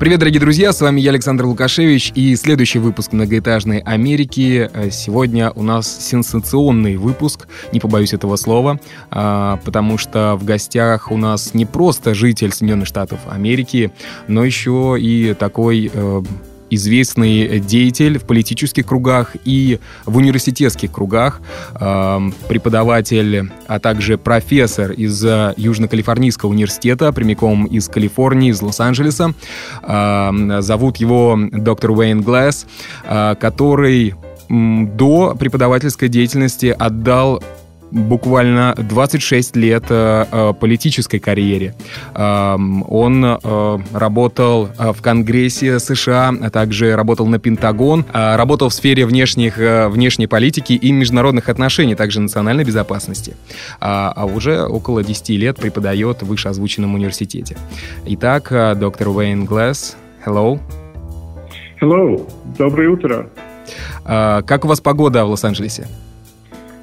Привет, 0.00 0.20
дорогие 0.20 0.40
друзья, 0.40 0.72
с 0.72 0.80
вами 0.80 0.98
я, 0.98 1.10
Александр 1.10 1.44
Лукашевич, 1.44 2.12
и 2.14 2.34
следующий 2.34 2.78
выпуск 2.78 3.12
«Многоэтажной 3.12 3.80
Америки». 3.80 4.70
Сегодня 4.90 5.50
у 5.50 5.62
нас 5.62 5.94
сенсационный 6.08 6.96
выпуск, 6.96 7.46
не 7.70 7.80
побоюсь 7.80 8.14
этого 8.14 8.36
слова, 8.36 8.80
а, 9.10 9.58
потому 9.62 9.98
что 9.98 10.36
в 10.36 10.44
гостях 10.44 11.12
у 11.12 11.18
нас 11.18 11.52
не 11.52 11.66
просто 11.66 12.14
житель 12.14 12.50
Соединенных 12.50 12.88
Штатов 12.88 13.20
Америки, 13.28 13.92
но 14.26 14.42
еще 14.42 14.96
и 14.98 15.34
такой 15.34 15.90
э, 15.92 16.22
известный 16.70 17.60
деятель 17.60 18.18
в 18.18 18.24
политических 18.24 18.86
кругах 18.86 19.36
и 19.44 19.78
в 20.06 20.16
университетских 20.16 20.92
кругах, 20.92 21.40
преподаватель, 22.48 23.50
а 23.66 23.78
также 23.78 24.18
профессор 24.18 24.92
из 24.92 25.24
Южно-Калифорнийского 25.24 26.50
университета, 26.50 27.12
прямиком 27.12 27.66
из 27.66 27.88
Калифорнии, 27.88 28.50
из 28.50 28.62
Лос-Анджелеса. 28.62 29.34
Зовут 29.82 30.96
его 30.98 31.38
доктор 31.52 31.90
Уэйн 31.90 32.22
Глэс, 32.22 32.66
а, 33.04 33.34
который 33.34 34.14
до 34.48 35.36
преподавательской 35.38 36.08
деятельности 36.08 36.74
отдал 36.76 37.42
буквально 37.90 38.74
26 38.76 39.56
лет 39.56 39.84
э, 39.88 40.26
э, 40.30 40.52
политической 40.58 41.18
карьере. 41.18 41.74
Э, 42.14 42.56
он 42.88 43.24
э, 43.24 43.78
работал 43.92 44.68
в 44.78 45.00
Конгрессе 45.02 45.78
США, 45.78 46.32
а 46.40 46.50
также 46.50 46.96
работал 46.96 47.26
на 47.26 47.38
Пентагон, 47.38 48.04
работал 48.12 48.68
в 48.68 48.74
сфере 48.74 49.06
внешних, 49.06 49.56
внешней 49.56 50.26
политики 50.26 50.72
и 50.72 50.92
международных 50.92 51.48
отношений, 51.48 51.94
также 51.94 52.20
национальной 52.20 52.64
безопасности. 52.64 53.36
А, 53.80 54.12
а 54.14 54.26
уже 54.26 54.64
около 54.64 55.02
10 55.02 55.30
лет 55.30 55.56
преподает 55.56 56.22
в 56.22 56.26
вышеозвученном 56.26 56.94
университете. 56.94 57.56
Итак, 58.06 58.52
доктор 58.78 59.08
Уэйн 59.08 59.44
Глэс, 59.44 59.96
hello. 60.24 60.60
Hello, 61.80 62.28
доброе 62.58 62.90
утро. 62.90 63.28
Как 64.04 64.64
у 64.64 64.68
вас 64.68 64.80
погода 64.80 65.24
в 65.24 65.30
Лос-Анджелесе? 65.30 65.86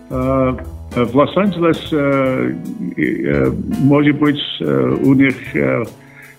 Uh, 0.09 0.58
в 1.06 1.16
Лос-Анджелес, 1.16 1.92
uh, 1.92 2.56
uh, 2.98 3.64
может 3.80 4.17
быть, 4.17 4.42
у 4.59 5.14
них 5.14 5.36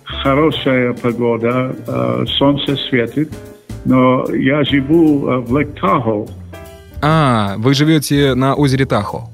хорошая 0.04 0.92
погода, 0.94 2.24
солнце 2.38 2.76
светит, 2.88 3.30
но 3.84 4.26
я 4.34 4.64
живу 4.64 5.42
в 5.42 5.56
Лек-Тахо. 5.56 6.28
А, 7.02 7.54
вы 7.58 7.74
живете 7.74 8.34
на 8.34 8.54
озере 8.54 8.86
Тахо. 8.86 9.28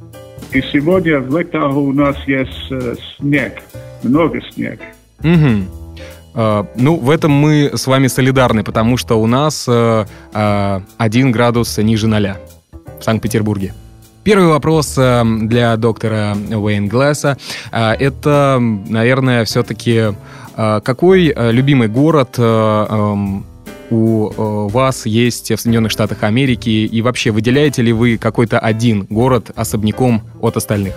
И 0.53 0.61
сегодня 0.73 1.21
в 1.21 1.37
Лек-Тахо 1.37 1.79
у 1.79 1.93
нас 1.93 2.17
есть 2.27 2.73
снег, 3.17 3.63
много 4.03 4.41
снег. 4.53 4.81
Угу. 5.21 6.65
Ну, 6.77 6.97
в 6.97 7.11
этом 7.11 7.31
мы 7.31 7.71
с 7.75 7.87
вами 7.87 8.09
солидарны, 8.09 8.65
потому 8.65 8.97
что 8.97 9.15
у 9.21 9.27
нас 9.27 9.69
один 9.69 11.33
градус 11.33 11.79
ниже 11.79 12.09
ноля 12.09 12.37
в 13.01 13.05
Санкт-Петербурге. 13.05 13.73
Первый 14.25 14.49
вопрос 14.49 14.97
э, 14.97 15.23
для 15.43 15.77
доктора 15.77 16.35
Уэйн 16.51 16.89
Глэса. 16.89 17.37
Э, 17.71 17.93
это, 17.93 18.59
наверное, 18.59 19.45
все-таки 19.45 20.15
э, 20.57 20.81
какой 20.83 21.35
любимый 21.53 21.89
город 21.89 22.37
эм, 22.39 23.45
у 23.91 24.69
вас 24.69 25.05
есть 25.05 25.53
в 25.53 25.61
Соединенных 25.61 25.93
Штатах 25.93 26.23
Америки? 26.23 26.71
И 26.71 27.03
вообще, 27.03 27.33
выделяете 27.33 27.83
ли 27.83 27.93
вы 27.93 28.17
какой-то 28.17 28.59
один 28.59 29.07
город 29.11 29.51
особняком 29.55 30.23
от 30.41 30.57
остальных? 30.57 30.95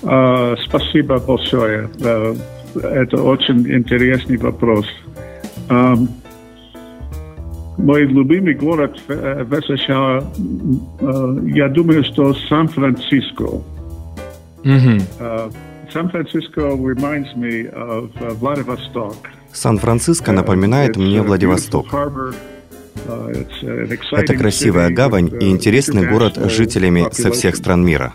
Спасибо 0.00 1.18
большое. 1.18 1.90
Это 2.74 3.22
очень 3.22 3.70
интересный 3.70 4.38
вопрос. 4.38 4.86
Мой 7.78 8.06
любимый 8.06 8.54
город 8.54 8.98
в 9.06 9.60
США, 9.62 10.24
я 11.54 11.68
думаю, 11.68 12.04
что 12.04 12.34
Сан-Франциско. 12.48 13.62
Сан-Франциско 15.92 16.60
reminds 16.60 17.34
me 17.36 17.68
of 17.72 18.10
Vladivostok. 18.40 19.16
Сан-Франциско 19.52 20.32
напоминает 20.32 20.96
мне 20.96 21.22
Владивосток. 21.22 21.86
Это 24.12 24.34
красивая 24.34 24.90
гавань 24.90 25.30
и 25.40 25.50
интересный 25.50 26.08
город 26.08 26.36
с 26.36 26.50
жителями 26.50 27.06
со 27.12 27.30
всех 27.30 27.56
стран 27.56 27.84
мира. 27.84 28.14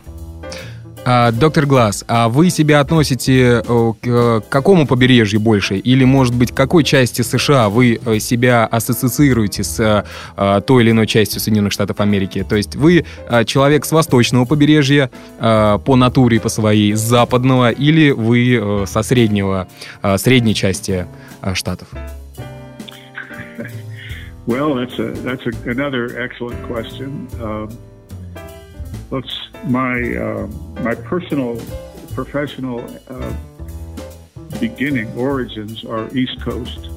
А, 1.03 1.31
доктор 1.31 1.66
Глаз, 1.66 2.06
а 2.07 2.29
вы 2.29 2.51
себя 2.51 2.79
относите 2.79 3.63
э, 3.67 3.94
к 4.01 4.44
какому 4.50 4.85
побережью 4.85 5.39
больше? 5.39 5.78
Или, 5.78 6.03
может 6.03 6.35
быть, 6.35 6.51
к 6.51 6.56
какой 6.56 6.84
части 6.84 7.23
США 7.23 7.69
вы 7.69 8.00
э, 8.06 8.19
себя 8.19 8.67
ассоциируете 8.67 9.63
с 9.63 9.79
э, 9.79 10.61
той 10.61 10.84
или 10.84 10.91
иной 10.91 11.07
частью 11.07 11.41
Соединенных 11.41 11.73
Штатов 11.73 12.00
Америки? 12.01 12.45
То 12.47 12.56
есть 12.56 12.75
вы 12.75 13.06
человек 13.45 13.85
с 13.85 13.91
восточного 13.91 14.45
побережья 14.45 15.09
по 15.40 15.95
натуре, 15.95 16.40
по 16.40 16.50
своей, 16.50 16.94
с 16.94 17.00
западного, 17.00 17.72
или 17.72 18.11
вы 18.11 18.85
со 18.85 19.01
среднего, 19.01 19.67
средней 20.17 20.53
части 20.53 21.07
штатов? 21.53 21.88
Well, 24.47 24.73
that's 24.75 24.97
a, 24.97 25.13
that's 25.23 25.45
a, 25.45 25.69
another 25.69 26.17
excellent 26.17 26.61
question. 26.67 27.28
Uh, 27.40 27.67
let's 29.12 29.50
my 29.68 30.16
uh, 30.16 30.47
my 30.84 30.96
personal 30.96 31.57
professional 32.16 32.84
uh, 33.09 33.34
beginning 34.59 35.07
origins 35.18 35.84
are 35.84 36.07
East 36.16 36.40
Coast. 36.44 36.91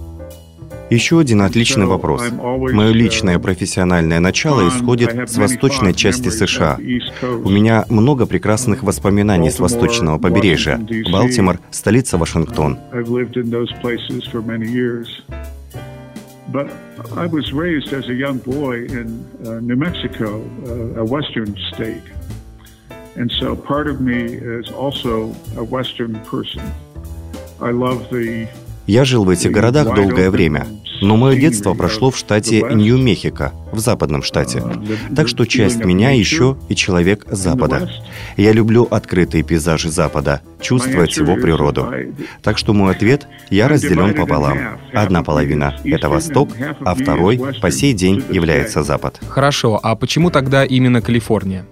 Еще 0.90 1.18
один 1.18 1.42
отличный 1.42 1.86
вопрос. 1.86 2.22
Мое 2.30 2.92
личное 2.92 3.38
профессиональное 3.38 4.20
начало 4.20 4.68
исходит 4.68 5.30
с 5.30 5.36
восточной 5.36 5.94
части 5.94 6.28
США. 6.28 6.78
У 7.22 7.48
меня 7.48 7.84
много 7.88 8.26
прекрасных 8.26 8.82
воспоминаний 8.82 9.50
с 9.50 9.58
восточного 9.60 10.18
побережья. 10.18 10.78
Балтимор— 11.10 11.58
столица 11.70 12.18
Вашингтон. 12.18 12.78
But 16.51 16.71
I 17.15 17.25
was 17.27 17.53
raised 17.53 17.93
as 17.93 18.07
a 18.09 18.13
young 18.13 18.39
boy 18.39 18.85
in 18.85 19.07
uh, 19.45 19.59
New 19.59 19.75
Mexico, 19.75 20.41
uh, 20.65 21.01
a 21.01 21.05
western 21.05 21.55
state. 21.73 22.07
And 23.15 23.31
so 23.39 23.55
part 23.55 23.87
of 23.87 24.01
me 24.01 24.21
is 24.33 24.71
also 24.71 25.35
a 25.57 25.63
western 25.63 26.19
person. 26.25 26.63
I 27.61 27.71
love 27.71 28.09
the 28.09 28.47
Я 28.87 29.05
жил 29.05 29.23
в 29.23 29.29
этих 29.29 29.51
городах 29.51 29.93
долгое 29.93 30.31
время, 30.31 30.65
Но 31.00 31.16
мое 31.16 31.36
детство 31.36 31.74
прошло 31.74 32.10
в 32.10 32.16
штате 32.16 32.62
Нью-Мехико, 32.62 33.52
в 33.72 33.78
западном 33.78 34.22
штате. 34.22 34.62
Так 35.14 35.28
что 35.28 35.44
часть 35.44 35.84
меня 35.84 36.10
еще 36.10 36.56
и 36.68 36.74
человек 36.74 37.26
Запада. 37.30 37.90
Я 38.36 38.52
люблю 38.52 38.86
открытые 38.90 39.42
пейзажи 39.42 39.90
Запада, 39.90 40.40
чувствовать 40.60 41.16
его 41.16 41.36
природу. 41.36 41.88
Так 42.42 42.58
что 42.58 42.72
мой 42.72 42.92
ответ– 42.92 43.26
я 43.50 43.68
разделен 43.68 44.14
пополам. 44.14 44.78
Одна 44.92 45.22
половина– 45.22 45.76
это 45.84 46.08
Восток, 46.08 46.50
а 46.80 46.94
второй 46.94 47.38
по 47.60 47.70
сей 47.70 47.92
день 47.92 48.24
является 48.30 48.82
Запад. 48.82 49.20
Хорошо, 49.28 49.78
а 49.82 49.94
почему 49.94 50.30
тогда 50.30 50.64
именно 50.64 51.00
Калифорния? 51.00 51.64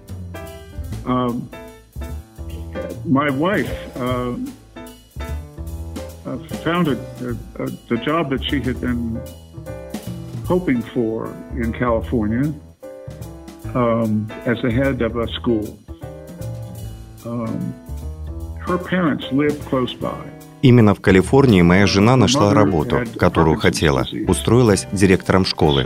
My 3.05 3.29
wife, 3.29 3.67
uh, 3.95 3.99
uh, 3.99 4.39
found 6.63 6.87
a, 6.87 6.97
a, 7.21 7.63
a, 7.63 7.65
the 7.89 7.97
job 7.97 8.29
that 8.29 8.43
she 8.43 8.61
had 8.61 8.79
been 8.79 9.19
hoping 10.45 10.81
for 10.81 11.33
in 11.55 11.73
California 11.73 12.53
um, 13.75 14.31
as 14.45 14.61
the 14.61 14.71
head 14.71 15.01
of 15.01 15.17
a 15.17 15.27
school. 15.33 15.77
Um, 17.25 17.73
her 18.59 18.77
parents 18.77 19.25
lived 19.31 19.61
close 19.65 19.93
by. 19.93 20.17
Именно 20.61 20.95
в 20.95 21.01
Калифорнии 21.01 21.61
моя 21.61 21.85
жена 21.87 22.15
нашла 22.15 22.53
работу, 22.53 23.03
которую 23.19 23.57
хотела. 23.57 24.05
Устроилась 24.27 24.87
директором 24.93 25.43
школы. 25.43 25.83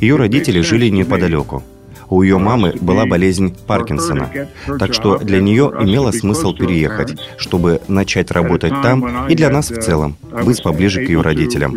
Ее 0.00 0.16
родители 0.16 0.60
жили 0.60 0.88
неподалеку. 0.88 1.62
У 2.10 2.22
ее 2.22 2.38
мамы 2.38 2.74
была 2.80 3.06
болезнь 3.06 3.54
Паркинсона, 3.66 4.30
так 4.78 4.94
что 4.94 5.18
для 5.18 5.40
нее 5.40 5.72
имело 5.80 6.10
смысл 6.10 6.54
переехать, 6.54 7.18
чтобы 7.36 7.80
начать 7.88 8.30
работать 8.30 8.72
там 8.82 9.28
и 9.28 9.34
для 9.34 9.50
нас 9.50 9.70
в 9.70 9.80
целом, 9.80 10.16
быть 10.44 10.62
поближе 10.62 11.04
к 11.04 11.08
ее 11.08 11.20
родителям. 11.20 11.76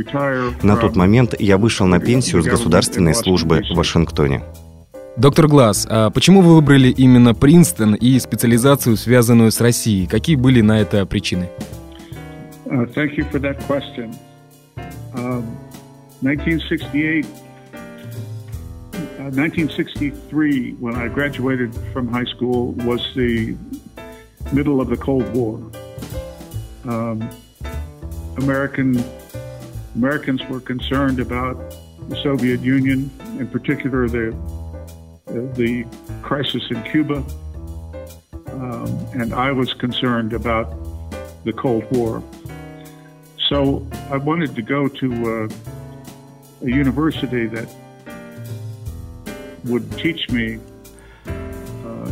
На 0.62 0.78
тот 0.78 0.96
момент 0.96 1.36
я 1.40 1.58
вышел 1.58 1.86
на 1.86 2.00
пенсию 2.00 2.44
с 2.44 2.46
государственной 2.46 3.14
службы 3.14 3.62
в 3.70 3.76
Вашингтоне. 3.76 4.42
Доктор 5.18 5.48
Глаз, 5.48 5.86
а 5.90 6.10
почему 6.10 6.42
вы 6.42 6.56
выбрали 6.56 6.88
именно 6.88 7.36
Принстон 7.36 7.96
и 7.96 8.18
специализацию, 8.18 8.96
связанную 8.96 9.52
с 9.52 9.60
Россией? 9.60 10.08
Какие 10.08 10.38
были 10.38 10.62
на 10.62 10.80
это 10.80 11.06
причины? 11.06 11.50
Uh, 12.66 12.86
thank 12.96 13.18
you 13.18 13.30
for 13.30 13.40
that 13.42 13.60
question. 13.68 14.16
Um, 15.14 15.44
1968, 16.22 17.26
uh, 19.22 19.26
1963, 19.26 20.74
when 20.74 20.96
I 20.96 21.08
graduated 21.08 21.76
from 21.94 22.08
high 22.08 22.26
school, 22.26 22.72
was 22.72 23.14
the 23.14 23.56
middle 24.52 24.82
of 24.82 24.90
the 24.90 24.98
Cold 24.98 25.32
War. 25.36 25.58
Um, 26.86 27.30
American 28.38 29.04
Americans 29.94 30.44
were 30.46 30.60
concerned 30.60 31.20
about 31.20 31.56
the 32.10 32.16
Soviet 32.24 32.62
Union, 32.62 33.12
in 33.38 33.48
particular 33.48 34.10
the 34.10 34.36
the 35.54 35.86
crisis 36.24 36.64
in 36.72 36.82
Cuba, 36.82 37.24
um, 38.48 38.88
and 39.14 39.36
I 39.36 39.52
was 39.52 39.72
concerned 39.76 40.34
about 40.34 40.74
the 41.44 41.54
Cold 41.54 41.86
War. 41.92 42.24
So 43.50 43.86
I 44.10 44.18
wanted 44.18 44.56
to 44.56 44.64
go 44.64 44.88
to 44.88 45.08
uh, 45.44 46.66
a 46.66 46.70
university 46.70 47.46
that 47.46 47.70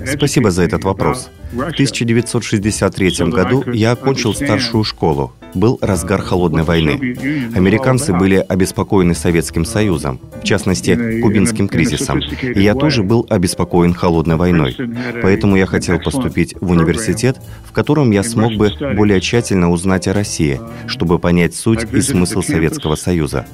Спасибо 0.05 0.51
за 0.51 0.63
этот 0.63 0.83
вопрос. 0.83 1.29
В 1.51 1.61
1963 1.61 3.25
году 3.31 3.63
я 3.71 3.91
окончил 3.91 4.33
старшую 4.33 4.83
школу. 4.83 5.33
Был 5.55 5.79
разгар 5.81 6.21
холодной 6.21 6.61
войны. 6.61 7.15
Американцы 7.55 8.13
были 8.13 8.35
обеспокоены 8.35 9.15
Советским 9.15 9.65
Союзом, 9.65 10.19
в 10.41 10.43
частности, 10.43 11.21
кубинским 11.21 11.67
кризисом. 11.67 12.19
И 12.19 12.61
я 12.61 12.75
тоже 12.75 13.01
был 13.01 13.25
обеспокоен 13.29 13.95
холодной 13.95 14.35
войной. 14.35 14.77
Поэтому 15.23 15.55
я 15.55 15.65
хотел 15.65 15.99
поступить 15.99 16.53
в 16.61 16.69
университет, 16.69 17.37
в 17.65 17.71
котором 17.71 18.11
я 18.11 18.21
смог 18.21 18.53
бы 18.53 18.71
более 18.95 19.19
тщательно 19.21 19.71
узнать 19.71 20.07
о 20.07 20.13
России, 20.13 20.61
чтобы 20.85 21.17
понять 21.17 21.55
суть 21.55 21.91
и 21.91 22.01
смысл 22.01 22.43
Советского 22.43 22.93
Союза. 22.93 23.47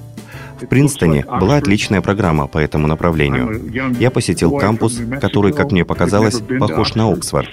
В 0.61 0.67
Принстоне 0.67 1.25
была 1.25 1.57
отличная 1.57 2.01
программа 2.01 2.47
по 2.47 2.57
этому 2.57 2.87
направлению. 2.87 3.93
Я 3.99 4.11
посетил 4.11 4.51
кампус, 4.57 4.99
который, 5.19 5.53
как 5.53 5.71
мне 5.71 5.85
показалось, 5.85 6.41
похож 6.59 6.95
на 6.95 7.11
Оксфорд. 7.11 7.49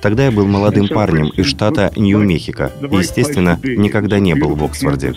Тогда 0.00 0.26
я 0.26 0.30
был 0.30 0.46
молодым 0.46 0.88
парнем 0.88 1.28
из 1.28 1.46
штата 1.46 1.92
Нью-Мехико 1.96 2.72
и, 2.90 2.96
естественно, 2.96 3.58
никогда 3.62 4.18
не 4.18 4.34
был 4.34 4.54
в 4.54 4.64
Оксфорде. 4.64 5.14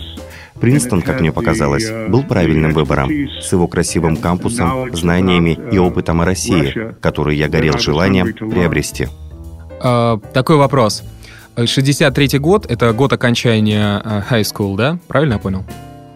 Принстон, 0.60 1.01
как 1.01 1.22
мне 1.22 1.31
показалось, 1.31 1.89
был 2.10 2.24
правильным 2.24 2.74
выбором, 2.74 3.10
с 3.10 3.51
его 3.51 3.68
красивым 3.68 4.16
кампусом, 4.16 4.95
знаниями 4.95 5.57
и 5.72 5.77
опытом 5.80 6.22
о 6.22 6.25
России, 6.25 6.94
который 7.01 7.36
я 7.36 7.50
горел 7.50 7.80
желанием 7.80 8.34
приобрести. 8.34 9.07
А, 9.84 10.19
такой 10.34 10.57
вопрос. 10.57 11.04
63-й 11.56 12.38
год— 12.38 12.66
это 12.69 12.94
год 12.94 13.12
окончания 13.12 14.01
а, 14.04 14.24
high 14.30 14.44
school, 14.44 14.77
да? 14.77 15.00
Правильно 15.07 15.34
я 15.34 15.39
понял? 15.39 15.66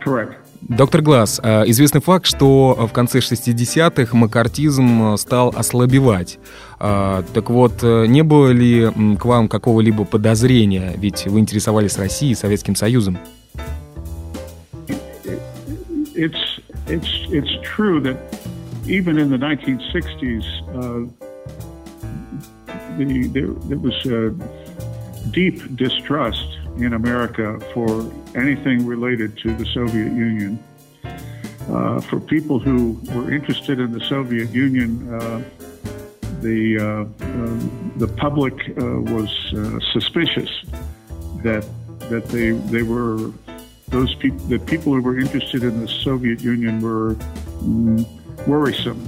Correct. 0.05 0.44
Доктор 0.67 1.01
Глаз, 1.01 1.39
а, 1.43 1.63
известный 1.67 2.01
факт, 2.01 2.25
что 2.25 2.87
в 2.89 2.91
конце 2.91 3.19
60-х 3.19 4.17
макартизм 4.17 5.15
стал 5.17 5.53
ослабевать. 5.55 6.39
Так 6.79 7.49
вот, 7.49 7.83
не 7.83 8.23
было 8.23 8.49
ли 8.49 8.89
к 9.17 9.25
вам 9.25 9.47
какого-либо 9.47 10.05
подозрения? 10.05 10.93
Ведь 10.97 11.25
вы 11.27 11.39
интересовались 11.39 11.97
Россией 11.97 12.33
и 12.33 12.35
Советским 12.35 12.75
Союзом. 12.75 13.17
It's, 16.15 16.59
it's, 16.87 17.27
it's 17.29 17.51
true 17.63 17.99
that 18.01 18.17
even 18.87 19.17
in 19.17 19.29
the 19.29 19.37
1960s, 19.37 20.45
the, 22.97 23.27
there, 23.27 23.47
there 23.67 23.77
was 23.77 24.05
a 24.05 24.33
deep 25.31 25.75
distrust 25.75 26.57
in 26.77 26.93
America 26.93 27.59
for 27.73 28.09
anything 28.35 28.85
related 28.85 29.37
to 29.39 29.55
the 29.55 29.65
Soviet 29.65 30.11
Union. 30.11 30.63
Uh, 31.69 31.99
for 32.01 32.19
people 32.19 32.59
who 32.59 32.99
were 33.13 33.31
interested 33.31 33.79
in 33.79 33.91
the 33.91 34.01
Soviet 34.01 34.49
Union, 34.51 35.11
uh, 35.13 35.43
the 36.41 36.77
uh, 36.77 37.25
um, 37.25 37.93
the 37.97 38.07
public 38.07 38.53
uh, 38.69 39.01
was 39.13 39.29
uh, 39.53 39.79
suspicious 39.93 40.49
that 41.43 41.65
that 42.09 42.25
they 42.25 42.51
they 42.51 42.83
were 42.83 43.31
those 43.87 44.13
people 44.15 44.39
the 44.47 44.59
people 44.59 44.93
who 44.93 45.01
were 45.01 45.19
interested 45.19 45.63
in 45.63 45.81
the 45.81 45.87
Soviet 45.87 46.41
Union 46.41 46.81
were 46.81 47.15
mm, 47.63 48.05
worrisome. 48.45 49.03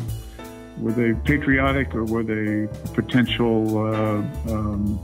Were 0.79 0.91
they 0.91 1.13
patriotic 1.13 1.93
or 1.95 2.05
were 2.05 2.23
they 2.23 2.67
potential 2.93 3.79
uh, 3.79 4.53
um, 4.53 4.99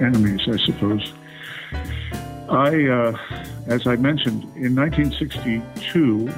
enemies, 0.00 0.40
I 0.46 0.56
suppose? 0.58 1.12
I, 2.50 2.86
uh, 2.86 3.16
as 3.66 3.86
I 3.86 3.96
mentioned, 3.96 4.44
in 4.56 4.74
1962, 4.74 6.30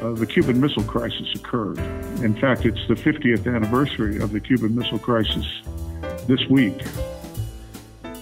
uh, 0.00 0.12
the 0.12 0.26
Cuban 0.26 0.60
Missile 0.60 0.84
Crisis 0.84 1.26
occurred. 1.34 1.78
In 2.22 2.34
fact, 2.40 2.64
it's 2.64 2.86
the 2.86 2.94
50th 2.94 3.52
anniversary 3.52 4.20
of 4.20 4.30
the 4.30 4.40
Cuban 4.40 4.74
Missile 4.74 4.98
Crisis 4.98 5.46
this 6.28 6.46
week. 6.48 6.80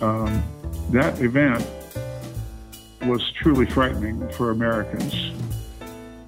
Um, 0.00 0.42
that 0.90 1.20
event 1.20 1.66
was 3.02 3.30
truly 3.32 3.66
frightening 3.66 4.26
for 4.30 4.50
Americans. 4.50 5.32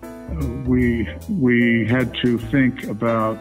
Uh, 0.03 0.47
we 0.67 1.09
we 1.29 1.87
had 1.87 2.15
to 2.23 2.39
think 2.39 2.85
about 2.85 3.39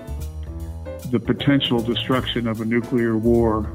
the 1.11 1.19
potential 1.19 1.79
destruction 1.79 2.47
of 2.47 2.61
a 2.61 2.65
nuclear 2.65 3.17
war 3.17 3.69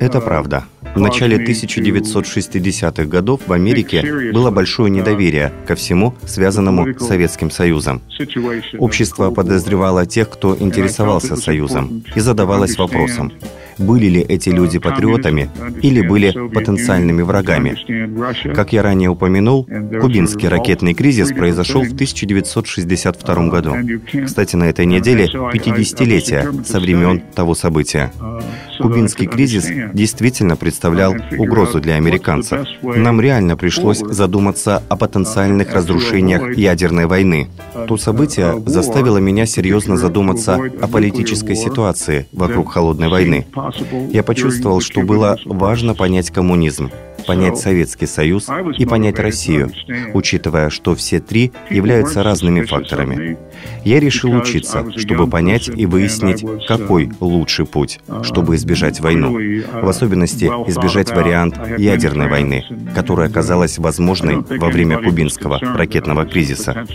Это 0.00 0.20
правда. 0.20 0.64
В 0.94 1.00
начале 1.00 1.38
1960-х 1.38 3.04
годов 3.04 3.40
в 3.46 3.52
Америке 3.52 4.32
было 4.32 4.50
большое 4.50 4.90
недоверие 4.90 5.52
ко 5.66 5.74
всему, 5.74 6.14
связанному 6.26 6.94
с 6.98 7.06
Советским 7.06 7.50
Союзом. 7.50 8.02
Общество 8.78 9.30
подозревало 9.30 10.04
тех, 10.06 10.28
кто 10.28 10.56
интересовался 10.58 11.36
Союзом, 11.36 12.04
и 12.14 12.20
задавалось 12.20 12.76
вопросом, 12.76 13.32
были 13.78 14.06
ли 14.06 14.20
эти 14.20 14.50
люди 14.50 14.78
патриотами 14.78 15.50
или 15.82 16.06
были 16.06 16.32
потенциальными 16.48 17.22
врагами. 17.22 17.76
Как 18.54 18.72
я 18.72 18.82
ранее 18.82 19.10
упомянул, 19.10 19.64
кубинский 19.64 20.48
ракетный 20.48 20.94
кризис 20.94 21.32
произошел 21.32 21.82
в 21.82 21.92
1962 21.92 23.48
году. 23.48 23.74
Кстати, 24.24 24.56
на 24.56 24.64
этой 24.64 24.86
неделе 24.86 25.26
50-летие 25.26 26.64
со 26.64 26.80
времен 26.80 27.20
того 27.34 27.54
события. 27.54 28.12
Кубинский 28.80 29.26
кризис 29.26 29.66
действительно 29.92 30.56
представлял 30.56 31.14
угрозу 31.36 31.80
для 31.80 31.94
американцев. 31.94 32.66
Нам 32.82 33.20
реально 33.20 33.56
пришлось 33.56 33.98
задуматься 33.98 34.82
о 34.88 34.96
потенциальных 34.96 35.72
разрушениях 35.74 36.56
ядерной 36.56 37.06
войны. 37.06 37.48
То 37.88 37.96
событие 37.96 38.62
заставило 38.66 39.18
меня 39.18 39.46
серьезно 39.46 39.96
задуматься 39.96 40.54
о 40.80 40.86
политической 40.86 41.54
ситуации 41.54 42.26
вокруг 42.32 42.72
холодной 42.72 43.08
войны. 43.08 43.46
Я 44.10 44.22
почувствовал, 44.22 44.80
что 44.80 45.02
было 45.02 45.38
важно 45.44 45.94
понять 45.94 46.30
коммунизм, 46.30 46.90
понять 47.28 47.58
Советский 47.58 48.06
Союз 48.06 48.48
и 48.78 48.86
понять 48.86 49.18
Россию, 49.18 49.70
учитывая, 50.14 50.70
что 50.70 50.94
все 50.94 51.20
три 51.20 51.52
являются 51.68 52.22
разными 52.22 52.62
факторами. 52.62 53.36
Я 53.84 54.00
решил 54.00 54.32
учиться, 54.32 54.86
чтобы 54.96 55.26
понять 55.26 55.68
и 55.68 55.84
выяснить, 55.84 56.44
какой 56.66 57.12
лучший 57.20 57.66
путь, 57.66 58.00
чтобы 58.22 58.56
избежать 58.56 59.00
войну. 59.00 59.36
В 59.82 59.88
особенности 59.88 60.46
избежать 60.46 61.10
вариант 61.10 61.60
ядерной 61.76 62.28
войны, 62.28 62.64
которая 62.94 63.28
оказалась 63.28 63.78
возможной 63.78 64.36
во 64.36 64.68
время 64.68 64.98
кубинского 65.02 65.58
ракетного 65.58 66.24
кризиса. 66.24 66.86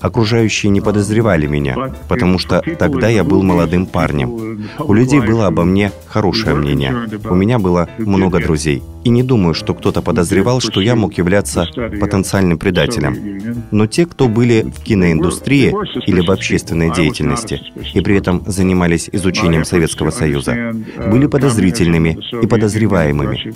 Окружающие 0.00 0.70
не 0.70 0.80
подозревали 0.80 1.46
меня, 1.46 1.94
потому 2.08 2.40
что 2.40 2.62
тогда 2.78 3.08
я 3.08 3.22
был 3.22 3.42
молодым 3.44 3.86
парнем. 3.86 4.68
У 4.80 4.92
людей 4.92 5.20
было 5.20 5.46
обо 5.46 5.64
мне 5.64 5.92
хорошее 6.08 6.56
мнение. 6.56 7.08
У 7.30 7.34
меня 7.36 7.60
было 7.60 7.88
много 7.98 8.40
друзей. 8.40 8.82
И 9.04 9.10
не 9.10 9.22
думаю, 9.22 9.51
что 9.54 9.74
кто-то 9.74 10.02
подозревал, 10.02 10.60
что 10.60 10.80
я 10.80 10.94
мог 10.94 11.14
являться 11.14 11.66
потенциальным 12.00 12.58
предателем. 12.58 13.66
Но 13.70 13.86
те, 13.86 14.06
кто 14.06 14.28
были 14.28 14.62
в 14.62 14.82
киноиндустрии 14.82 15.74
или 16.06 16.20
в 16.20 16.30
общественной 16.30 16.92
деятельности, 16.92 17.60
и 17.94 18.00
при 18.00 18.16
этом 18.16 18.44
занимались 18.46 19.08
изучением 19.12 19.64
Советского 19.64 20.10
Союза, 20.10 20.74
были 21.10 21.26
подозрительными 21.26 22.18
и 22.42 22.46
подозреваемыми. 22.46 23.52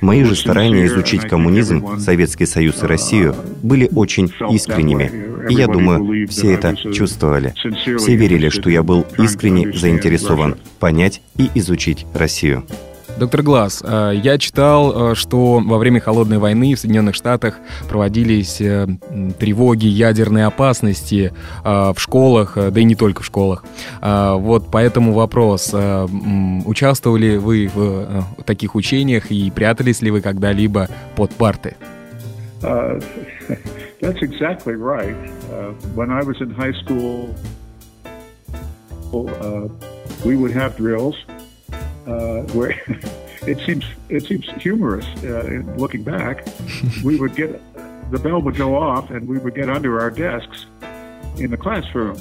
Мои 0.00 0.24
же 0.24 0.34
старания 0.34 0.86
изучить 0.86 1.22
коммунизм, 1.22 1.98
Советский 1.98 2.46
Союз 2.46 2.82
и 2.82 2.86
Россию 2.86 3.34
были 3.62 3.88
очень 3.94 4.30
искренними, 4.50 5.10
и 5.48 5.54
я 5.54 5.66
думаю, 5.66 6.28
все 6.28 6.52
это 6.52 6.74
чувствовали. 6.92 7.54
Все 7.98 8.16
верили, 8.16 8.48
что 8.48 8.70
я 8.70 8.82
был 8.82 9.06
искренне 9.18 9.72
заинтересован 9.72 10.56
понять 10.78 11.22
и 11.38 11.50
изучить 11.54 12.06
Россию. 12.14 12.64
Доктор 13.18 13.42
Глаз, 13.42 13.82
э, 13.82 14.12
я 14.22 14.36
читал, 14.36 15.12
э, 15.12 15.14
что 15.14 15.62
во 15.64 15.78
время 15.78 16.00
Холодной 16.00 16.36
войны 16.36 16.74
в 16.74 16.78
Соединенных 16.78 17.14
Штатах 17.14 17.54
проводились 17.88 18.60
э, 18.60 18.86
тревоги 19.38 19.86
ядерной 19.86 20.44
опасности 20.44 21.32
в 21.64 21.94
школах, 21.96 22.56
да 22.56 22.80
и 22.80 22.84
не 22.84 22.94
только 22.94 23.22
в 23.22 23.26
школах. 23.26 23.64
Вот 24.00 24.70
поэтому 24.70 25.12
вопрос, 25.12 25.74
участвовали 26.64 27.36
вы 27.36 27.70
в 27.74 28.24
таких 28.44 28.74
учениях 28.74 29.30
и 29.30 29.50
прятались 29.50 30.02
ли 30.02 30.10
вы 30.10 30.20
когда-либо 30.20 30.88
под 31.14 31.32
парты? 31.32 31.76
Uh, 32.62 33.02
uh, 42.06 42.42
where 42.52 42.70
it 43.46 43.58
seems 43.66 43.84
it 44.08 44.24
seems 44.24 44.46
humorous 44.62 45.06
uh, 45.24 45.62
looking 45.76 46.02
back. 46.02 46.46
we 47.04 47.16
would 47.16 47.34
get 47.34 47.60
the 48.10 48.18
bell 48.18 48.40
would 48.40 48.56
go 48.56 48.76
off, 48.76 49.10
and 49.10 49.26
we 49.26 49.38
would 49.38 49.54
get 49.54 49.68
under 49.68 50.00
our 50.00 50.10
desks 50.10 50.66
in 51.38 51.50
the 51.50 51.56
classroom, 51.56 52.16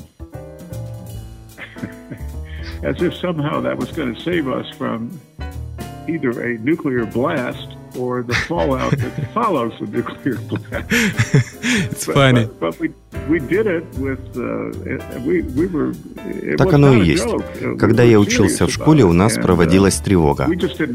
as 2.84 3.02
if 3.02 3.14
somehow 3.16 3.62
that 3.62 3.78
was 3.78 3.92
going 3.92 4.14
to 4.14 4.22
save 4.22 4.48
us 4.48 4.68
from 4.78 5.20
either 6.08 6.42
a 6.42 6.58
nuclear 6.60 7.06
blast 7.06 7.75
or 7.98 8.24
the 8.24 8.36
fallout 8.48 8.92
that 8.92 9.34
follows 9.34 9.74
the 9.80 9.88
nuclear 9.88 10.38
blast. 10.48 10.66
it's 11.92 12.06
but, 12.06 12.16
funny. 12.16 12.46
But, 12.46 12.60
but 12.60 12.80
we, 12.80 12.88
we 13.30 13.40
did 13.40 13.68
it 13.68 13.86
with, 13.98 14.24
uh, 14.38 15.22
we, 15.26 15.42
we 15.58 15.68
were, 15.68 15.94
так 16.58 16.74
оно 16.74 16.94
и 16.94 17.06
есть. 17.06 17.28
Когда 17.80 18.04
я 18.04 18.20
учился 18.20 18.68
в 18.68 18.72
школе, 18.72 19.04
у 19.04 19.14
нас 19.14 19.38
uh, 19.38 19.42
проводилась 19.42 19.96
тревога. 19.98 20.48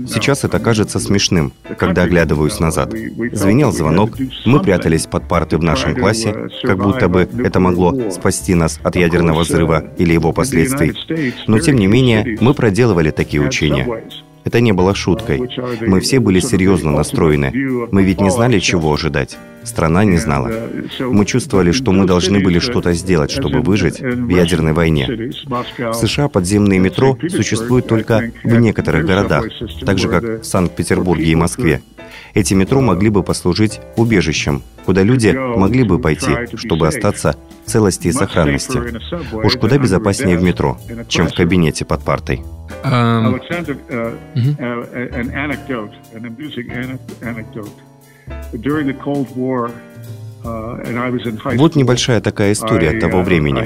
Сейчас 0.09 0.45
это 0.45 0.59
кажется 0.59 0.99
смешным, 0.99 1.52
когда 1.78 2.02
оглядываюсь 2.02 2.61
назад. 2.61 2.92
Звенел 2.92 3.73
звонок, 3.73 4.11
мы 4.45 4.61
прятались 4.61 5.07
под 5.07 5.28
парты 5.28 5.59
в 5.59 5.62
нашем 5.62 5.95
классе, 5.95 6.30
uh, 6.30 6.50
как 6.62 6.78
будто 6.78 7.09
бы 7.09 7.28
это 7.45 7.61
могло 7.61 8.11
спасти 8.11 8.54
нас 8.54 8.80
от 8.83 8.97
ядерного 8.97 9.40
взрыва 9.40 9.83
uh, 9.83 9.97
или 9.97 10.12
его 10.12 10.33
последствий. 10.33 10.95
Но 11.47 11.59
тем 11.59 11.76
не 11.76 11.87
менее, 11.87 12.38
мы 12.40 12.54
проделывали 12.54 13.11
такие 13.11 13.42
учения. 13.42 13.87
Это 14.50 14.61
не 14.61 14.73
было 14.73 14.97
шуткой. 14.97 15.49
Мы 15.80 16.00
все 16.00 16.19
были 16.19 16.40
серьезно 16.40 16.90
настроены. 16.90 17.52
Мы 17.92 18.02
ведь 18.02 18.21
не 18.21 18.30
знали, 18.30 18.59
чего 18.59 18.92
ожидать. 18.92 19.38
Страна 19.62 20.02
не 20.02 20.16
знала. 20.16 20.50
Мы 20.99 21.25
чувствовали, 21.25 21.71
что 21.71 21.92
мы 21.92 22.04
должны 22.04 22.40
были 22.40 22.59
что-то 22.59 22.92
сделать, 22.95 23.30
чтобы 23.30 23.61
выжить 23.61 24.00
в 24.00 24.28
ядерной 24.28 24.73
войне. 24.73 25.07
В 25.07 25.92
США 25.92 26.26
подземные 26.26 26.80
метро 26.80 27.16
существуют 27.28 27.87
только 27.87 28.33
в 28.42 28.57
некоторых 28.57 29.07
городах, 29.07 29.45
так 29.87 29.99
же 29.99 30.09
как 30.09 30.25
в 30.25 30.45
Санкт-Петербурге 30.45 31.26
и 31.26 31.37
Москве. 31.37 31.80
Эти 32.35 32.55
метро 32.55 32.81
могли 32.81 33.11
бы 33.11 33.23
послужить 33.23 33.81
убежищем, 33.97 34.63
куда 34.85 35.03
люди 35.03 35.29
могли 35.29 35.85
бы 35.85 35.99
пойти, 35.99 36.57
чтобы 36.57 36.89
остаться 36.89 37.37
в 37.67 37.71
целости 37.71 38.09
и 38.09 38.13
сохранности. 38.13 38.79
Уж 39.35 39.57
куда 39.57 39.79
безопаснее 39.79 40.39
в 40.39 40.43
метро, 40.43 40.79
чем 41.09 41.29
в 41.29 41.35
кабинете 41.35 41.85
под 41.85 42.03
партой. 42.05 42.43
Um, 42.83 43.39
Вот 50.42 51.76
небольшая 51.76 52.20
такая 52.20 52.52
история 52.52 52.99
того 52.99 53.23
времени. 53.23 53.62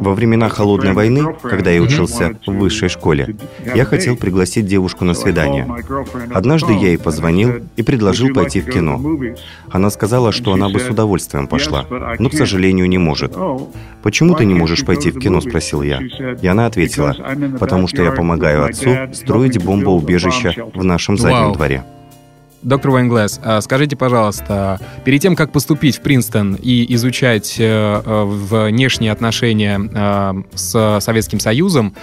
Во 0.00 0.14
времена 0.14 0.48
Холодной 0.48 0.92
войны, 0.92 1.34
когда 1.42 1.70
я 1.70 1.82
учился 1.82 2.38
в 2.46 2.52
высшей 2.52 2.88
школе, 2.88 3.36
я 3.74 3.84
хотел 3.84 4.16
пригласить 4.16 4.66
девушку 4.66 5.04
на 5.04 5.14
свидание. 5.14 5.66
Однажды 6.32 6.72
я 6.72 6.88
ей 6.88 6.98
позвонил 6.98 7.64
и 7.76 7.82
предложил 7.82 8.32
пойти 8.32 8.60
в 8.60 8.70
кино. 8.70 9.00
Она 9.70 9.90
сказала, 9.90 10.32
что 10.32 10.52
она 10.52 10.68
бы 10.68 10.78
с 10.78 10.88
удовольствием 10.88 11.46
пошла, 11.48 11.84
но, 12.18 12.28
к 12.28 12.34
сожалению, 12.34 12.88
не 12.88 12.98
может. 12.98 13.36
«Почему 14.02 14.34
ты 14.34 14.44
не 14.44 14.54
можешь 14.54 14.84
пойти 14.84 15.10
в 15.10 15.18
кино?»– 15.18 15.40
спросил 15.42 15.82
я. 15.82 16.00
И 16.42 16.46
она 16.46 16.66
ответила, 16.66 17.16
«Потому 17.58 17.88
что 17.88 18.02
я 18.02 18.12
помогаю 18.12 18.64
отцу 18.64 18.90
строить 19.12 19.62
бомбоубежище 19.64 20.54
в 20.74 20.84
нашем 20.84 21.16
заднем 21.16 21.52
дворе». 21.52 21.84
Доктор 22.64 22.92
Вайнглэс, 22.92 23.40
а 23.44 23.60
скажите, 23.60 23.94
пожалуйста, 23.94 24.80
перед 25.04 25.20
тем, 25.20 25.36
как 25.36 25.52
поступить 25.52 25.98
в 25.98 26.00
Принстон 26.00 26.54
и 26.54 26.94
изучать 26.94 27.56
э, 27.58 27.62
э, 27.62 28.24
внешние 28.24 29.12
отношения 29.12 29.78
э, 29.78 30.56
с 30.56 31.00
Советским 31.00 31.40
Союзом, 31.40 31.94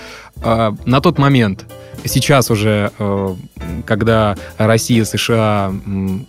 на 0.44 1.02
тот 1.02 1.18
момент 1.18 1.66
сейчас 2.06 2.50
уже, 2.52 2.92
э, 2.98 3.36
когда 3.86 4.36
Россия 4.58 5.04
США, 5.04 5.74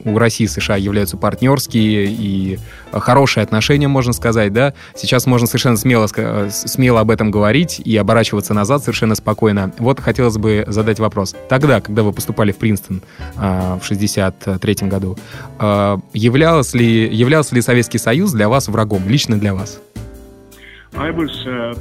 у 0.04 0.19
России 0.19 0.45
и 0.45 0.49
США 0.49 0.76
являются 0.76 1.16
партнерские 1.16 2.07
и 2.09 2.59
хорошие 2.92 3.42
отношения, 3.42 3.88
можно 3.88 4.12
сказать, 4.12 4.52
да, 4.52 4.75
сейчас 4.95 5.26
можно 5.26 5.47
совершенно 5.47 5.76
смело, 5.76 6.07
смело 6.50 7.00
об 7.00 7.11
этом 7.11 7.31
говорить 7.31 7.81
и 7.85 7.97
оборачиваться 7.97 8.54
назад 8.54 8.83
совершенно 8.83 9.14
спокойно. 9.14 9.73
Вот 9.78 10.00
хотелось 10.00 10.37
бы 10.37 10.64
задать 10.66 10.99
вопрос. 10.99 11.35
Тогда, 11.49 11.81
когда 11.81 12.02
вы 12.02 12.12
поступали 12.12 12.52
в 12.52 12.57
Принстон 12.57 13.02
э, 13.37 13.78
в 13.81 13.85
63 13.85 14.75
году, 14.88 15.19
э, 15.59 15.99
являлся 16.12 16.76
ли, 16.76 17.14
являлся 17.14 17.54
ли 17.54 17.62
Советский 17.62 17.99
Союз 17.99 18.33
для 18.33 18.49
вас 18.49 18.69
врагом, 18.69 19.09
лично 19.09 19.38
для 19.38 19.54
вас? 19.54 19.81
I 20.95 21.11
was, 21.11 21.31
uh... 21.47 21.75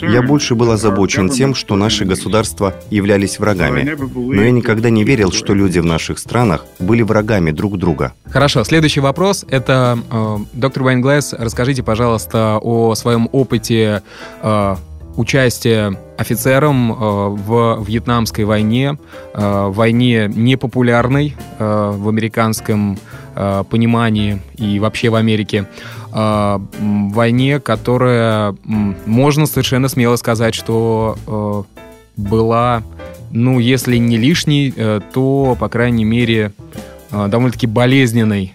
Я 0.00 0.22
больше 0.22 0.54
был 0.54 0.70
озабочен 0.70 1.28
тем, 1.28 1.54
что 1.54 1.76
наши 1.76 2.04
государства 2.04 2.74
являлись 2.90 3.38
врагами. 3.38 3.96
Но 4.14 4.42
я 4.42 4.50
никогда 4.50 4.90
не 4.90 5.04
верил, 5.04 5.32
что 5.32 5.54
люди 5.54 5.78
в 5.78 5.84
наших 5.84 6.18
странах 6.18 6.64
были 6.78 7.02
врагами 7.02 7.50
друг 7.50 7.78
друга. 7.78 8.12
Хорошо, 8.30 8.64
следующий 8.64 9.00
вопрос. 9.00 9.44
Это, 9.48 9.98
э, 10.10 10.36
доктор 10.52 10.82
Вайнглэс, 10.84 11.34
расскажите, 11.38 11.82
пожалуйста, 11.82 12.58
о 12.62 12.94
своем 12.94 13.28
опыте 13.32 14.02
э, 14.42 14.76
участия 15.16 15.98
офицером 16.16 16.92
э, 16.92 16.96
в 17.28 17.84
Вьетнамской 17.86 18.44
войне, 18.44 18.98
э, 19.34 19.66
войне 19.68 20.30
непопулярной 20.34 21.36
э, 21.58 21.92
в 21.96 22.08
американском 22.08 22.98
э, 23.34 23.64
понимании 23.68 24.40
и 24.56 24.78
вообще 24.78 25.10
в 25.10 25.16
Америке. 25.16 25.66
Э, 26.12 26.58
войне, 26.80 27.60
которая, 27.60 28.54
можно 28.64 29.46
совершенно 29.46 29.88
смело 29.88 30.16
сказать, 30.16 30.54
что 30.54 31.16
э, 31.26 31.62
была, 32.16 32.82
ну, 33.30 33.58
если 33.58 33.96
не 33.96 34.16
лишней, 34.16 34.72
э, 34.74 35.00
то, 35.12 35.56
по 35.58 35.68
крайней 35.68 36.04
мере, 36.04 36.52
довольно-таки 37.10 37.66
болезненной 37.66 38.54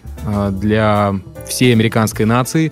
для 0.51 1.15
всей 1.47 1.73
американской 1.73 2.25
нации. 2.25 2.71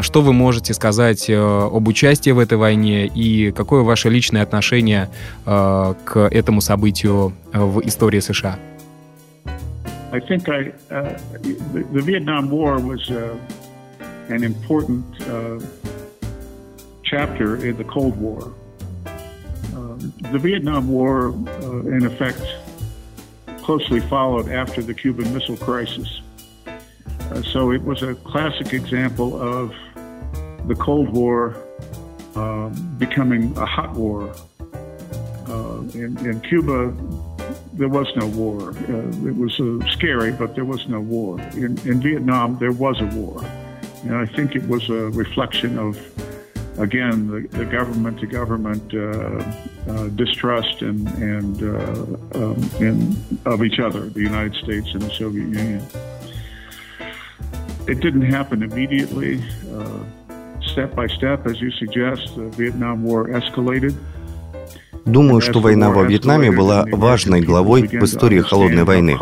Что 0.00 0.20
вы 0.20 0.32
можете 0.32 0.74
сказать 0.74 1.30
об 1.30 1.86
участии 1.86 2.30
в 2.30 2.40
этой 2.40 2.58
войне 2.58 3.06
и 3.06 3.52
какое 3.52 3.82
ваше 3.82 4.10
личное 4.10 4.42
отношение 4.42 5.08
к 5.44 6.28
этому 6.32 6.60
событию 6.60 7.34
в 7.52 7.80
истории 7.86 8.18
США? 8.18 8.58
I 10.12 10.20
think 10.20 10.46
I, 10.48 10.74
uh, 10.90 11.18
the, 11.72 12.02
Vietnam 12.02 12.50
War 12.50 12.78
was 12.78 13.00
uh, 13.08 13.34
an 14.28 14.44
important 14.44 15.20
uh, 15.22 15.58
chapter 17.02 17.56
in 17.56 17.76
the 17.76 17.84
Cold 17.84 18.16
War. 18.16 18.52
Uh, 19.06 19.96
the 20.30 20.38
Vietnam 20.38 20.88
War, 20.88 21.28
uh, 21.28 21.80
in 21.86 22.06
effect, 22.06 22.40
closely 23.62 24.00
followed 24.00 24.48
after 24.48 24.82
the 24.82 24.94
Cuban 24.94 25.32
Missile 25.32 25.56
Crisis. 25.56 26.20
Uh, 26.66 27.42
so 27.42 27.72
it 27.72 27.82
was 27.82 28.02
a 28.02 28.14
classic 28.14 28.72
example 28.72 29.40
of 29.40 29.74
the 30.66 30.74
Cold 30.74 31.10
War 31.10 31.56
um, 32.34 32.96
becoming 32.98 33.56
a 33.56 33.66
hot 33.66 33.92
war. 33.92 34.34
Uh, 35.48 35.80
in, 35.94 36.16
in, 36.24 36.40
Cuba, 36.40 36.94
there 37.74 37.88
was 37.88 38.06
no 38.16 38.26
war. 38.28 38.70
Uh, 38.70 39.28
it 39.28 39.36
was 39.36 39.60
scary, 39.92 40.32
but 40.32 40.54
there 40.54 40.64
was 40.64 40.88
no 40.88 41.00
war. 41.00 41.38
In, 41.52 41.78
in 41.86 42.00
Vietnam, 42.00 42.58
there 42.58 42.72
was 42.72 43.00
a 43.00 43.06
war. 43.06 43.44
And 44.02 44.16
I 44.16 44.26
think 44.26 44.56
it 44.56 44.66
was 44.68 44.88
a 44.88 45.10
reflection 45.10 45.78
of, 45.78 45.96
again, 46.78 47.48
the, 47.50 47.64
government 47.64 48.20
to 48.20 48.26
government 48.26 48.94
uh, 48.94 49.90
uh, 49.90 50.08
distrust 50.08 50.82
and, 50.82 51.08
and, 51.18 51.62
uh, 51.62 52.38
um, 52.38 52.70
and 52.80 53.38
of 53.46 53.62
each 53.62 53.78
other, 53.78 54.08
the 54.08 54.20
United 54.20 54.54
States 54.56 54.92
and 54.92 55.02
the 55.02 55.10
Soviet 55.10 55.48
Union. 55.48 55.86
It 57.86 58.00
didn't 58.00 58.22
happen 58.30 58.62
immediately. 58.62 59.42
Uh, 59.72 60.04
step 60.60 60.94
by 60.94 61.06
step, 61.06 61.46
as 61.46 61.60
you 61.60 61.70
suggest, 61.72 62.34
the 62.36 62.48
Vietnam 62.50 63.04
War 63.04 63.28
escalated. 63.28 63.96
Думаю, 65.04 65.40
что 65.40 65.60
война 65.60 65.90
во 65.90 66.04
Вьетнаме 66.04 66.50
была 66.50 66.84
важной 66.90 67.40
главой 67.40 67.88
в 67.88 68.04
истории 68.04 68.40
Холодной 68.40 68.84
войны. 68.84 69.18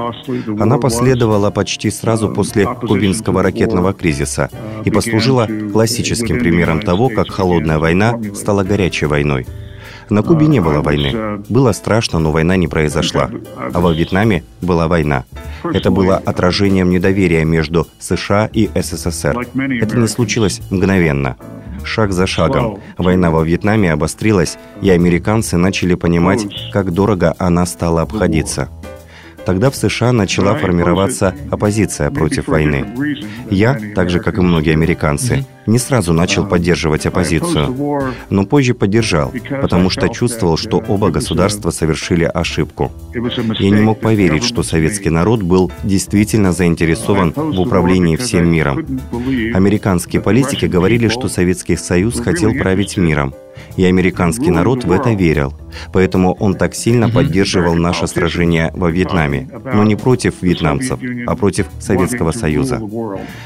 Она 0.59 0.79
последовала 0.79 1.51
почти 1.51 1.91
сразу 1.91 2.29
после 2.29 2.67
кубинского 2.67 3.43
ракетного 3.43 3.93
кризиса 3.93 4.51
и 4.85 4.91
послужила 4.91 5.49
классическим 5.73 6.39
примером 6.39 6.81
того, 6.81 7.09
как 7.09 7.31
Холодная 7.31 7.79
война 7.79 8.21
стала 8.35 8.63
горячей 8.63 9.07
войной. 9.07 9.47
На 10.11 10.23
Кубе 10.23 10.49
не 10.49 10.61
было 10.61 10.83
войны. 10.83 11.43
Было 11.49 11.71
страшно, 11.73 12.19
но 12.19 12.33
война 12.33 12.57
не 12.57 12.67
произошла. 12.67 13.31
А 13.73 13.81
во 13.81 13.93
Вьетнаме 13.93 14.43
была 14.61 14.89
война. 14.89 15.25
Это 15.63 15.91
было 15.91 16.17
отражением 16.17 16.91
недоверия 16.91 17.45
между 17.45 17.87
США 18.01 18.51
и 18.53 18.69
СССР. 18.75 19.47
Это 19.81 19.97
не 19.97 20.09
случилось 20.09 20.61
мгновенно. 20.71 21.37
Шаг 21.85 22.13
за 22.13 22.27
шагом. 22.27 22.79
Война 22.99 23.31
во 23.31 23.43
Вьетнаме 23.43 23.93
обострилась, 23.93 24.59
и 24.83 24.91
американцы 24.91 25.57
начали 25.57 25.95
понимать, 25.95 26.47
как 26.73 26.93
дорого 26.93 27.35
она 27.39 27.67
стала 27.67 28.03
обходиться. 28.03 28.69
Тогда 29.47 29.71
в 29.71 29.77
США 29.77 30.13
начала 30.13 30.55
формироваться 30.55 31.35
оппозиция 31.51 32.11
против 32.11 32.49
войны. 32.49 32.87
Я, 33.51 33.79
так 33.95 34.11
же 34.11 34.21
как 34.21 34.39
и 34.39 34.41
многие 34.41 34.73
американцы, 34.73 35.45
не 35.67 35.79
сразу 35.79 36.13
начал 36.13 36.47
поддерживать 36.47 37.07
оппозицию, 37.07 38.15
но 38.31 38.45
позже 38.45 38.75
поддержал, 38.75 39.33
потому 39.61 39.91
что 39.91 40.09
чувствовал, 40.09 40.57
что 40.57 40.79
оба 40.79 41.11
государства 41.11 41.71
совершили 41.71 42.25
ошибку. 42.25 42.93
Я 43.15 43.71
не 43.71 43.81
мог 43.81 44.01
поверить, 44.01 44.45
что 44.45 44.63
советский 44.63 45.11
народ 45.11 45.43
был 45.43 45.71
действительно 45.85 46.53
заинтересован 46.53 47.33
в 47.35 47.61
управлении 47.61 48.17
всем 48.17 48.51
миром. 48.51 49.01
Американские 49.55 50.23
политики 50.23 50.67
говорили, 50.67 51.09
что 51.09 51.29
Советский 51.29 51.77
Союз 51.77 52.21
хотел 52.21 52.53
править 52.55 52.97
миром, 52.97 53.35
и 53.77 53.85
американский 53.85 54.51
народ 54.51 54.85
в 54.85 54.93
это 54.93 55.11
верил. 55.13 55.55
Поэтому 55.93 56.35
он 56.35 56.55
так 56.55 56.75
сильно 56.75 57.09
поддерживал 57.09 57.75
наше 57.75 58.07
сражение 58.07 58.71
во 58.75 58.91
Вьетнаме, 58.91 59.49
но 59.65 59.85
не 59.85 59.97
против 59.97 60.43
вьетнамцев, 60.43 60.99
а 61.27 61.37
против 61.37 61.67
Советского 61.79 62.33
Союза. 62.33 62.81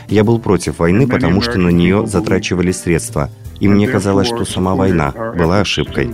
Я 0.09 0.25
был 0.25 0.38
против 0.38 0.78
войны, 0.78 1.06
потому 1.06 1.40
что 1.40 1.59
на 1.59 1.68
нее 1.68 2.06
затрачивали 2.06 2.73
средства, 2.73 3.30
и 3.61 3.68
мне 3.68 3.87
казалось, 3.88 4.28
что 4.28 4.44
сама 4.44 4.75
война 4.75 5.12
была 5.37 5.61
ошибкой. 5.61 6.11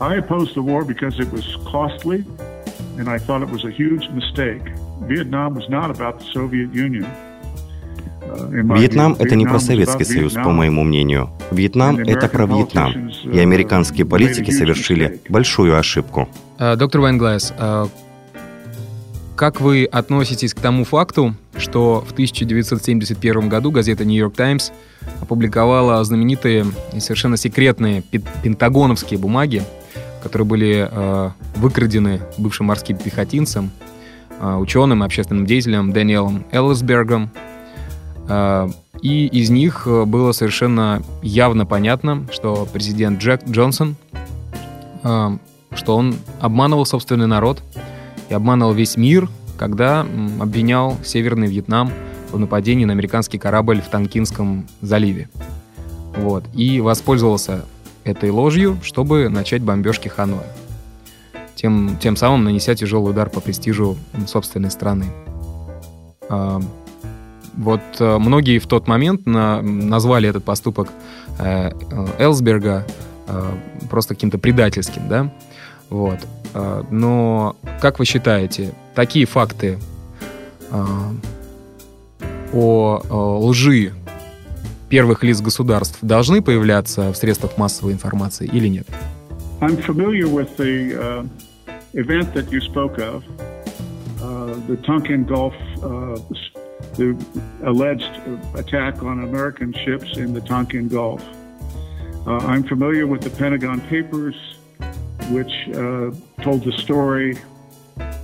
I 0.00 0.14
opposed 0.14 0.54
the 0.54 0.62
war 0.62 0.82
because 0.82 1.20
it 1.20 1.30
was 1.30 1.44
costly, 1.66 2.24
and 2.96 3.06
I 3.06 3.18
thought 3.18 3.42
it 3.42 3.50
was 3.50 3.66
a 3.66 3.70
huge 3.70 4.08
mistake. 4.08 4.62
Vietnam 5.08 5.54
was 5.54 5.68
not 5.68 5.90
about 5.90 6.18
the 6.18 6.26
Soviet 6.32 6.72
Union. 6.74 7.06
Вьетнам– 8.50 9.16
это 9.18 9.34
не 9.34 9.44
про 9.44 9.58
Советский 9.58 10.04
Союз, 10.04 10.34
по 10.34 10.50
моему 10.50 10.84
мнению. 10.84 11.30
Вьетнам– 11.50 11.98
это 11.98 12.28
про 12.28 12.46
Вьетнам. 12.46 13.10
И 13.24 13.38
американские 13.38 14.06
политики 14.06 14.50
совершили 14.50 15.20
большую 15.28 15.76
ошибку. 15.76 16.28
Uh, 16.58 16.76
доктор 16.76 17.00
Вайнглайс, 17.00 17.52
uh, 17.58 17.88
как 19.34 19.60
вы 19.60 19.86
относитесь 19.86 20.54
к 20.54 20.60
тому 20.60 20.84
факту, 20.84 21.34
что 21.56 22.04
в 22.06 22.12
1971 22.12 23.48
году 23.48 23.70
газета 23.70 24.04
«Нью 24.04 24.24
Йорк 24.24 24.34
Таймс» 24.34 24.70
опубликовала 25.22 26.04
знаменитые 26.04 26.66
и 26.92 27.00
совершенно 27.00 27.36
секретные 27.38 28.02
пентагоновские 28.42 29.18
бумаги, 29.18 29.62
которые 30.22 30.46
были 30.46 30.88
э, 30.90 31.30
выкрадены 31.56 32.20
бывшим 32.36 32.66
морским 32.66 32.98
пехотинцем, 32.98 33.70
э, 33.80 33.89
ученым 34.40 35.02
и 35.02 35.06
общественным 35.06 35.46
деятелем 35.46 35.92
Дэниелом 35.92 36.44
Эллисбергом, 36.50 37.30
Э, 38.30 38.68
и 39.02 39.26
из 39.26 39.50
них 39.50 39.82
э, 39.86 40.04
было 40.04 40.32
совершенно 40.32 41.02
явно 41.20 41.66
понятно, 41.66 42.26
что 42.32 42.66
президент 42.72 43.20
Джек 43.20 43.42
Джонсон, 43.48 43.96
э, 45.02 45.30
что 45.74 45.96
он 45.96 46.14
обманывал 46.38 46.86
собственный 46.86 47.26
народ 47.26 47.60
и 48.28 48.34
обманывал 48.34 48.72
весь 48.72 48.96
мир, 48.96 49.28
когда 49.58 50.06
обвинял 50.40 50.96
Северный 51.04 51.48
Вьетнам 51.48 51.90
в 52.30 52.38
нападении 52.38 52.84
на 52.84 52.92
американский 52.92 53.38
корабль 53.38 53.82
в 53.82 53.88
Танкинском 53.88 54.66
заливе. 54.80 55.28
Вот. 56.16 56.44
И 56.54 56.80
воспользовался 56.80 57.64
этой 58.04 58.30
ложью, 58.30 58.78
чтобы 58.82 59.28
начать 59.28 59.62
бомбежки 59.62 60.08
Ханоя. 60.08 60.46
Тем, 61.60 61.98
тем 62.00 62.16
самым 62.16 62.44
нанеся 62.44 62.74
тяжелый 62.74 63.10
удар 63.10 63.28
по 63.28 63.40
престижу 63.40 63.98
собственной 64.26 64.70
страны. 64.70 65.04
Вот 67.54 67.80
э, 67.98 68.18
многие 68.18 68.58
в 68.58 68.66
тот 68.66 68.88
момент 68.88 69.26
на, 69.26 69.60
назвали 69.60 70.26
этот 70.26 70.42
поступок 70.42 70.88
э, 71.38 71.70
Элсберга 72.18 72.86
э, 73.26 73.52
просто 73.90 74.14
каким-то 74.14 74.38
предательским, 74.38 75.06
да? 75.08 75.30
Вот. 75.90 76.18
Но 76.90 77.56
как 77.80 77.98
вы 77.98 78.06
считаете, 78.06 78.72
такие 78.94 79.26
факты 79.26 79.78
о 82.52 83.40
лжи 83.42 83.92
первых 84.88 85.22
лиц 85.22 85.40
государств 85.40 85.98
должны 86.00 86.40
появляться 86.42 87.12
в 87.12 87.16
средствах 87.16 87.58
массовой 87.58 87.92
информации 87.92 88.48
или 88.50 88.68
нет? 88.68 88.86
I'm 89.60 89.76
familiar 89.76 90.26
with 90.26 90.48
the 90.56 90.96
uh, 90.98 91.28
event 91.94 92.34
that 92.34 92.50
you 92.52 92.60
spoke 92.60 92.98
of, 92.98 93.24
uh, 94.22 94.54
the 94.66 94.76
Tonkin 94.84 95.24
Gulf 95.24 95.54
uh, 95.82 96.18
the 96.94 97.16
alleged 97.64 98.20
attack 98.54 99.02
on 99.02 99.22
American 99.24 99.72
ships 99.72 100.16
in 100.16 100.32
the 100.32 100.40
Tonkin 100.40 100.88
Gulf. 100.88 101.24
Uh, 102.26 102.36
I'm 102.38 102.62
familiar 102.64 103.06
with 103.06 103.22
the 103.22 103.30
Pentagon 103.30 103.80
Papers, 103.82 104.36
which 105.30 105.52
uh, 105.68 106.10
told 106.42 106.64
the 106.64 106.72
story 106.76 107.38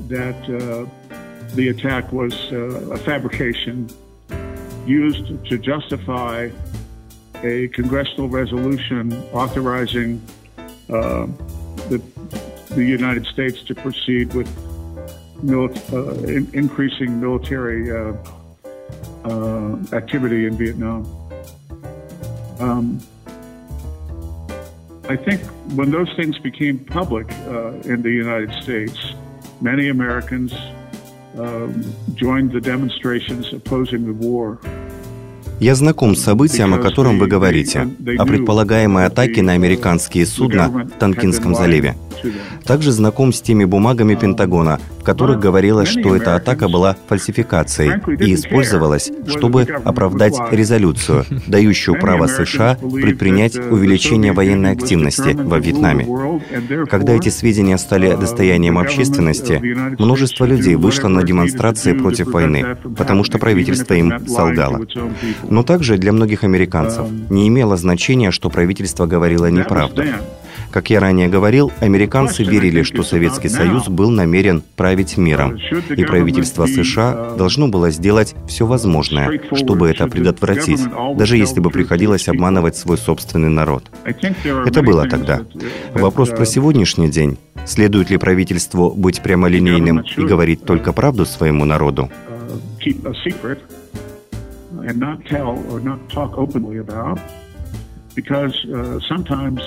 that 0.08 0.36
uh, 0.44 1.54
the 1.54 1.68
attack 1.68 2.12
was 2.12 2.34
uh, 2.52 2.90
a 2.92 2.98
fabrication 2.98 3.88
used 4.84 5.44
to 5.46 5.58
justify 5.58 6.50
a 7.42 7.68
congressional 7.68 8.28
resolution 8.28 9.12
authorizing 9.32 10.20
the, 12.76 12.84
United 12.84 13.26
States 13.26 13.62
to 13.64 13.74
proceed 13.74 14.32
with 14.34 14.48
uh, 15.92 16.12
in- 16.24 16.50
increasing 16.52 17.20
military 17.20 17.90
uh, 17.90 18.12
activity 19.92 20.46
in 20.46 20.56
Vietnam. 20.56 21.04
Um, 22.58 23.00
I 25.08 25.16
think 25.16 25.40
when 25.74 25.90
those 25.90 26.12
things 26.16 26.38
became 26.38 26.78
public 26.78 27.30
uh, 27.46 27.72
in 27.92 28.02
the 28.02 28.10
United 28.10 28.52
States, 28.62 29.14
many 29.60 29.88
Americans 29.88 30.52
um, 31.38 31.94
joined 32.14 32.52
the 32.52 32.60
demonstrations 32.60 33.52
opposing 33.52 34.06
the 34.06 34.12
war. 34.12 34.58
Я 35.58 35.74
знаком 35.74 36.14
с 36.14 36.22
событием, 36.22 36.74
о 36.74 36.78
котором 36.78 37.18
вы 37.18 37.28
говорите, 37.28 37.88
о 38.18 38.26
предполагаемой 38.26 39.06
атаке 39.06 39.42
на 39.42 39.52
американские 39.52 40.26
судна 40.26 40.68
в 40.68 40.98
Танкинском 40.98 41.54
заливе. 41.54 41.96
Также 42.64 42.92
знаком 42.92 43.32
с 43.32 43.40
теми 43.40 43.64
бумагами 43.64 44.14
Пентагона, 44.14 44.80
в 45.00 45.04
которых 45.04 45.38
говорилось, 45.38 45.88
что 45.88 46.16
эта 46.16 46.34
атака 46.34 46.68
была 46.68 46.96
фальсификацией 47.08 48.00
и 48.18 48.34
использовалась, 48.34 49.10
чтобы 49.28 49.62
оправдать 49.84 50.34
резолюцию, 50.50 51.24
дающую 51.46 51.98
право 51.98 52.26
США 52.26 52.76
предпринять 52.76 53.56
увеличение 53.56 54.32
военной 54.32 54.72
активности 54.72 55.36
во 55.38 55.58
Вьетнаме. 55.58 56.06
Когда 56.90 57.12
эти 57.12 57.28
сведения 57.28 57.78
стали 57.78 58.16
достоянием 58.16 58.78
общественности, 58.78 59.60
множество 59.98 60.44
людей 60.44 60.74
вышло 60.74 61.08
на 61.08 61.22
демонстрации 61.22 61.92
против 61.92 62.28
войны, 62.28 62.76
потому 62.96 63.22
что 63.22 63.38
правительство 63.38 63.94
им 63.94 64.26
солгало. 64.26 64.86
Но 65.48 65.62
также 65.62 65.96
для 65.98 66.12
многих 66.12 66.44
американцев 66.44 67.06
не 67.30 67.48
имело 67.48 67.76
значения, 67.76 68.30
что 68.30 68.50
правительство 68.50 69.06
говорило 69.06 69.46
неправду. 69.50 70.02
Как 70.70 70.90
я 70.90 71.00
ранее 71.00 71.28
говорил, 71.28 71.72
американцы 71.80 72.44
верили, 72.44 72.82
что 72.82 73.02
Советский 73.02 73.48
Союз 73.48 73.88
был 73.88 74.10
намерен 74.10 74.62
править 74.76 75.16
миром, 75.16 75.58
и 75.96 76.04
правительство 76.04 76.66
США 76.66 77.34
должно 77.38 77.68
было 77.68 77.90
сделать 77.90 78.34
все 78.46 78.66
возможное, 78.66 79.40
чтобы 79.54 79.88
это 79.88 80.06
предотвратить, 80.06 80.80
даже 81.16 81.36
если 81.36 81.60
бы 81.60 81.70
приходилось 81.70 82.28
обманывать 82.28 82.76
свой 82.76 82.98
собственный 82.98 83.48
народ. 83.48 83.90
Это 84.04 84.82
было 84.82 85.08
тогда. 85.08 85.40
Вопрос 85.94 86.30
про 86.30 86.44
сегодняшний 86.44 87.08
день. 87.08 87.38
Следует 87.64 88.10
ли 88.10 88.18
правительству 88.18 88.90
быть 88.90 89.22
прямолинейным 89.22 90.04
и 90.16 90.20
говорить 90.22 90.64
только 90.64 90.92
правду 90.92 91.24
своему 91.24 91.64
народу? 91.64 92.10
and 94.86 95.00
not 95.00 95.24
tell 95.26 95.58
or 95.70 95.80
not 95.80 96.08
talk 96.08 96.38
openly 96.38 96.78
about 96.78 97.18
because 98.14 98.64
uh, 98.66 98.98
sometimes 99.00 99.60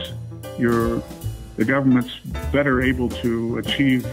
the 0.57 1.65
government's 1.65 2.19
better 2.51 2.81
able 2.81 3.09
to 3.09 3.57
achieve 3.57 4.07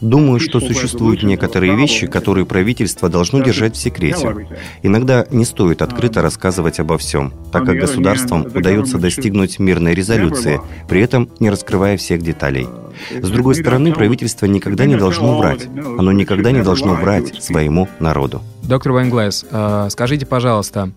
Думаю, 0.00 0.40
что 0.40 0.60
существуют 0.60 1.22
некоторые 1.22 1.74
вещи, 1.74 2.06
которые 2.06 2.44
правительство 2.44 3.08
должно 3.08 3.42
держать 3.42 3.76
в 3.76 3.78
секрете. 3.78 4.48
Иногда 4.82 5.26
не 5.30 5.44
стоит 5.44 5.80
открыто 5.80 6.20
рассказывать 6.20 6.80
обо 6.80 6.98
всем, 6.98 7.32
так 7.50 7.64
как 7.64 7.78
государствам 7.78 8.42
удается 8.42 8.98
достигнуть 8.98 9.58
мирной 9.58 9.94
резолюции, 9.94 10.60
при 10.88 11.00
этом 11.00 11.30
не 11.40 11.48
раскрывая 11.48 11.96
всех 11.96 12.22
деталей. 12.22 12.68
С 13.10 13.30
другой 13.30 13.54
стороны, 13.54 13.92
правительство 13.92 14.46
никогда 14.46 14.84
не 14.84 14.96
должно 14.96 15.38
врать. 15.38 15.66
Оно 15.98 16.12
никогда 16.12 16.50
не 16.50 16.62
должно 16.62 16.94
врать 16.94 17.42
своему 17.42 17.88
народу. 17.98 18.42
Доктор 18.62 18.92
Вайнглайс, 18.92 19.46
э, 19.50 19.88
скажите, 19.90 20.26
пожалуйста, 20.26 20.90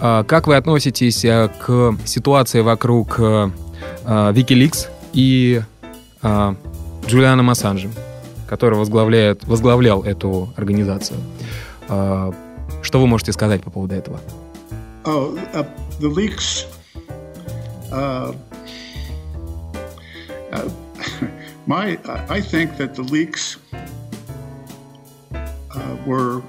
э, 0.00 0.24
как 0.26 0.46
вы 0.46 0.56
относитесь 0.56 1.20
к 1.22 1.96
ситуации 2.04 2.60
вокруг 2.60 3.18
Wikileaks 3.18 4.86
и 5.12 5.62
Джулиана 6.22 7.42
Массанжа? 7.42 7.88
Который 8.48 8.78
возглавляет, 8.78 9.44
возглавлял 9.44 10.02
эту 10.02 10.48
организацию. 10.56 11.18
А, 11.88 12.32
что 12.82 13.00
вы 13.00 13.06
можете 13.06 13.32
сказать 13.32 13.62
по 13.62 13.70
поводу 13.70 13.94
этого? 13.94 14.20
Oh, 15.04 15.38
uh, 15.54 15.66
the 16.00 16.08
leaks. 16.08 16.66
Uh, 17.90 18.34
uh, 20.52 20.70
my, 21.66 21.98
I 22.28 22.40
think 22.40 22.76
that 22.76 22.94
the 22.94 23.02
leaks 23.02 23.58
uh, 25.32 25.96
were 26.06 26.42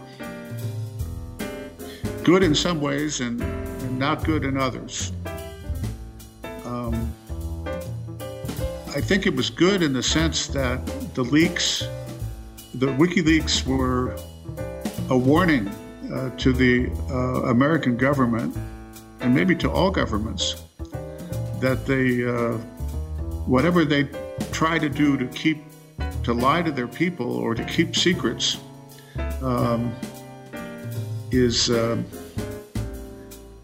good 2.24 2.44
in 2.44 2.54
some 2.54 2.82
ways 2.82 3.22
and, 3.22 3.42
and 3.42 4.00
not 4.00 4.24
good 4.24 4.44
in 4.44 4.58
others. 4.58 5.12
Um, 6.66 7.14
I 8.96 9.02
think 9.02 9.26
it 9.26 9.36
was 9.36 9.50
good 9.50 9.82
in 9.82 9.94
the 9.94 10.04
sense 10.04 10.48
that 10.48 10.80
the 11.14 11.24
leaks, 11.24 11.84
the 12.74 12.88
WikiLeaks 12.88 13.66
were 13.66 14.16
a 15.10 15.18
warning 15.18 15.68
uh, 16.14 16.30
to 16.38 16.54
the 16.54 16.90
uh, 17.10 17.50
American 17.50 17.98
government 17.98 18.56
and 19.22 19.34
maybe 19.34 19.56
to 19.56 19.70
all 19.70 19.92
governments 19.92 20.64
that 21.60 21.86
they, 21.86 22.24
uh, 22.24 22.54
whatever 23.46 23.84
they 23.86 24.04
try 24.52 24.80
to 24.80 24.90
do 24.90 25.18
to 25.18 25.28
keep, 25.28 25.64
to 26.24 26.34
lie 26.34 26.62
to 26.62 26.72
their 26.72 26.88
people 26.88 27.36
or 27.36 27.54
to 27.54 27.64
keep 27.66 27.96
secrets, 27.96 28.58
um, 29.42 29.94
is 31.32 31.70
uh, 31.70 32.02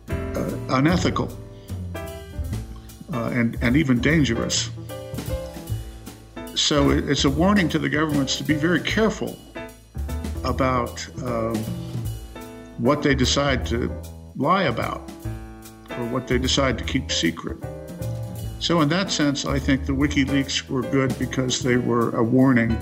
uh, 0.10 0.52
unethical 0.70 1.30
uh, 3.14 3.30
and, 3.34 3.58
and 3.62 3.76
even 3.76 4.00
dangerous. 4.00 4.70
So 6.56 6.90
it's 6.90 7.26
a 7.26 7.30
warning 7.30 7.68
to 7.70 7.80
the 7.80 7.90
governments 7.90 8.38
to 8.38 8.44
be 8.44 8.54
very 8.54 8.80
careful 8.80 9.38
about 10.46 11.06
um, 11.24 11.56
what 12.78 13.04
they 13.04 13.14
decide 13.14 13.66
to 13.68 13.92
lie 14.36 14.64
about 14.64 15.02
or 15.92 16.06
what 16.08 16.28
they 16.28 16.38
decide 16.38 16.78
to 16.78 16.84
keep 16.84 17.12
secret. 17.12 17.58
So, 18.60 18.82
in 18.82 18.90
that 18.90 19.12
sense, 19.12 19.46
I 19.46 19.60
think 19.60 19.86
the 19.86 19.94
WikiLeaks 19.94 20.70
were 20.70 20.82
good 20.82 21.18
because 21.20 21.62
they 21.62 21.78
were 21.78 22.16
a 22.16 22.24
warning 22.24 22.82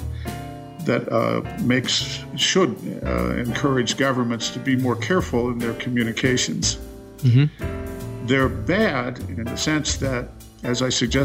that 0.86 1.12
uh, 1.12 1.42
makes 1.62 2.24
should 2.36 2.78
uh, 3.04 3.36
encourage 3.36 3.98
governments 3.98 4.50
to 4.52 4.60
be 4.60 4.76
more 4.76 4.96
careful 4.96 5.50
in 5.50 5.58
their 5.58 5.74
communications. 5.74 6.78
Mm-hmm. 7.18 8.28
They're 8.28 8.50
bad 8.50 9.20
in 9.30 9.46
the 9.46 9.58
sense 9.58 9.98
that 9.98 10.30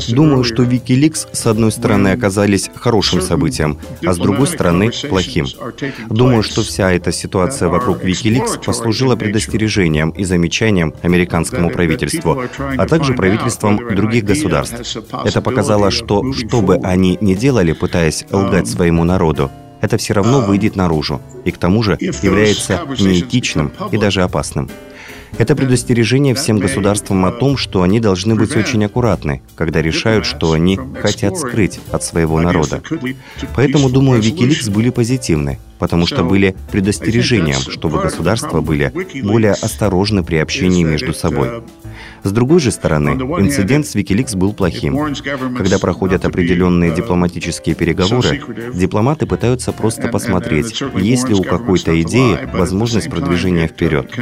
Думаю, 0.09 0.43
что 0.45 0.65
Wikileaks, 0.65 1.29
с 1.33 1.47
одной 1.47 1.71
стороны, 1.71 2.09
оказались 2.09 2.71
хорошим 2.75 3.21
событием, 3.21 3.79
а 4.05 4.13
с 4.13 4.19
другой 4.19 4.49
стороны, 4.49 4.91
плохим. 5.09 5.47
Думаю, 6.09 6.43
что 6.43 6.63
вся 6.63 6.93
эта 6.93 7.13
ситуация 7.13 7.69
вокруг 7.69 8.03
Wikileaks 8.03 8.65
послужила 8.65 9.15
предостережением 9.17 10.11
и 10.11 10.25
замечанием 10.25 10.93
американскому 11.03 11.71
правительству, 11.71 12.43
а 12.59 12.87
также 12.87 13.15
правительствам 13.15 13.95
других 13.95 14.25
государств. 14.25 14.99
Это 15.25 15.41
показало, 15.41 15.91
что 15.91 16.33
что 16.33 16.61
бы 16.61 16.77
они 16.77 17.17
ни 17.21 17.35
делали, 17.35 17.73
пытаясь 17.73 18.25
лгать 18.33 18.69
своему 18.69 19.05
народу, 19.05 19.51
это 19.81 19.97
все 19.97 20.15
равно 20.15 20.41
выйдет 20.41 20.77
наружу, 20.77 21.21
и 21.45 21.53
к 21.53 21.59
тому 21.59 21.83
же 21.83 21.97
является 22.01 22.83
неэтичным 22.99 23.73
и 23.93 23.97
даже 23.97 24.23
опасным. 24.23 24.69
Это 25.37 25.55
предостережение 25.55 26.35
всем 26.35 26.59
государствам 26.59 27.25
о 27.27 27.33
том, 27.33 27.57
что 27.57 27.83
они 27.83 28.01
должны 28.01 28.35
быть 28.35 28.57
очень 28.57 28.85
аккуратны, 28.85 29.43
когда 29.55 29.83
решают, 29.83 30.25
что 30.25 30.53
они 30.53 30.79
хотят 31.01 31.37
скрыть 31.37 31.81
от 31.93 32.03
своего 32.03 32.41
народа. 32.41 32.83
Поэтому, 33.55 33.91
думаю, 33.91 34.23
Wikileaks 34.23 34.71
были 34.71 34.91
позитивны, 34.91 35.59
потому 35.79 36.07
что 36.07 36.25
были 36.25 36.57
предостережением, 36.73 37.61
чтобы 37.61 38.01
государства 38.01 38.61
были 38.61 38.93
более 39.23 39.53
осторожны 39.53 40.23
при 40.25 40.37
общении 40.37 40.85
между 40.85 41.13
собой. 41.13 41.63
С 42.23 42.33
другой 42.33 42.61
же 42.61 42.71
стороны, 42.71 43.11
инцидент 43.11 43.87
с 43.87 43.95
Wikileaks 43.95 44.37
был 44.37 44.53
плохим. 44.53 45.15
Когда 45.57 45.79
проходят 45.79 46.25
определенные 46.25 46.95
дипломатические 46.95 47.75
переговоры, 47.75 48.41
дипломаты 48.75 49.27
пытаются 49.27 49.73
просто 49.73 50.09
посмотреть, 50.09 50.83
есть 50.97 51.29
ли 51.29 51.35
у 51.35 51.43
какой-то 51.43 52.01
идеи 52.03 52.39
возможность 52.53 53.11
продвижения 53.11 53.69
вперед. 53.69 54.13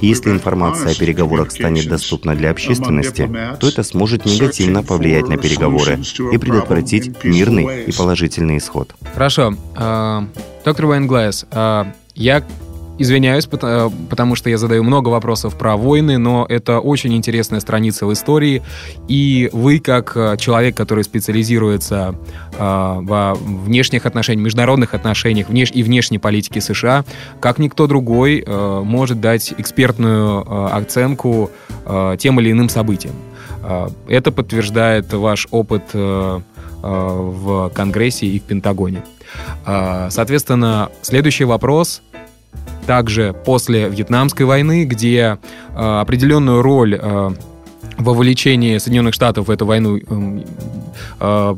Если 0.00 0.30
информация 0.30 0.92
о 0.92 0.94
переговорах 0.94 1.50
станет 1.50 1.88
доступна 1.88 2.34
для 2.34 2.50
общественности, 2.50 3.30
то 3.60 3.68
это 3.68 3.82
сможет 3.82 4.24
негативно 4.24 4.82
повлиять 4.82 5.28
на 5.28 5.36
переговоры 5.36 6.00
и 6.32 6.38
предотвратить 6.38 7.24
мирный 7.24 7.84
и 7.84 7.92
положительный 7.92 8.58
исход. 8.58 8.94
Хорошо. 9.14 9.54
А, 9.76 10.26
доктор 10.64 10.86
Вайнглайс, 10.86 11.46
а, 11.50 11.92
я 12.14 12.44
Извиняюсь, 13.00 13.48
э, 13.50 13.90
потому 14.10 14.34
что 14.34 14.50
я 14.50 14.58
задаю 14.58 14.84
много 14.84 15.08
вопросов 15.08 15.56
про 15.56 15.74
войны, 15.78 16.18
но 16.18 16.44
это 16.46 16.80
очень 16.80 17.14
интересная 17.14 17.60
страница 17.60 18.04
в 18.04 18.12
истории. 18.12 18.62
И 19.08 19.48
вы, 19.54 19.78
как 19.78 20.12
э, 20.14 20.36
человек, 20.36 20.76
который 20.76 21.02
специализируется 21.02 22.14
э, 22.52 22.56
во 22.58 23.32
внешних 23.36 24.04
отношениях, 24.04 24.44
международных 24.44 24.92
отношениях 24.92 25.46
и 25.48 25.82
внешней 25.82 26.18
политике 26.18 26.60
США, 26.60 27.06
как 27.40 27.58
никто 27.58 27.86
другой 27.86 28.44
может 28.46 29.18
дать 29.22 29.54
экспертную 29.56 30.74
оценку 30.74 31.50
тем 32.18 32.38
или 32.40 32.52
иным 32.52 32.68
событиям. 32.68 33.14
Это 34.08 34.30
подтверждает 34.30 35.12
ваш 35.12 35.48
опыт 35.50 35.94
в 35.94 37.70
Конгрессе 37.74 38.26
и 38.26 38.38
в 38.38 38.42
Пентагоне. 38.42 39.02
Соответственно, 39.64 40.90
следующий 41.02 41.44
вопрос 41.44 42.02
также 42.90 43.36
после 43.44 43.88
Вьетнамской 43.88 44.44
войны, 44.44 44.84
где 44.84 45.38
э, 45.76 46.00
определенную 46.00 46.60
роль 46.60 46.98
э, 47.00 47.30
вовлечении 47.98 48.78
Соединенных 48.78 49.14
Штатов 49.14 49.46
в 49.46 49.50
эту 49.52 49.64
войну 49.64 49.96
э, 49.96 50.42
э, 51.20 51.54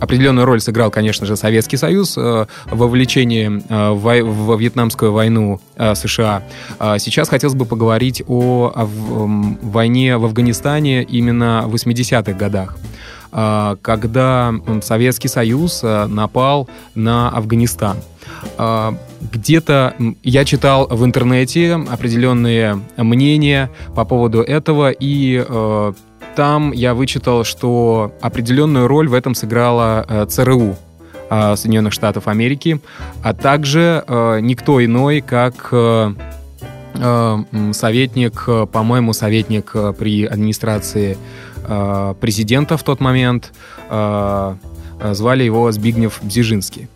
определенную 0.00 0.44
роль 0.46 0.60
сыграл, 0.60 0.92
конечно 0.92 1.26
же, 1.26 1.34
Советский 1.34 1.76
Союз 1.78 2.16
э, 2.16 2.46
в 2.66 2.76
вовлечении 2.76 3.60
э, 3.68 3.90
в, 3.90 4.22
в 4.22 4.60
Вьетнамскую 4.60 5.10
войну 5.12 5.60
э, 5.74 5.96
США. 5.96 6.44
Э, 6.78 6.98
сейчас 7.00 7.28
хотелось 7.28 7.56
бы 7.56 7.64
поговорить 7.64 8.22
о, 8.28 8.72
о 8.72 8.84
в, 8.84 9.56
войне 9.62 10.16
в 10.16 10.26
Афганистане 10.26 11.02
именно 11.02 11.64
в 11.66 11.74
80-х 11.74 12.34
годах 12.34 12.76
когда 13.30 14.52
Советский 14.82 15.28
Союз 15.28 15.80
э, 15.82 16.06
напал 16.06 16.68
на 16.94 17.28
Афганистан. 17.30 17.96
А, 18.56 18.94
где-то 19.32 19.94
я 20.22 20.44
читал 20.44 20.86
в 20.88 21.04
интернете 21.04 21.74
определенные 21.74 22.80
мнения 22.96 23.70
по 23.94 24.04
поводу 24.04 24.42
этого, 24.42 24.90
и 24.90 25.44
э, 25.46 25.92
там 26.36 26.72
я 26.72 26.94
вычитал, 26.94 27.44
что 27.44 28.12
определенную 28.20 28.86
роль 28.86 29.08
в 29.08 29.14
этом 29.14 29.34
сыграла 29.34 30.06
э, 30.08 30.26
ЦРУ, 30.26 30.76
э, 31.28 31.56
Соединенных 31.56 31.92
Штатов 31.92 32.28
Америки, 32.28 32.80
а 33.22 33.34
также 33.34 34.04
никто 34.42 34.82
иной, 34.84 35.20
как 35.20 35.72
советник, 37.72 38.46
по-моему, 38.72 39.12
советник 39.12 39.74
при 39.98 40.24
администрации 40.24 41.16
президента 42.20 42.76
в 42.76 42.82
тот 42.82 43.00
момент, 43.00 43.52
звали 43.88 45.44
его 45.44 45.72
Збигнев 45.72 46.20
Бзижинский. 46.22 46.88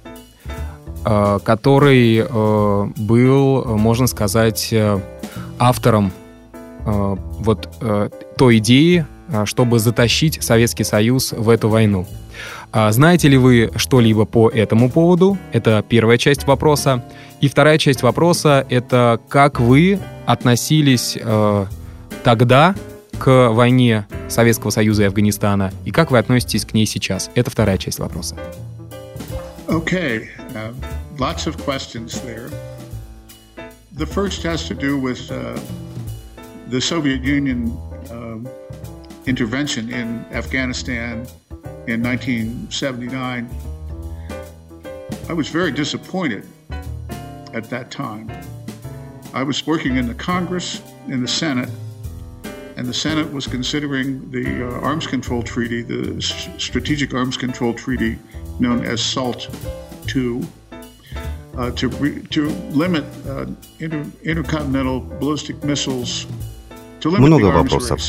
Э, 1.07 1.39
который 1.45 2.25
э, 2.27 2.87
был, 2.97 3.65
можно 3.77 4.07
сказать, 4.07 4.69
э, 4.73 4.99
автором 5.59 6.13
вот 6.87 7.67
той 8.37 8.59
идеи, 8.59 9.07
чтобы 9.47 9.79
затащить 9.79 10.43
Советский 10.43 10.85
Союз 10.85 11.33
в 11.33 11.49
эту 11.49 11.71
войну. 11.71 12.07
А 12.77 12.91
знаете 12.91 13.29
ли 13.29 13.37
вы 13.37 13.71
что-либо 13.77 14.25
по 14.25 14.51
этому 14.51 14.91
поводу? 14.91 15.39
Это 15.53 15.85
первая 15.89 16.19
часть 16.19 16.45
вопроса. 16.45 17.05
И 17.41 17.47
вторая 17.47 17.79
часть 17.79 18.03
вопроса— 18.03 18.67
это 18.69 19.21
как 19.29 19.61
вы 19.61 20.01
относились 20.27 21.17
э, 21.17 21.67
тогда 22.25 22.75
к 23.17 23.51
войне 23.51 24.09
Советского 24.29 24.71
Союза 24.71 25.05
и 25.05 25.07
Афганистана, 25.07 25.73
и 25.85 25.93
как 25.93 26.11
вы 26.11 26.19
относитесь 26.19 26.65
к 26.65 26.75
ней 26.75 26.85
сейчас? 26.85 27.31
Это 27.37 27.49
вторая 27.49 27.79
часть 27.79 28.01
вопроса. 28.01 28.35
Okay, 29.69 30.27
uh, 30.57 30.75
lots 31.17 31.47
of 31.47 31.57
questions 31.65 32.21
there. 32.25 32.51
The 33.97 34.07
first 34.07 34.43
has 34.43 34.67
to 34.67 34.75
do 34.75 34.99
with 34.99 35.31
uh, 35.31 35.57
the 36.71 36.81
Soviet 36.81 37.23
Union 37.23 37.73
um, 38.11 38.49
intervention 39.27 39.91
in 39.91 40.25
Afghanistan 40.33 41.25
in 41.87 42.03
1979. 42.03 43.49
I 45.29 45.33
was 45.33 45.49
very 45.49 45.71
disappointed 45.71 46.47
at 47.53 47.65
that 47.71 47.91
time. 47.91 48.31
I 49.33 49.43
was 49.43 49.67
working 49.67 49.97
in 49.97 50.07
the 50.07 50.15
Congress, 50.15 50.81
in 51.09 51.21
the 51.21 51.29
Senate, 51.29 51.69
and 52.77 52.87
the 52.87 52.95
Senate 52.95 53.33
was 53.33 53.47
considering 53.47 54.31
the 54.31 54.69
uh, 54.69 54.81
arms 54.81 55.07
control 55.07 55.43
treaty, 55.43 55.83
the 55.83 56.21
Strategic 56.21 57.15
Arms 57.15 57.37
Control 57.37 57.73
Treaty 57.73 58.19
known 58.59 58.85
as 58.85 59.03
SALT 59.03 59.49
II, 60.15 60.43
uh, 61.57 61.71
to, 61.73 61.89
re- 61.89 62.23
to 62.31 62.49
limit 62.71 63.05
uh, 63.27 63.47
inter- 63.79 64.11
intercontinental 64.25 65.01
ballistic 65.01 65.63
missiles 65.63 66.27
Много 67.05 67.47
вопросов. 67.47 68.01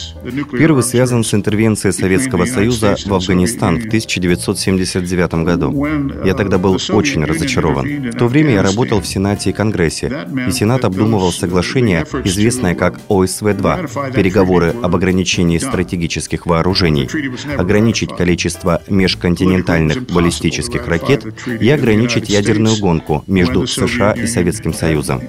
Первый 0.52 0.84
связан 0.84 1.24
с 1.24 1.34
интервенцией 1.34 1.92
Советского 1.92 2.46
Союза 2.46 2.96
в 3.06 3.14
Афганистан 3.14 3.80
в 3.80 3.88
1979 3.88 5.34
году. 5.44 5.86
Я 6.24 6.34
тогда 6.34 6.58
был 6.58 6.78
очень 6.90 7.24
разочарован. 7.26 8.12
В 8.12 8.18
то 8.18 8.28
время 8.28 8.54
я 8.54 8.64
работал 8.64 9.02
в 9.02 9.08
Сенате 9.08 9.50
и 9.50 9.54
Конгрессе, 9.54 10.28
и 10.48 10.52
Сенат 10.52 10.86
обдумывал 10.86 11.32
соглашение, 11.32 12.06
известное 12.24 12.74
как 12.76 13.00
ОСВ-2, 13.10 14.14
переговоры 14.14 14.74
об 14.82 14.96
ограничении 14.96 15.58
стратегических 15.58 16.46
вооружений, 16.46 17.10
ограничить 17.58 18.16
количество 18.16 18.82
межконтинентальных 18.88 20.04
баллистических 20.08 20.88
ракет 20.88 21.26
и 21.60 21.70
ограничить 21.70 22.30
ядерную 22.30 22.80
гонку 22.80 23.24
между 23.28 23.68
США 23.68 24.14
и 24.14 24.26
Советским 24.26 24.74
Союзом. 24.74 25.22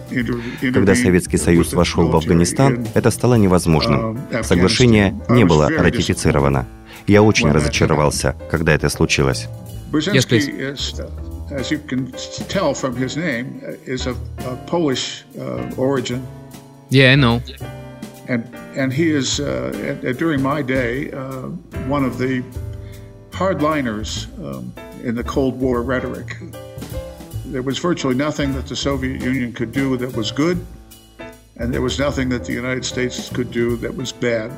Когда 0.61 0.95
Советский 0.95 1.37
Союз 1.37 1.73
вошел 1.73 2.09
в 2.09 2.15
Афганистан, 2.15 2.87
это 2.95 3.11
стало 3.11 3.35
невозможно 3.35 3.56
невозможным. 3.57 4.19
Соглашение 4.43 5.15
не 5.29 5.45
было 5.45 5.69
ратифицировано. 5.69 6.67
Я 7.07 7.23
очень 7.23 7.51
разочаровался, 7.51 8.35
когда 8.51 8.75
это 8.75 8.89
случилось. 8.89 9.49
Yes, 9.93 10.27
as 11.51 11.71
you 11.71 11.79
can 11.79 12.13
tell 12.49 12.75
from 12.75 12.97
his 12.97 13.17
name, 13.17 13.63
is 13.87 14.07
of, 14.07 14.17
of 14.45 14.59
Polish 14.67 15.25
uh, 15.39 15.71
origin. 15.77 16.21
Yeah, 16.91 17.13
I 17.13 17.17
know. 17.17 17.41
And 18.29 18.45
and 18.77 18.93
he 18.93 19.11
is 19.11 19.39
uh, 19.39 19.71
during 20.19 20.43
my 20.43 20.61
day 20.61 21.13
uh, 21.13 21.49
one 21.87 22.05
of 22.05 22.19
the 22.19 22.43
hardliners 23.31 24.27
um, 24.43 24.73
in 25.05 25.15
the 25.15 25.23
Cold 25.23 25.61
War 25.61 25.83
rhetoric. 25.83 26.37
There 27.47 27.63
was 27.63 27.79
virtually 27.79 28.17
nothing 28.17 28.53
that 28.55 28.67
the 28.67 28.75
Soviet 28.75 29.23
Union 29.23 29.53
could 29.53 29.71
do 29.71 29.97
that 29.99 30.17
was 30.17 30.33
good, 30.33 30.59
and 31.59 31.73
there 31.73 31.83
was 31.83 31.99
nothing 31.99 32.29
that 32.29 32.45
the 32.45 32.53
United 32.53 32.85
States 32.85 33.29
could 33.29 33.51
do 33.51 33.77
that 33.77 33.95
was 33.95 34.13
bad. 34.13 34.53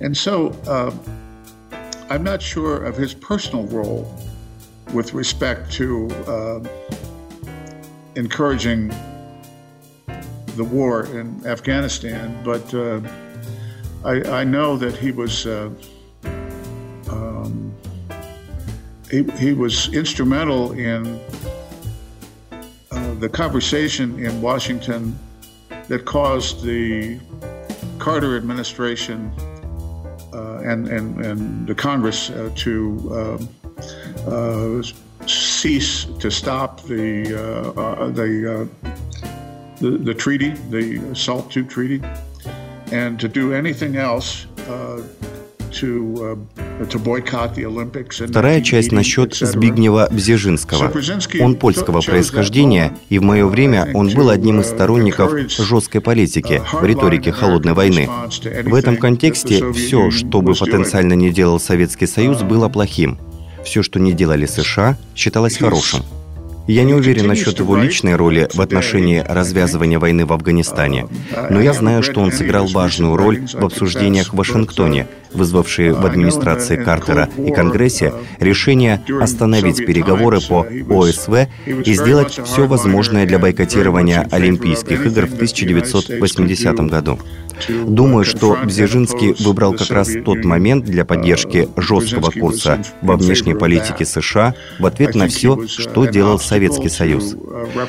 And 0.00 0.16
so 0.16 0.48
uh, 0.66 0.92
I'm 2.08 2.22
not 2.22 2.40
sure 2.40 2.84
of 2.84 2.96
his 2.96 3.14
personal 3.14 3.66
role 3.66 4.14
with 4.92 5.14
respect 5.14 5.72
to 5.72 6.08
uh, 6.26 6.60
encouraging 8.14 8.94
the 10.56 10.64
war 10.64 11.06
in 11.06 11.44
Afghanistan, 11.46 12.38
but 12.44 12.72
uh, 12.74 13.00
I, 14.04 14.40
I, 14.40 14.44
know 14.44 14.76
that 14.76 14.94
he 14.94 15.10
was 15.10 15.46
uh, 15.46 15.70
um, 17.08 17.74
he, 19.10 19.24
he 19.38 19.52
was 19.52 19.92
instrumental 19.92 20.72
in 20.72 21.18
uh, 22.92 23.14
the 23.14 23.28
conversation 23.28 24.24
in 24.24 24.40
Washington 24.40 25.18
that 25.88 26.04
caused 26.04 26.62
the 26.64 27.18
Carter 27.98 28.36
administration 28.36 29.32
uh, 30.32 30.60
and, 30.64 30.88
and, 30.88 31.24
and 31.24 31.66
the 31.66 31.74
Congress 31.74 32.30
uh, 32.30 32.50
to 32.56 33.38
um, 33.40 33.48
uh, 34.26 34.82
cease 35.26 36.04
to 36.18 36.30
stop 36.30 36.82
the 36.82 37.34
uh, 37.34 37.80
uh, 37.80 38.08
the, 38.10 38.68
the, 39.80 39.90
the 39.90 40.14
treaty, 40.14 40.50
the 40.70 41.14
SALT 41.14 41.56
II 41.56 41.64
treaty, 41.64 42.02
and 42.92 43.18
to 43.20 43.28
do 43.28 43.52
anything 43.54 43.96
else 43.96 44.46
Вторая 48.28 48.60
часть 48.60 48.92
насчет 48.92 49.34
Збигнева 49.34 50.08
Бзежинского. 50.10 50.92
Он 51.40 51.56
польского 51.56 52.00
происхождения, 52.00 52.96
и 53.08 53.18
в 53.18 53.22
мое 53.22 53.46
время 53.46 53.90
он 53.94 54.10
был 54.10 54.30
одним 54.30 54.60
из 54.60 54.66
сторонников 54.66 55.32
жесткой 55.50 56.00
политики 56.00 56.62
в 56.72 56.84
риторике 56.84 57.32
холодной 57.32 57.74
войны. 57.74 58.08
В 58.64 58.74
этом 58.74 58.96
контексте 58.96 59.72
все, 59.72 60.10
что 60.10 60.40
бы 60.40 60.54
потенциально 60.54 61.14
не 61.14 61.30
делал 61.30 61.58
Советский 61.58 62.06
Союз, 62.06 62.42
было 62.42 62.68
плохим. 62.68 63.18
Все, 63.64 63.82
что 63.82 63.98
не 63.98 64.12
делали 64.12 64.46
США, 64.46 64.96
считалось 65.16 65.56
хорошим. 65.56 66.02
Я 66.66 66.84
не 66.84 66.94
уверен 66.94 67.26
насчет 67.26 67.58
его 67.58 67.76
личной 67.76 68.16
роли 68.16 68.48
в 68.54 68.60
отношении 68.60 69.22
развязывания 69.26 69.98
войны 69.98 70.24
в 70.24 70.32
Афганистане, 70.32 71.06
но 71.50 71.60
я 71.60 71.74
знаю, 71.74 72.02
что 72.02 72.20
он 72.20 72.32
сыграл 72.32 72.66
важную 72.68 73.16
роль 73.16 73.46
в 73.52 73.64
обсуждениях 73.64 74.32
в 74.32 74.36
Вашингтоне, 74.36 75.06
вызвавшие 75.34 75.92
в 75.92 76.04
администрации 76.04 76.76
Картера 76.76 77.28
и 77.36 77.50
Конгрессе 77.50 78.12
решение 78.40 79.02
остановить 79.20 79.84
переговоры 79.84 80.40
по 80.40 80.66
ОСВ 80.88 81.48
и 81.66 81.94
сделать 81.94 82.40
все 82.44 82.66
возможное 82.66 83.26
для 83.26 83.38
бойкотирования 83.38 84.26
Олимпийских 84.30 85.06
игр 85.06 85.26
в 85.26 85.34
1980 85.34 86.76
году. 86.88 87.18
Думаю, 87.68 88.24
что 88.24 88.58
Бзежинский 88.64 89.34
выбрал 89.44 89.74
как 89.74 89.90
раз 89.90 90.10
тот 90.24 90.44
момент 90.44 90.84
для 90.84 91.04
поддержки 91.04 91.68
жесткого 91.76 92.30
курса 92.30 92.82
во 93.00 93.16
внешней 93.16 93.54
политике 93.54 94.04
США 94.04 94.54
в 94.78 94.86
ответ 94.86 95.14
на 95.14 95.28
все, 95.28 95.66
что 95.66 96.06
делал 96.06 96.38
Советский 96.38 96.88
Союз. 96.88 97.36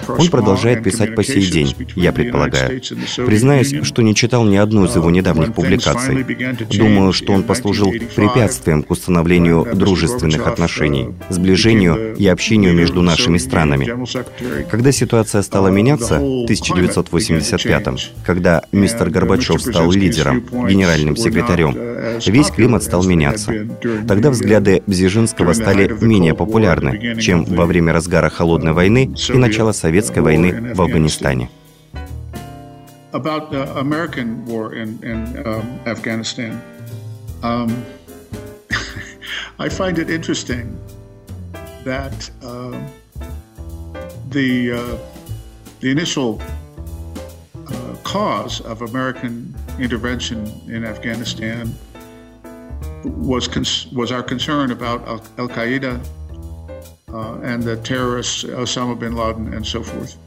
Он 0.07 0.27
продолжает 0.29 0.83
писать 0.83 1.15
по 1.15 1.23
сей 1.23 1.45
день, 1.45 1.75
я 1.95 2.11
предполагаю. 2.11 2.81
Признаюсь, 3.25 3.75
что 3.83 4.01
не 4.01 4.15
читал 4.15 4.45
ни 4.45 4.55
одну 4.55 4.85
из 4.85 4.95
его 4.95 5.09
недавних 5.09 5.53
публикаций. 5.53 6.25
Думаю, 6.71 7.13
что 7.13 7.33
он 7.35 7.43
послужил 7.43 7.91
препятствием 7.91 8.83
к 8.83 8.91
установлению 8.91 9.67
дружественных 9.73 10.47
отношений, 10.47 11.09
сближению 11.29 12.15
и 12.15 12.27
общению 12.27 12.73
между 12.73 13.01
нашими 13.01 13.37
странами. 13.37 14.05
Когда 14.69 14.91
ситуация 14.91 15.41
стала 15.41 15.67
меняться 15.67 16.15
в 16.15 16.43
1985 16.45 17.75
когда 18.25 18.63
мистер 18.71 19.09
Горбачев 19.09 19.61
стал 19.61 19.91
лидером, 19.91 20.41
генеральным 20.67 21.15
секретарем, 21.15 21.75
весь 22.25 22.49
климат 22.49 22.83
стал 22.83 23.03
меняться. 23.03 23.53
Тогда 24.07 24.31
взгляды 24.31 24.81
Бзижинского 24.87 25.53
стали 25.53 25.95
менее 26.01 26.33
популярны, 26.33 27.19
чем 27.19 27.43
во 27.43 27.65
время 27.65 27.93
разгара 27.93 28.29
Холодной 28.29 28.73
войны 28.73 29.13
и 29.29 29.37
начала 29.37 29.73
Советской 29.73 30.19
войны 30.19 30.73
в 30.73 30.81
Афганистане. 30.81 31.49
About 33.13 33.49
the 33.49 33.65
American 33.77 34.45
war 34.45 34.73
in, 34.73 34.99
in 35.01 35.41
um, 35.45 35.63
Afghanistan, 35.85 36.59
um, 37.45 37.85
I 39.59 39.69
find 39.69 39.99
it 39.99 40.09
interesting 40.09 40.79
that 41.83 42.29
uh, 42.41 42.79
the 44.29 44.71
uh, 44.71 44.97
the 45.79 45.91
initial 45.91 46.41
cause 48.15 48.61
of 48.61 48.81
American 48.81 49.53
intervention 49.77 50.45
in 50.67 50.85
Afghanistan 50.85 51.75
was 53.03 53.49
was 53.91 54.11
our 54.11 54.23
concern 54.23 54.71
about 54.71 55.05
Al 55.37 55.49
Qaeda 55.49 55.93
uh, 57.13 57.39
and 57.41 57.61
the 57.61 57.75
terrorists 57.77 58.43
Osama 58.43 58.97
bin 58.97 59.15
Laden 59.15 59.53
and 59.53 59.67
so 59.67 59.83
forth. 59.83 60.17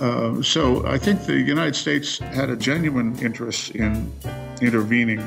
Uh, 0.00 0.42
so 0.42 0.84
I 0.86 0.98
think 0.98 1.24
the 1.26 1.38
United 1.38 1.76
States 1.76 2.18
had 2.18 2.50
a 2.50 2.56
genuine 2.56 3.16
interest 3.18 3.70
in 3.76 4.10
intervening 4.60 5.20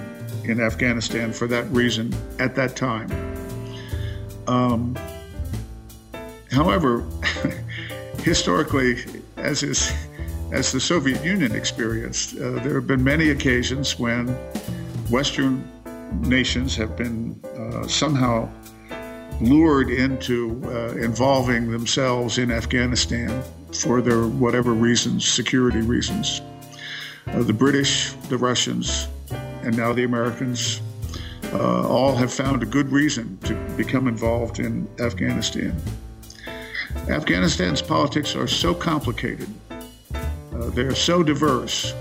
in 0.46 0.62
Afghanistan 0.62 1.34
for 1.34 1.48
that 1.48 1.70
reason 1.72 2.14
at 2.40 2.56
that 2.56 2.76
time. 2.76 3.10
Um, 4.48 4.98
however, 6.52 7.06
historically, 8.24 9.04
as 9.38 9.64
is 9.64 9.92
as 10.54 10.72
the 10.72 10.80
Soviet 10.80 11.24
Union 11.26 11.54
experienced. 11.56 12.36
Uh, 12.36 12.52
there 12.62 12.76
have 12.76 12.86
been 12.86 13.04
many 13.04 13.32
occasions 13.32 13.98
when 13.98 14.28
Western 15.10 15.68
nations 16.22 16.76
have 16.76 16.96
been 16.96 17.40
uh, 17.58 17.88
somehow 17.88 18.48
lured 19.42 19.90
into 19.90 20.62
uh, 20.66 20.94
involving 20.94 21.72
themselves 21.72 22.38
in 22.38 22.52
Afghanistan 22.52 23.44
for 23.74 24.00
their 24.00 24.28
whatever 24.28 24.74
reasons, 24.74 25.28
security 25.28 25.82
reasons. 25.82 26.40
Uh, 27.28 27.42
the 27.42 27.54
British, 27.54 28.12
the 28.30 28.38
Russians, 28.38 29.08
and 29.64 29.76
now 29.76 29.94
the 29.94 30.04
Americans 30.04 30.82
uh, 31.54 31.88
all 31.88 32.16
have 32.16 32.34
found 32.34 32.64
a 32.64 32.66
good 32.66 32.92
reason 32.92 33.38
to 33.44 33.54
become 33.78 34.08
involved 34.08 34.60
in 34.60 34.88
Afghanistan. 35.00 35.76
Afghanistan's 37.10 37.82
politics 37.82 38.36
are 38.36 38.48
so 38.48 38.74
complicated, 38.74 39.50
uh, 40.12 40.70
they 40.72 40.84
are 40.84 40.96
so 40.96 41.24
diverse, 41.24 41.94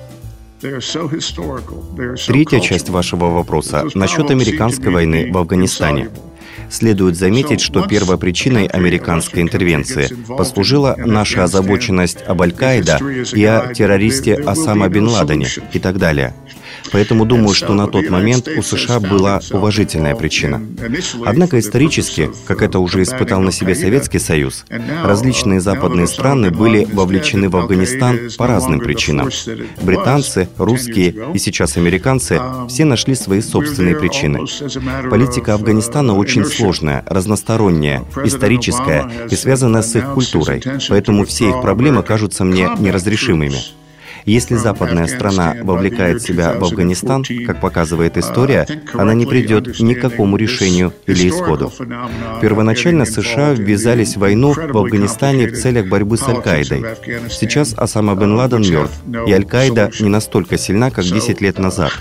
Третья 2.27 2.61
часть 2.61 2.88
вашего 2.88 3.25
вопроса 3.31 3.85
насчет 3.94 4.31
американской 4.31 4.92
войны 4.92 5.33
в 5.33 5.37
Афганистане. 5.37 6.11
Следует 6.70 7.16
заметить, 7.16 7.61
что 7.61 7.88
первой 7.88 8.16
причиной 8.16 8.66
американской 8.66 9.42
интервенции 9.42 10.09
послужила 10.29 10.94
наша 10.96 11.44
озабоченность 11.44 12.22
об 12.22 12.42
Аль-Каида 12.42 13.01
и 13.35 13.44
о 13.44 13.75
террористе 13.75 14.35
Осама 14.35 14.88
Бен 14.88 15.09
Ладене 15.09 15.48
и 15.72 15.81
так 15.81 15.98
далее. 15.98 16.33
Поэтому 16.90 17.25
думаю, 17.25 17.55
что 17.55 17.75
на 17.75 17.87
тот 17.87 18.11
момент 18.11 18.49
у 18.49 18.62
США 18.62 19.01
была 19.01 19.40
уважительная 19.51 20.14
причина. 20.14 20.62
Однако 21.25 21.59
исторически, 21.59 22.31
как 22.47 22.62
это 22.62 22.79
уже 22.79 23.03
испытал 23.03 23.40
на 23.40 23.53
себе 23.53 23.75
Советский 23.75 24.18
Союз, 24.18 24.64
различные 25.05 25.61
западные 25.61 26.07
страны 26.07 26.51
были 26.51 26.85
вовлечены 26.85 27.49
в 27.49 27.57
Афганистан 27.57 28.18
по 28.37 28.47
разным 28.47 28.81
причинам. 28.81 29.31
Британцы, 29.81 30.49
русские 30.59 31.14
и 31.35 31.38
сейчас 31.38 31.77
американцы 31.77 32.40
все 32.68 32.85
нашли 32.85 33.14
свои 33.14 33.40
собственные 33.40 33.97
причины. 33.97 34.40
Политика 35.11 35.55
Афганистана 35.55 36.16
очень 36.16 36.45
сложная, 36.45 37.05
разносторонняя, 37.07 38.05
историческая 38.25 39.11
и 39.31 39.37
связана 39.37 39.83
с 39.83 39.95
их 39.97 40.12
культурой, 40.14 40.62
поэтому 40.88 41.25
все 41.25 41.51
их 41.51 41.61
проблемы 41.61 42.03
кажутся 42.03 42.45
мне 42.45 42.68
неразрешимыми. 42.79 43.82
Если 44.25 44.55
западная 44.57 45.07
страна 45.07 45.57
вовлекает 45.63 46.23
себя 46.23 46.53
в 46.53 46.65
Афганистан, 46.65 47.25
как 47.47 47.61
показывает 47.61 48.17
история, 48.17 48.67
она 48.95 49.15
не 49.15 49.27
придет 49.27 49.81
ни 49.81 49.95
к 49.95 50.01
какому 50.01 50.37
решению 50.37 50.93
или 51.07 51.29
исходу. 51.29 51.73
Первоначально 52.41 53.05
США 53.05 53.53
ввязались 53.53 54.17
в 54.17 54.21
войну 54.21 54.53
в 54.53 54.79
Афганистане 54.79 55.49
в 55.49 55.61
целях 55.61 55.89
борьбы 55.89 56.17
с 56.17 56.29
Аль-Каидой. 56.29 56.85
Сейчас 57.31 57.75
Осама 57.77 58.15
бен 58.15 58.35
Ладен 58.35 58.63
мертв, 58.63 58.95
и 59.27 59.33
Аль-Каида 59.33 59.91
не 60.01 60.09
настолько 60.09 60.59
сильна, 60.59 60.91
как 60.91 61.05
10 61.05 61.41
лет 61.41 61.59
назад. 61.59 61.93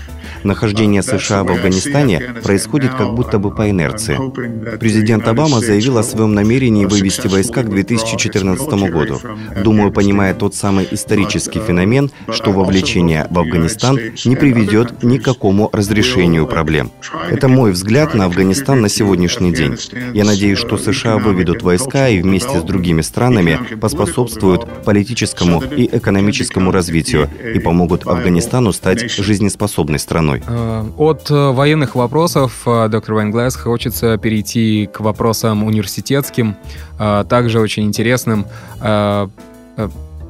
Нахождение 0.44 1.02
США 1.02 1.44
в 1.44 1.50
Афганистане 1.50 2.20
происходит 2.42 2.94
как 2.94 3.14
будто 3.14 3.38
бы 3.38 3.54
по 3.54 3.70
инерции. 3.70 4.18
Президент 4.78 5.26
Обама 5.28 5.60
заявил 5.60 5.98
о 5.98 6.02
своем 6.02 6.34
намерении 6.34 6.84
вывести 6.84 7.28
войска 7.28 7.62
к 7.62 7.70
2014 7.70 8.68
году. 8.90 9.20
Думаю, 9.62 9.92
понимая 9.92 10.34
тот 10.34 10.54
самый 10.54 10.88
исторический 10.90 11.60
феномен, 11.60 12.10
что 12.30 12.50
вовлечение 12.52 13.26
в 13.30 13.38
Афганистан 13.38 13.98
не 14.24 14.36
приведет 14.36 15.02
ни 15.02 15.18
к 15.18 15.24
какому 15.24 15.70
разрешению 15.72 16.46
проблем. 16.46 16.90
Это 17.30 17.48
мой 17.48 17.72
взгляд 17.72 18.14
на 18.14 18.24
Афганистан 18.24 18.80
на 18.80 18.88
сегодняшний 18.88 19.52
день. 19.52 19.76
Я 20.12 20.24
надеюсь, 20.24 20.58
что 20.58 20.76
США 20.76 21.18
выведут 21.18 21.62
войска 21.62 22.08
и 22.08 22.20
вместе 22.20 22.60
с 22.60 22.62
другими 22.62 23.02
странами 23.02 23.58
поспособствуют 23.80 24.84
политическому 24.84 25.62
и 25.62 25.88
экономическому 25.96 26.70
развитию 26.72 27.30
и 27.54 27.58
помогут 27.58 28.06
Афганистану 28.06 28.72
стать 28.72 29.10
жизнеспособной 29.10 29.98
страной 29.98 30.31
страной? 30.32 30.42
Э, 30.46 30.84
от 30.96 31.30
э, 31.30 31.50
военных 31.50 31.94
вопросов, 31.94 32.62
э, 32.66 32.88
доктор 32.88 33.14
Вайнглэс, 33.14 33.56
хочется 33.56 34.16
перейти 34.16 34.88
к 34.92 35.00
вопросам 35.00 35.64
университетским, 35.64 36.56
также 37.28 37.60
очень 37.60 37.84
интересным. 37.84 38.46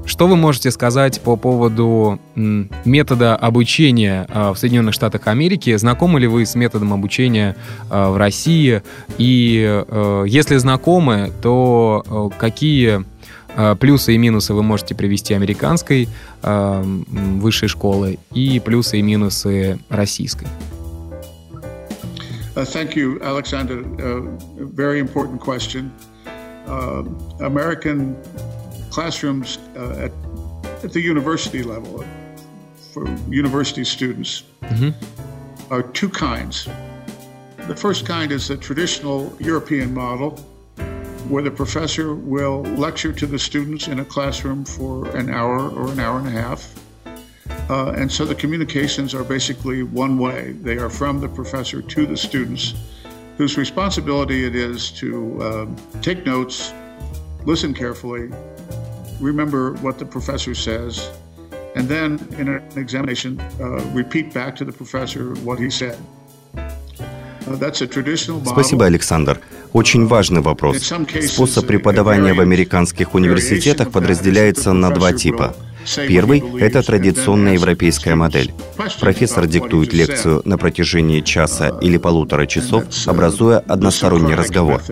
Что 0.04 0.26
вы 0.26 0.36
можете 0.36 0.70
сказать 0.70 1.20
по 1.20 1.36
поводу 1.36 2.18
метода 2.34 3.36
обучения 3.36 4.26
в 4.32 4.56
Соединенных 4.56 4.94
Штатах 4.94 5.26
Америки? 5.26 5.76
Знакомы 5.76 6.18
ли 6.18 6.26
вы 6.26 6.46
с 6.46 6.54
методом 6.54 6.92
обучения 6.92 7.56
в 7.88 8.16
России? 8.16 8.82
И 9.18 9.84
если 10.26 10.56
знакомы, 10.56 11.30
то 11.42 12.32
какие 12.38 13.04
плюсы 13.78 14.14
и 14.14 14.18
минусы 14.18 14.54
вы 14.54 14.62
можете 14.62 14.94
привести 14.94 15.34
американской 15.34 16.08
а, 16.42 16.82
высшей 16.82 17.68
школы 17.68 18.18
и 18.32 18.60
плюсы 18.60 18.98
и 18.98 19.02
минусы 19.02 19.78
российской. 19.88 20.46
Uh, 22.54 22.64
thank 22.66 22.94
you, 22.94 23.18
Alexander. 23.22 23.80
Uh, 23.98 24.20
very 24.74 24.98
important 24.98 25.40
question. 25.40 25.90
Uh, 26.66 27.02
American 27.40 28.14
classrooms 28.90 29.58
uh, 29.74 30.04
at, 30.04 30.12
at 30.84 30.92
the 30.92 31.00
university 31.00 31.62
level 31.62 32.04
for 32.92 33.08
university 33.30 33.84
students 33.84 34.42
mm-hmm. 34.62 34.90
are 35.72 35.82
two 35.82 36.10
kinds. 36.10 36.68
The 37.68 37.76
first 37.76 38.04
kind 38.04 38.30
is 38.30 38.48
the 38.48 38.56
traditional 38.56 39.34
European 39.40 39.94
model, 39.94 40.38
where 41.28 41.42
the 41.42 41.50
professor 41.50 42.14
will 42.14 42.62
lecture 42.62 43.12
to 43.12 43.26
the 43.26 43.38
students 43.38 43.88
in 43.88 44.00
a 44.00 44.04
classroom 44.04 44.64
for 44.64 45.08
an 45.16 45.30
hour 45.30 45.70
or 45.70 45.90
an 45.92 46.00
hour 46.00 46.18
and 46.18 46.28
a 46.28 46.30
half. 46.30 46.74
Uh, 47.70 47.92
and 47.96 48.10
so 48.10 48.24
the 48.24 48.34
communications 48.34 49.14
are 49.14 49.24
basically 49.24 49.82
one 49.82 50.18
way. 50.18 50.52
They 50.52 50.76
are 50.76 50.90
from 50.90 51.20
the 51.20 51.28
professor 51.28 51.80
to 51.80 52.06
the 52.06 52.16
students, 52.16 52.74
whose 53.38 53.56
responsibility 53.56 54.44
it 54.44 54.54
is 54.54 54.90
to 54.92 55.42
um, 55.42 55.76
take 56.02 56.26
notes, 56.26 56.72
listen 57.44 57.72
carefully, 57.72 58.30
remember 59.20 59.74
what 59.74 59.98
the 59.98 60.04
professor 60.04 60.54
says, 60.54 61.10
and 61.74 61.88
then 61.88 62.18
in 62.38 62.48
an 62.48 62.62
examination, 62.76 63.40
uh, 63.40 63.82
repeat 63.94 64.34
back 64.34 64.54
to 64.56 64.64
the 64.64 64.72
professor 64.72 65.34
what 65.36 65.58
he 65.58 65.70
said. 65.70 65.98
Спасибо, 68.46 68.86
Александр. 68.86 69.40
Очень 69.72 70.06
важный 70.06 70.40
вопрос. 70.40 70.92
Способ 71.26 71.66
преподавания 71.66 72.34
в 72.34 72.40
американских 72.40 73.14
университетах 73.14 73.90
подразделяется 73.90 74.72
на 74.72 74.90
два 74.90 75.12
типа. 75.12 75.54
Первый– 76.06 76.42
это 76.60 76.82
традиционная 76.82 77.54
европейская 77.54 78.14
модель. 78.14 78.52
Профессор 79.00 79.46
диктует 79.46 79.92
лекцию 79.92 80.42
на 80.44 80.56
протяжении 80.58 81.20
часа 81.20 81.76
или 81.80 81.96
полутора 81.96 82.46
часов, 82.46 82.84
образуя 83.06 83.58
односторонний 83.58 84.34
разговор. 84.34 84.82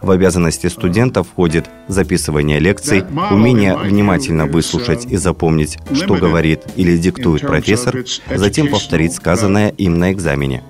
В 0.00 0.10
обязанности 0.12 0.68
студентов 0.68 1.26
входит 1.28 1.66
записывание 1.88 2.60
лекций, 2.60 3.04
умение 3.30 3.76
внимательно 3.76 4.46
выслушать 4.46 5.06
и 5.06 5.16
запомнить, 5.16 5.78
что 5.92 6.14
говорит 6.14 6.62
или 6.76 6.96
диктует 6.96 7.42
профессор, 7.42 8.04
затем 8.32 8.68
повторить 8.68 9.14
сказанное 9.14 9.70
им 9.70 9.98
на 9.98 10.12
экзамене. 10.12 10.62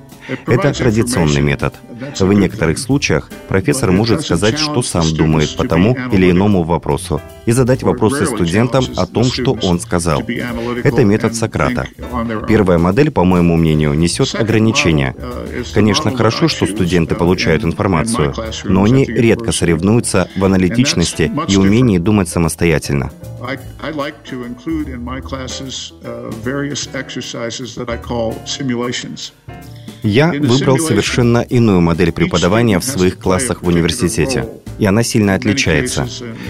Это 0.46 0.72
традиционный 0.72 1.40
метод. 1.40 1.74
В 2.18 2.32
некоторых 2.32 2.78
случаях 2.78 3.30
профессор 3.48 3.90
может 3.92 4.22
сказать, 4.22 4.58
что 4.58 4.82
сам 4.82 5.12
думает 5.14 5.56
по 5.56 5.66
тому 5.66 5.96
или 6.12 6.30
иному 6.30 6.62
вопросу, 6.62 7.20
и 7.46 7.52
задать 7.52 7.82
вопросы 7.82 8.26
студентам 8.26 8.84
о 8.96 9.06
том, 9.06 9.24
что 9.24 9.56
он 9.62 9.80
сказал. 9.80 10.22
Это 10.84 11.04
метод 11.04 11.34
Сократа. 11.34 11.86
Первая 12.46 12.78
модель, 12.78 13.10
по 13.10 13.24
моему 13.24 13.56
мнению, 13.56 13.94
несет 13.94 14.34
ограничения. 14.34 15.14
Конечно, 15.74 16.14
хорошо, 16.14 16.48
что 16.48 16.66
студенты 16.66 17.14
получают 17.14 17.64
информацию, 17.64 18.34
но 18.64 18.84
они 18.84 19.04
редко 19.04 19.52
соревнуются 19.52 20.28
в 20.36 20.44
аналитичности 20.44 21.32
и 21.48 21.56
умении 21.56 21.98
думать 21.98 22.28
самостоятельно. 22.28 23.10
I 23.40 23.90
like 23.90 24.24
to 24.24 24.44
include 24.44 24.88
in 24.88 25.04
my 25.04 25.20
classes 25.20 25.92
uh, 26.04 26.30
various 26.42 26.88
exercises 26.94 27.74
that 27.76 27.88
I 27.88 27.96
call 27.96 28.34
simulations. 28.44 29.32
Я 30.02 30.32
выбрал 30.32 30.78
совершенно 30.78 31.38
иную 31.38 31.80
модель 31.80 32.12
преподавания 32.12 32.78
в 32.78 32.84
своих 32.84 33.18
классах 33.18 33.62
в 33.62 33.66
университете, 33.66 34.46
и 34.78 34.86
она 34.86 35.02
сильно 35.02 35.34
отличается. 35.34 36.06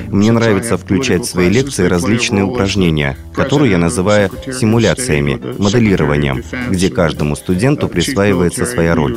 Мне 0.08 0.32
нравится 0.32 0.76
включать 0.76 1.22
в 1.22 1.30
свои 1.30 1.48
лекции 1.48 1.86
различные 1.86 2.44
упражнения, 2.44 3.16
которые 3.34 3.70
я 3.70 3.78
называю 3.78 4.30
симуляциями, 4.46 5.40
моделированием, 5.58 6.42
где 6.70 6.90
каждому 6.90 7.36
студенту 7.36 7.88
присваивается 7.88 8.66
своя 8.66 8.94
роль. 8.94 9.16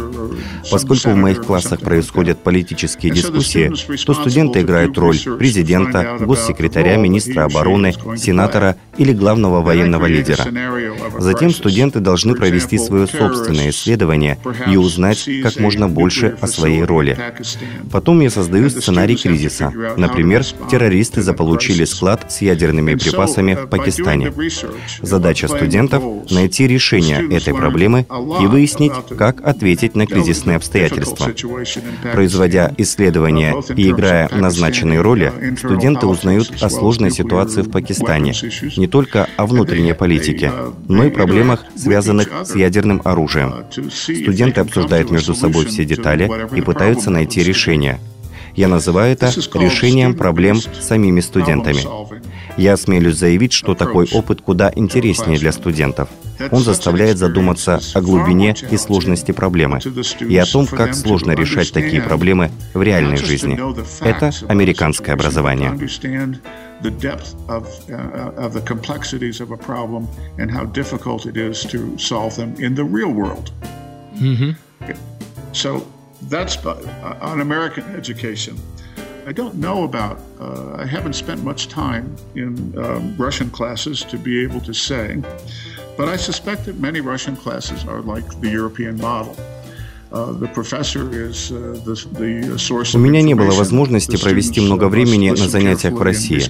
Поскольку 0.72 1.10
в 1.10 1.16
моих 1.16 1.44
классах 1.44 1.82
происходят 1.82 2.42
политические 2.42 3.12
дискуссии, 3.12 3.74
то 4.06 4.14
студенты 4.14 4.62
играют 4.62 4.98
роль 4.98 5.20
президента, 5.38 6.18
госсекретаря, 6.22 6.96
министра 6.96 7.44
обороны, 7.44 7.61
сенатора 8.18 8.76
или 8.98 9.14
главного 9.14 9.62
военного 9.62 10.06
лидера. 10.06 10.46
Затем 11.18 11.52
студенты 11.52 12.00
должны 12.00 12.36
провести 12.36 12.78
свое 12.78 13.08
собственное 13.08 13.70
исследование 13.70 14.38
и 14.68 14.78
узнать 14.78 15.28
как 15.44 15.60
можно 15.60 15.88
больше 15.88 16.38
о 16.42 16.48
своей 16.48 16.84
роли. 16.84 17.18
Потом 17.92 18.22
я 18.22 18.30
создаю 18.30 18.70
сценарий 18.70 19.16
кризиса. 19.16 19.72
Например, 19.98 20.44
террористы 20.70 21.22
заполучили 21.22 21.86
склад 21.86 22.32
с 22.32 22.42
ядерными 22.42 22.96
припасами 22.96 23.54
в 23.56 23.68
Пакистане. 23.68 24.34
Задача 25.02 25.48
студентов— 25.48 26.04
найти 26.32 26.68
решение 26.68 27.28
этой 27.30 27.54
проблемы 27.54 28.06
и 28.42 28.46
выяснить, 28.46 28.94
как 29.18 29.46
ответить 29.46 29.96
на 29.96 30.06
кризисные 30.08 30.58
обстоятельства. 30.58 31.32
Производя 32.14 32.74
исследования 32.78 33.56
и 33.76 33.90
играя 33.90 34.30
назначенные 34.32 35.02
роли, 35.02 35.56
студенты 35.58 36.08
узнают 36.08 36.52
о 36.62 36.70
сложной 36.70 37.12
ситуации 37.12 37.51
в 37.58 37.70
Пакистане, 37.70 38.34
не 38.78 38.88
только 38.88 39.28
о 39.38 39.46
внутренней 39.46 39.94
политике, 39.94 40.52
но 40.88 41.04
и 41.04 41.10
проблемах, 41.10 41.66
связанных 41.76 42.30
с 42.46 42.56
ядерным 42.56 43.02
оружием. 43.04 43.54
Студенты 43.92 44.62
обсуждают 44.62 45.12
между 45.12 45.36
собой 45.36 45.66
все 45.66 45.86
детали 45.86 46.30
и 46.56 46.62
пытаются 46.62 47.10
найти 47.10 47.44
решение. 47.44 48.00
Я 48.56 48.68
называю 48.68 49.14
это 49.14 49.28
решением 49.54 50.14
проблем 50.16 50.58
самими 50.58 51.22
студентами. 51.22 51.82
Я 52.58 52.74
осмелюсь 52.74 53.18
заявить, 53.18 53.54
что 53.54 53.76
такой 53.76 54.08
опыт 54.12 54.42
куда 54.42 54.72
интереснее 54.76 55.40
для 55.40 55.52
студентов. 55.52 56.10
Он 56.52 56.62
заставляет 56.62 57.18
задуматься 57.18 57.80
о 57.94 58.02
глубине 58.02 58.56
и 58.72 58.78
сложности 58.78 59.32
проблемы 59.32 59.80
и 60.20 60.38
о 60.38 60.46
том, 60.46 60.66
как 60.68 60.96
сложно 60.96 61.32
решать 61.32 61.72
такие 61.72 62.02
проблемы 62.02 62.52
в 62.74 62.82
реальной 62.82 63.18
жизни. 63.18 63.60
Это 64.04 64.32
американское 64.48 65.14
образование. 65.14 65.78
The 66.82 66.92
depth 66.92 67.36
of, 67.50 67.90
uh, 67.92 68.32
of 68.36 68.54
the 68.54 68.62
complexities 68.62 69.42
of 69.42 69.52
a 69.52 69.58
problem 69.58 70.08
and 70.38 70.50
how 70.50 70.66
difficult 70.66 71.26
it 71.26 71.38
is 71.38 71.64
to 71.66 71.98
solve 71.98 72.36
them 72.36 72.56
in 72.56 72.76
the 72.76 72.84
real 72.84 73.12
world. 73.12 73.52
Mm-hmm. 74.16 74.52
So 75.54 75.92
that's 76.24 76.58
uh, 76.66 77.18
on 77.22 77.42
American 77.42 77.84
education. 77.96 78.58
I 79.28 79.32
don't 79.32 79.56
know 79.56 79.84
about, 79.84 80.20
uh, 80.40 80.74
I 80.74 80.86
haven't 80.86 81.14
spent 81.14 81.44
much 81.44 81.68
time 81.68 82.16
in 82.36 82.78
um, 82.78 83.16
Russian 83.18 83.50
classes 83.52 84.04
to 84.06 84.18
be 84.18 84.42
able 84.44 84.62
to 84.62 84.74
say, 84.74 85.22
but 85.96 86.10
I 86.10 86.16
suspect 86.16 86.66
that 86.66 86.80
many 86.80 87.02
Russian 87.02 87.36
classes 87.36 87.86
are 87.86 88.02
like 88.02 88.42
the 88.42 88.50
European 88.50 88.98
model. 88.98 89.36
Uh, 90.12 90.36
У 92.96 93.00
меня 93.00 93.22
не 93.22 93.34
было 93.34 93.52
возможности 93.52 94.22
провести 94.22 94.60
много 94.60 94.90
времени 94.90 95.30
на 95.30 95.48
занятиях 95.48 95.94
в 95.94 96.02
России, 96.02 96.44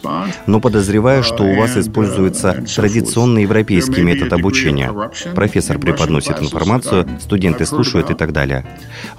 но 0.47 0.59
подозреваю, 0.59 1.21
что 1.21 1.43
у 1.43 1.55
вас 1.55 1.75
uh, 1.75 1.81
используется 1.81 2.65
традиционный 2.75 3.43
европейский 3.43 4.01
метод 4.01 4.33
обучения. 4.33 4.91
Профессор 5.35 5.77
преподносит 5.77 6.41
информацию, 6.41 7.07
студенты 7.19 7.67
слушают 7.67 8.09
и 8.09 8.15
так 8.15 8.33
далее. 8.33 8.65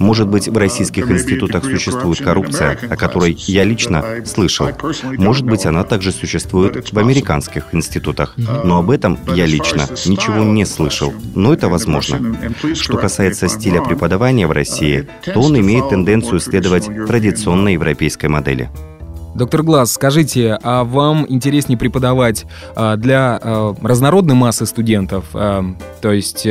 Может 0.00 0.26
быть, 0.26 0.48
в 0.48 0.56
российских 0.56 1.08
институтах 1.08 1.64
существует 1.64 2.18
коррупция, 2.18 2.76
о 2.90 2.96
которой 2.96 3.36
я 3.46 3.62
лично 3.62 4.04
слышал. 4.26 4.70
Может 5.18 5.46
быть, 5.46 5.66
она 5.66 5.84
также 5.84 6.10
существует 6.10 6.92
в 6.92 6.98
американских 6.98 7.66
институтах. 7.72 8.34
Но 8.64 8.78
об 8.78 8.90
этом 8.90 9.18
я 9.36 9.46
лично 9.46 9.86
ничего 10.06 10.42
не 10.42 10.64
слышал. 10.64 11.14
Но 11.36 11.54
это 11.54 11.68
возможно. 11.68 12.36
Что 12.74 12.96
касается 12.96 13.46
стиля 13.46 13.82
преподавания, 13.82 14.31
образования 14.32 14.46
в 14.46 14.52
России, 14.52 15.08
то 15.24 15.40
он 15.40 15.58
имеет 15.58 15.88
тенденцию 15.88 16.40
следовать 16.40 16.86
традиционной 17.06 17.74
европейской 17.74 18.26
модели. 18.26 18.70
Доктор 19.34 19.62
Глаз, 19.62 19.92
скажите, 19.92 20.58
а 20.62 20.84
вам 20.84 21.24
интереснее 21.26 21.78
преподавать 21.78 22.44
а, 22.76 22.96
для 22.96 23.40
а, 23.42 23.74
разнородной 23.80 24.34
массы 24.34 24.66
студентов, 24.66 25.24
а, 25.32 25.64
то 26.02 26.12
есть 26.12 26.46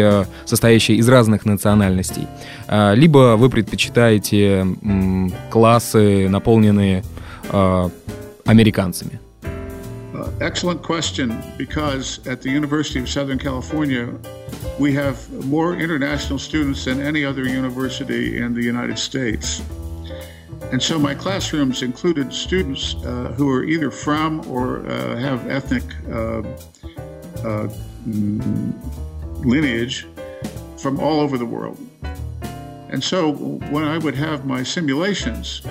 состоящей 0.45 0.95
из 0.95 1.07
разных 1.07 1.45
национальностей, 1.45 2.27
либо 2.93 3.35
вы 3.37 3.49
предпочитаете 3.49 4.65
классы, 5.51 6.27
наполненные 6.29 7.03
американцами? 8.45 9.19
Uh, 10.21 10.29
excellent 10.39 10.83
question 10.83 11.35
because 11.57 12.25
at 12.27 12.43
the 12.43 12.49
University 12.49 12.99
of 12.99 13.09
Southern 13.09 13.39
California, 13.39 14.13
we 14.77 14.93
have 14.93 15.17
more 15.47 15.73
international 15.75 16.37
students 16.37 16.85
than 16.85 17.01
any 17.01 17.25
other 17.25 17.47
university 17.47 18.39
in 18.39 18.53
the 18.53 18.61
United 18.61 18.99
States. 18.99 19.63
And 20.71 20.79
so 20.79 20.99
my 20.99 21.15
classrooms 21.15 21.81
included 21.81 22.31
students 22.31 22.93
uh, 23.03 23.33
who 23.35 23.49
are 23.49 23.63
either 23.63 23.89
from 23.89 24.47
or 24.47 24.85
uh, 24.85 25.17
have 25.17 25.49
ethnic 25.49 25.85
uh, 26.11 26.43
uh 27.43 27.67
lineage 29.43 30.05
from 30.77 30.99
all 30.99 31.19
over 31.19 31.39
the 31.39 31.47
world. 31.47 31.79
And 32.89 33.03
so 33.03 33.31
when 33.71 33.85
I 33.85 33.97
would 33.97 34.15
have 34.15 34.45
my 34.45 34.61
simulations, 34.61 35.63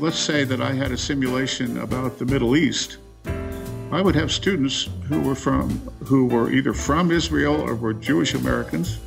let's 0.00 0.18
say 0.18 0.42
that 0.42 0.60
I 0.60 0.72
had 0.72 0.90
a 0.90 0.98
simulation 0.98 1.78
about 1.78 2.18
the 2.18 2.26
Middle 2.26 2.56
East 2.56 2.98
I 3.92 4.00
would 4.00 4.14
have 4.14 4.30
students 4.30 4.88
who 5.08 5.20
were 5.20 5.34
from 5.34 5.68
who 6.04 6.26
were 6.26 6.50
either 6.50 6.72
from 6.72 7.10
Israel 7.10 7.56
or 7.60 7.74
were 7.74 7.94
Jewish 7.94 8.34
Americans. 8.34 8.98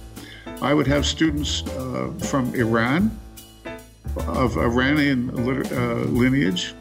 I 0.62 0.74
would 0.74 0.88
have 0.88 1.06
students 1.06 1.64
uh, 1.64 2.12
from 2.20 2.54
Iran, 2.56 3.12
of 4.28 4.58
Iranian 4.58 5.30
uh, 5.30 6.06
lineage. 6.10 6.74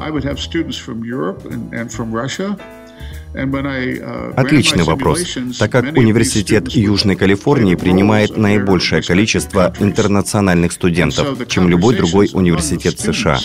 I 0.00 0.10
would 0.10 0.24
have 0.24 0.40
students 0.40 0.76
from 0.76 1.04
Europe 1.04 1.44
and, 1.44 1.72
and 1.74 1.92
from 1.92 2.12
Russia. 2.12 2.56
Uh, 3.34 4.34
Отличный 4.36 4.84
вопрос, 4.84 5.38
так 5.58 5.72
как 5.72 5.96
Университет 5.96 6.68
Южной 6.68 7.16
Калифорнии 7.16 7.76
принимает 7.76 8.36
наибольшее 8.36 9.02
количество 9.02 9.72
интернациональных 9.80 10.72
студентов, 10.72 11.48
чем 11.48 11.66
любой 11.66 11.96
другой 11.96 12.28
университет 12.34 13.00
США. 13.00 13.38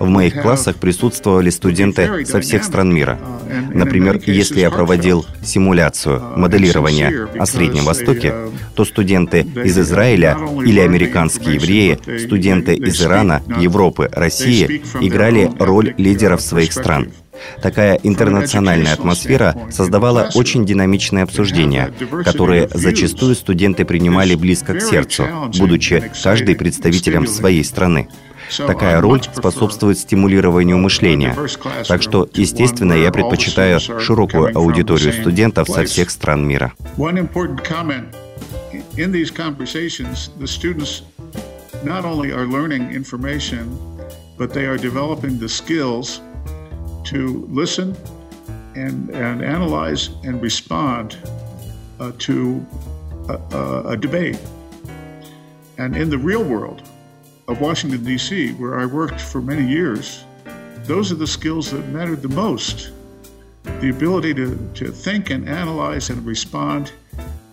В 0.00 0.08
моих 0.08 0.40
классах 0.40 0.76
присутствовали 0.76 1.50
студенты 1.50 2.24
со 2.24 2.40
всех 2.40 2.64
стран 2.64 2.92
мира. 2.92 3.18
Например, 3.72 4.18
если 4.24 4.60
я 4.60 4.70
проводил 4.70 5.26
симуляцию 5.42 6.22
моделирования 6.36 7.28
о 7.38 7.44
Среднем 7.44 7.84
Востоке, 7.84 8.32
то 8.74 8.86
студенты 8.86 9.40
из 9.40 9.78
Израиля 9.78 10.38
или 10.64 10.80
американские 10.80 11.56
евреи, 11.56 11.98
студенты 12.18 12.74
из 12.74 13.02
Ирана, 13.02 13.42
Европы, 13.58 14.08
России 14.10 14.82
играли 15.02 15.50
роль 15.58 15.94
лидеров 15.98 16.40
своих 16.40 16.72
стран. 16.72 17.12
Такая 17.62 18.00
интернациональная 18.02 18.94
атмосфера 18.94 19.54
создавала 19.70 20.30
очень 20.34 20.64
динамичные 20.64 21.24
обсуждения, 21.24 21.92
которые 22.24 22.68
зачастую 22.72 23.34
студенты 23.34 23.84
принимали 23.84 24.34
близко 24.34 24.74
к 24.74 24.80
сердцу, 24.82 25.26
будучи 25.58 26.10
каждый 26.22 26.56
представителем 26.56 27.26
своей 27.26 27.64
страны. 27.64 28.08
Такая 28.56 29.00
роль 29.00 29.22
способствует 29.22 29.98
стимулированию 29.98 30.78
мышления. 30.78 31.36
Так 31.86 32.02
что, 32.02 32.28
естественно, 32.34 32.92
я 32.92 33.10
предпочитаю 33.10 33.80
широкую 33.80 34.56
аудиторию 34.56 35.12
студентов 35.12 35.68
со 35.68 35.84
всех 35.84 36.10
стран 36.10 36.46
мира. 36.46 36.72
not 41.82 42.04
only 42.04 42.30
are 42.30 42.46
learning 42.46 42.90
information, 42.92 43.64
but 44.36 44.52
they 44.52 44.66
are 44.66 44.76
developing 44.76 45.38
the 45.38 45.48
skills 45.48 46.20
to 47.04 47.46
listen 47.50 47.96
and, 48.74 49.10
and 49.10 49.42
analyze 49.42 50.10
and 50.24 50.40
respond 50.42 51.16
uh, 51.98 52.12
to 52.18 52.64
a, 53.28 53.82
a 53.86 53.96
debate. 53.96 54.38
And 55.78 55.96
in 55.96 56.10
the 56.10 56.18
real 56.18 56.44
world, 56.44 56.82
of 57.50 57.60
Washington, 57.60 58.04
D.C., 58.04 58.52
where 58.52 58.78
I 58.78 58.86
worked 58.86 59.20
for 59.20 59.42
many 59.42 59.66
years, 59.66 60.24
those 60.84 61.10
are 61.10 61.16
the 61.16 61.26
skills 61.26 61.72
that 61.72 61.84
mattered 61.88 62.22
the 62.22 62.28
most. 62.28 62.92
The 63.64 63.90
ability 63.90 64.34
to, 64.34 64.70
to 64.74 64.92
think 64.92 65.30
and 65.30 65.48
analyze 65.48 66.10
and 66.10 66.24
respond 66.24 66.92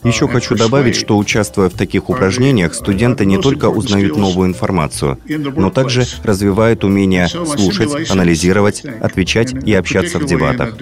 Еще 0.04 0.28
хочу 0.28 0.56
добавить, 0.56 0.96
что 0.96 1.18
участвуя 1.18 1.70
в 1.70 1.74
таких 1.74 2.10
упражнениях, 2.10 2.74
студенты 2.74 3.26
не 3.26 3.38
только 3.38 3.70
узнают 3.70 4.16
новую 4.16 4.50
информацию, 4.50 5.20
но 5.28 5.70
также 5.70 6.06
развивают 6.24 6.84
умение 6.84 7.28
слушать, 7.28 8.10
анализировать, 8.10 8.84
отвечать 8.86 9.54
и 9.54 9.74
общаться 9.74 10.20
в 10.20 10.26
дебатах. 10.26 10.76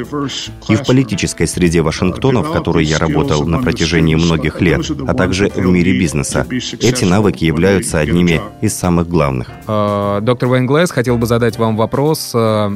И 0.70 0.76
в 0.76 0.86
политической 0.86 1.47
среде 1.47 1.82
Вашингтона, 1.82 2.41
в 2.41 2.51
которой 2.51 2.86
я 2.86 2.97
работал 2.97 3.45
на 3.47 3.59
протяжении 3.61 4.16
многих 4.16 4.61
лет, 4.61 4.86
а 5.07 5.13
также 5.13 5.49
в 5.49 5.66
мире 5.66 5.97
бизнеса, 5.97 6.45
эти 6.49 7.05
навыки 7.05 7.45
являются 7.45 7.99
одними 7.99 8.41
из 8.61 8.74
самых 8.76 9.07
главных. 9.07 9.49
А, 9.68 10.22
доктор 10.22 10.49
Вайнглэс, 10.49 10.91
хотел 10.91 11.18
бы 11.18 11.26
задать 11.26 11.57
вам 11.57 11.78
вопрос 11.78 12.32
а, 12.34 12.72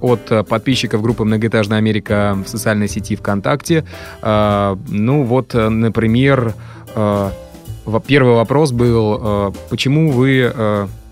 от 0.00 0.30
э, 0.30 0.42
подписчиков 0.44 1.02
группы 1.02 1.24
«Многоэтажная 1.24 1.78
Америка» 1.78 2.36
в 2.44 2.48
социальной 2.48 2.88
сети 2.88 3.16
ВКонтакте. 3.16 3.84
А, 4.22 4.78
ну 4.88 5.24
вот, 5.24 5.54
э, 5.54 5.68
например, 5.68 6.54
э, 6.94 7.30
первый 8.06 8.34
вопрос 8.34 8.72
был, 8.72 9.54
почему 9.70 10.10
вы 10.10 10.52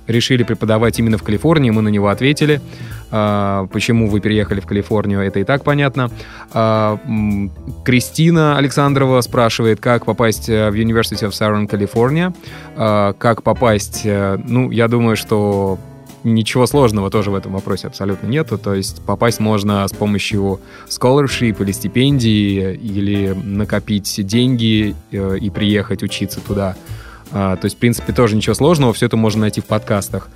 решили 0.06 0.42
преподавать 0.42 0.98
именно 0.98 1.16
в 1.16 1.22
Калифорнии, 1.22 1.70
мы 1.70 1.80
на 1.80 1.88
него 1.88 2.08
ответили. 2.08 2.60
Почему 3.08 4.08
вы 4.10 4.20
переехали 4.20 4.60
в 4.60 4.66
Калифорнию, 4.66 5.20
это 5.20 5.40
и 5.40 5.44
так 5.44 5.64
понятно. 5.64 6.10
Кристина 7.82 8.58
Александрова 8.58 9.22
спрашивает, 9.22 9.80
как 9.80 10.04
попасть 10.04 10.48
в 10.48 10.74
University 10.74 11.26
of 11.26 11.30
Southern 11.30 11.66
California. 11.66 12.34
Как 13.18 13.42
попасть, 13.42 14.02
ну, 14.04 14.70
я 14.70 14.88
думаю, 14.88 15.16
что 15.16 15.78
ничего 16.26 16.66
сложного 16.66 17.10
тоже 17.10 17.30
в 17.30 17.34
этом 17.34 17.52
вопросе 17.52 17.86
абсолютно 17.86 18.26
нету. 18.26 18.58
То 18.58 18.74
есть 18.74 19.02
попасть 19.04 19.40
можно 19.40 19.86
с 19.86 19.92
помощью 19.92 20.60
scholarship 20.88 21.62
или 21.62 21.72
стипендии, 21.72 22.74
или 22.74 23.32
накопить 23.32 24.26
деньги 24.26 24.94
э, 25.12 25.38
и 25.38 25.50
приехать 25.50 26.02
учиться 26.02 26.40
туда. 26.40 26.76
А, 27.32 27.56
то 27.56 27.64
есть, 27.64 27.76
в 27.76 27.78
принципе, 27.78 28.12
тоже 28.12 28.36
ничего 28.36 28.54
сложного. 28.54 28.92
Все 28.92 29.06
это 29.06 29.16
можно 29.16 29.42
найти 29.42 29.60
в 29.60 29.64
подкастах 29.64 30.28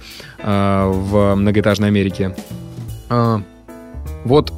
а, 0.43 0.89
в 0.91 1.35
многоэтажной 1.35 1.89
Америке. 1.89 2.35
А, 3.09 3.43
вот 4.25 4.53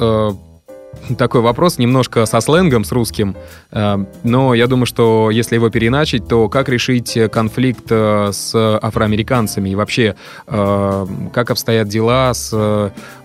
такой 1.18 1.40
вопрос, 1.40 1.78
немножко 1.78 2.26
со 2.26 2.40
сленгом, 2.40 2.84
с 2.84 2.92
русским, 2.92 3.36
э, 3.70 4.04
но 4.22 4.54
я 4.54 4.66
думаю, 4.66 4.86
что 4.86 5.30
если 5.30 5.56
его 5.56 5.70
переначить, 5.70 6.28
то 6.28 6.48
как 6.48 6.68
решить 6.68 7.18
конфликт 7.30 7.86
э, 7.90 8.30
с 8.32 8.54
афроамериканцами 8.54 9.70
и 9.70 9.74
вообще 9.74 10.16
э, 10.46 11.06
как 11.32 11.50
обстоят 11.50 11.88
дела 11.88 12.32
с 12.34 12.52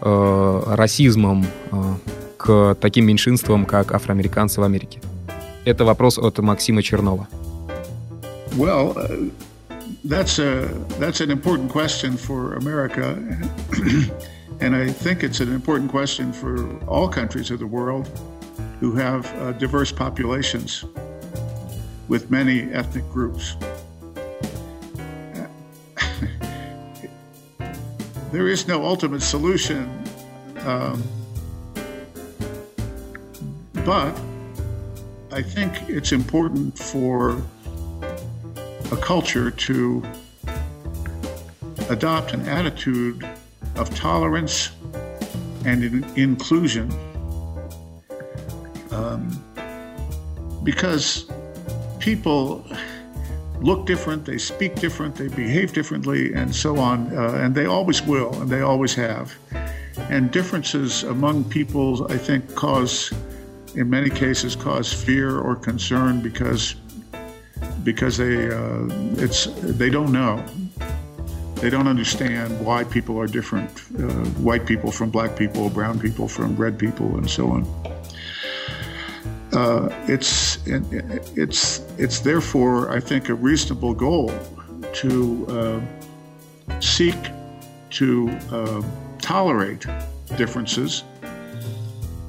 расизмом 0.02 1.46
к 2.38 2.76
таким 2.80 3.06
меньшинствам, 3.06 3.66
как 3.66 3.94
афроамериканцы 3.94 4.62
в 4.62 4.64
Америке? 4.64 5.02
Это 5.66 5.86
вопрос 5.86 6.18
от 6.18 6.38
Максима 6.40 6.82
Чернова. 6.82 7.28
Well, 8.56 8.96
that's 10.04 10.40
a 10.40 10.70
that's 11.00 11.22
an 11.22 11.30
important 11.30 11.70
question 11.72 12.18
for 12.18 12.56
America. 12.56 13.16
And 14.60 14.76
I 14.76 14.90
think 14.90 15.24
it's 15.24 15.40
an 15.40 15.54
important 15.54 15.92
question 15.92 16.34
for 16.34 16.78
all 16.86 17.08
countries 17.08 17.52
of 17.52 17.60
the 17.60 17.68
world 17.68 18.10
who 18.80 18.94
have 18.94 19.26
uh, 19.36 19.52
diverse 19.54 19.92
populations 19.92 20.84
with 22.08 22.32
many 22.32 22.64
ethnic 22.74 23.08
groups. 23.10 23.56
there 28.32 28.48
is 28.48 28.68
no 28.68 28.84
ultimate 28.84 29.22
solution, 29.22 29.88
um, 30.60 31.04
but 33.86 34.20
I 35.32 35.44
think 35.44 35.88
it's 35.88 36.12
important 36.12 36.78
for 36.78 37.44
a 38.92 38.98
culture 38.98 39.52
to 39.52 40.04
adopt 41.90 42.34
an 42.34 42.42
attitude 42.48 43.28
of 43.78 43.94
tolerance 43.96 44.72
and 45.66 45.84
in 45.84 46.04
inclusion. 46.16 46.92
Um, 48.92 49.44
because 50.64 51.30
people 52.00 52.66
look 53.62 53.86
different, 53.86 54.26
they 54.26 54.38
speak 54.38 54.76
different, 54.76 55.16
they 55.16 55.28
behave 55.28 55.74
differently, 55.74 56.34
and 56.34 56.56
so 56.56 56.78
on, 56.78 57.16
uh, 57.16 57.42
and 57.42 57.56
they 57.56 57.66
always 57.66 58.02
will, 58.02 58.34
and 58.42 58.50
they 58.50 58.62
always 58.62 58.94
have. 58.94 59.36
And 60.10 60.32
differences 60.32 61.04
among 61.04 61.46
people, 61.46 62.10
I 62.12 62.18
think, 62.18 62.54
cause, 62.56 63.12
in 63.76 63.90
many 63.90 64.10
cases, 64.10 64.56
cause 64.56 64.94
fear 64.94 65.40
or 65.40 65.56
concern 65.56 66.22
because 66.22 66.76
because 67.84 68.18
they 68.18 68.50
uh, 68.50 68.88
it's 69.18 69.46
they 69.64 69.90
don't 69.90 70.12
know 70.12 70.44
they 71.62 71.70
don't 71.70 71.88
understand 71.88 72.64
why 72.66 72.84
people 72.84 73.20
are 73.20 73.28
different 73.28 73.70
uh, 74.00 74.04
white 74.42 74.66
people 74.66 74.92
from 74.92 75.10
black 75.10 75.36
people, 75.36 75.70
brown 75.70 76.00
people 76.00 76.28
from 76.28 76.56
red 76.56 76.78
people, 76.78 77.18
and 77.18 77.30
so 77.30 77.48
on. 77.48 77.66
Uh, 79.54 79.90
it's, 80.08 80.60
it's, 80.66 81.80
it's 81.98 82.20
therefore, 82.20 82.92
I 82.92 83.00
think, 83.00 83.30
a 83.30 83.34
reasonable 83.34 83.94
goal 83.94 84.32
to 84.94 85.48
uh, 86.70 86.80
seek 86.80 87.16
to 87.92 88.30
uh, 88.52 88.84
tolerate 89.22 89.86
differences 90.36 91.04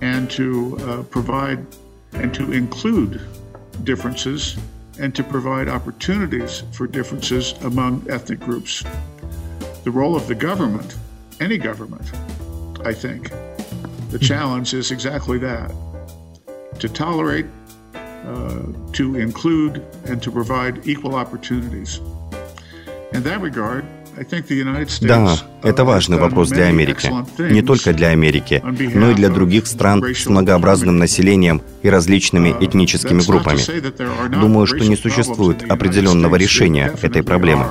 and 0.01 0.31
to 0.31 0.79
uh, 0.81 1.03
provide 1.05 1.67
and 2.13 2.33
to 2.35 2.53
include 2.53 3.21
differences 3.85 4.57
and 4.99 5.15
to 5.15 5.23
provide 5.23 5.69
opportunities 5.69 6.63
for 6.73 6.87
differences 6.87 7.53
among 7.63 8.05
ethnic 8.09 8.41
groups 8.41 8.85
the 9.89 9.93
role 9.93 10.15
of 10.15 10.27
the 10.27 10.35
government, 10.35 10.97
any 11.41 11.57
government, 11.57 12.07
I 12.85 12.93
think, 12.93 13.31
the 14.11 14.19
challenge 14.19 14.75
is 14.75 14.91
exactly 14.91 15.39
that 15.39 15.73
to 16.81 16.89
tolerate, 16.91 17.47
uh, 17.95 18.65
to 18.99 19.17
include, 19.17 19.75
and 20.05 20.23
to 20.23 20.31
provide 20.31 20.75
equal 20.87 21.15
opportunities. 21.15 21.91
In 23.17 23.23
that 23.23 23.41
regard, 23.41 23.85
Да, 25.01 25.39
это 25.63 25.85
важный 25.85 26.19
вопрос 26.19 26.49
для 26.51 26.67
Америки. 26.67 27.09
Не 27.39 27.63
только 27.63 27.95
для 27.95 28.09
Америки, 28.09 28.61
но 28.95 29.13
и 29.13 29.15
для 29.15 29.31
других 29.31 29.67
стран 29.67 30.05
с 30.05 30.27
многообразным 30.27 30.99
населением 30.99 31.63
и 31.83 31.89
различными 31.89 32.55
этническими 32.61 33.23
группами. 33.27 33.61
Думаю, 34.29 34.67
что 34.67 34.81
не 34.81 34.97
существует 34.97 35.63
определенного 35.71 36.37
решения 36.37 36.93
этой 37.01 37.23
проблемы. 37.23 37.67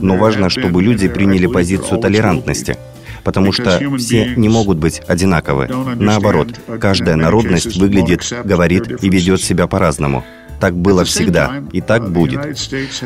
Но 0.00 0.16
важно, 0.16 0.48
чтобы 0.48 0.82
люди 0.82 1.08
приняли 1.08 1.46
позицию 1.46 2.00
толерантности, 2.00 2.76
потому 3.24 3.52
что 3.52 3.80
все 3.98 4.34
не 4.36 4.48
могут 4.48 4.78
быть 4.78 5.00
одинаковы. 5.06 5.68
Наоборот, 5.96 6.48
каждая 6.80 7.16
народность 7.16 7.76
выглядит, 7.76 8.32
говорит 8.44 9.02
и 9.02 9.08
ведет 9.08 9.40
себя 9.40 9.66
по-разному. 9.66 10.24
Так 10.60 10.74
было 10.76 11.04
всегда, 11.04 11.62
и 11.72 11.80
так 11.80 12.10
будет. 12.10 12.40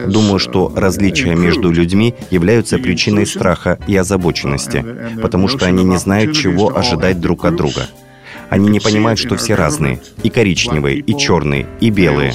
Думаю, 0.07 0.39
что 0.39 0.73
различия 0.75 1.35
между 1.35 1.71
людьми 1.71 2.15
являются 2.31 2.79
причиной 2.79 3.27
страха 3.27 3.79
и 3.87 3.95
озабоченности, 3.95 4.85
потому 5.21 5.49
что 5.49 5.67
они 5.67 5.85
не 5.85 5.99
знают, 5.99 6.35
чего 6.35 6.77
ожидать 6.77 7.21
друг 7.21 7.45
от 7.45 7.57
друга. 7.57 7.87
Они 8.49 8.69
не 8.69 8.81
понимают, 8.81 9.19
что 9.19 9.37
все 9.37 9.55
разные, 9.55 10.01
и 10.23 10.31
коричневые, 10.31 10.99
и 10.99 11.17
черные, 11.17 11.67
и 11.81 11.91
белые. 11.91 12.33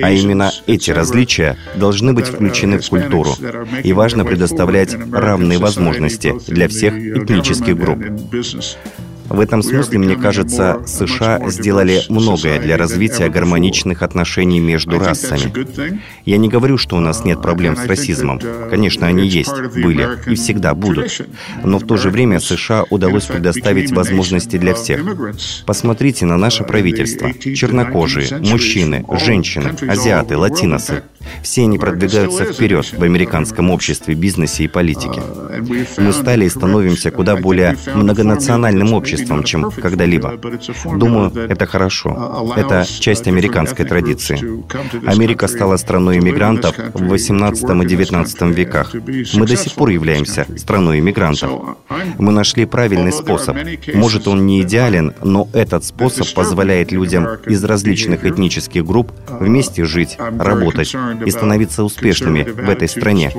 А 0.00 0.10
именно 0.10 0.52
эти 0.66 0.90
различия 0.90 1.56
должны 1.74 2.12
быть 2.12 2.26
включены 2.26 2.78
в 2.78 2.88
культуру, 2.88 3.30
и 3.82 3.92
важно 3.92 4.24
предоставлять 4.24 4.96
равные 5.12 5.58
возможности 5.58 6.34
для 6.46 6.68
всех 6.68 6.94
этнических 6.94 7.76
групп. 7.76 7.98
В 9.28 9.40
этом 9.40 9.62
смысле, 9.62 9.98
мне 9.98 10.16
кажется, 10.16 10.80
США 10.86 11.50
сделали 11.50 12.02
многое 12.08 12.58
для 12.60 12.76
развития 12.76 13.28
гармоничных 13.28 14.02
отношений 14.02 14.60
между 14.60 14.98
расами. 14.98 15.52
Я 16.24 16.38
не 16.38 16.48
говорю, 16.48 16.78
что 16.78 16.96
у 16.96 17.00
нас 17.00 17.24
нет 17.24 17.42
проблем 17.42 17.76
с 17.76 17.86
расизмом. 17.86 18.40
Конечно, 18.70 19.06
они 19.06 19.26
есть, 19.26 19.54
были 19.74 20.08
и 20.26 20.34
всегда 20.34 20.74
будут. 20.74 21.20
Но 21.62 21.78
в 21.78 21.86
то 21.86 21.96
же 21.96 22.10
время 22.10 22.40
США 22.40 22.84
удалось 22.90 23.24
предоставить 23.24 23.92
возможности 23.92 24.56
для 24.56 24.74
всех. 24.74 25.00
Посмотрите 25.66 26.24
на 26.26 26.36
наше 26.36 26.64
правительство. 26.64 27.32
Чернокожие, 27.32 28.38
мужчины, 28.38 29.04
женщины, 29.18 29.74
азиаты, 29.88 30.36
латиносы. 30.36 31.02
Все 31.42 31.62
они 31.62 31.78
продвигаются 31.78 32.44
вперед 32.44 32.92
в 32.92 33.02
американском 33.02 33.70
обществе, 33.70 34.14
бизнесе 34.14 34.64
и 34.64 34.68
политике. 34.68 35.22
Мы 35.98 36.12
стали 36.12 36.44
и 36.44 36.48
становимся 36.48 37.10
куда 37.10 37.36
более 37.36 37.76
многонациональным 37.94 38.92
обществом, 38.92 39.42
чем 39.44 39.70
когда-либо. 39.70 40.38
Думаю, 40.84 41.32
это 41.48 41.66
хорошо. 41.66 42.54
Это 42.56 42.86
часть 43.00 43.26
американской 43.28 43.84
традиции. 43.84 44.38
Америка 45.06 45.48
стала 45.48 45.76
страной 45.76 46.18
иммигрантов 46.18 46.76
в 46.94 47.08
18 47.08 47.64
и 47.64 47.86
19 47.86 48.42
веках. 48.56 48.94
Мы 49.34 49.46
до 49.46 49.56
сих 49.56 49.72
пор 49.74 49.90
являемся 49.90 50.46
страной 50.56 51.00
иммигрантов. 51.00 51.50
Мы 52.18 52.32
нашли 52.32 52.66
правильный 52.66 53.12
способ. 53.12 53.56
Может, 53.94 54.28
он 54.28 54.46
не 54.46 54.62
идеален, 54.62 55.14
но 55.22 55.48
этот 55.52 55.84
способ 55.84 56.32
позволяет 56.34 56.92
людям 56.92 57.26
из 57.46 57.64
различных 57.64 58.24
этнических 58.24 58.84
групп 58.84 59.12
вместе 59.28 59.84
жить, 59.84 60.16
работать 60.18 60.94
и 61.24 61.30
становиться 61.30 61.84
успешными 61.84 62.42
в 62.42 62.68
этой 62.68 62.88
стране. 62.88 63.32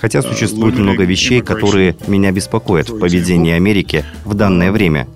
Хотя 0.00 0.22
существует 0.22 0.78
много 0.78 1.04
вещей, 1.04 1.40
которые 1.42 1.96
меня 2.06 2.32
беспокоят 2.32 2.88
в 2.88 2.98
поведении 2.98 3.52
Америки 3.52 4.04
в 4.24 4.34
данное 4.34 4.72
время. 4.72 5.06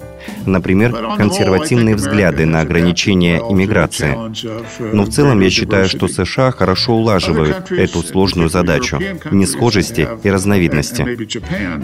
Например, 0.47 1.17
консервативные 1.17 1.97
взгляды 1.97 2.47
на 2.47 2.61
ограничение 2.61 3.39
иммиграции. 3.39 4.17
Но 4.93 5.05
в 5.05 5.11
целом 5.11 5.41
я 5.41 5.51
считаю, 5.51 5.89
что 5.89 6.09
США 6.09 6.51
хорошо 6.51 6.95
улаживают 6.95 7.71
эту 7.71 8.03
сложную 8.03 8.49
задачу 8.49 9.01
несхожести 9.31 10.09
и 10.23 10.31
разновидности. 10.31 11.07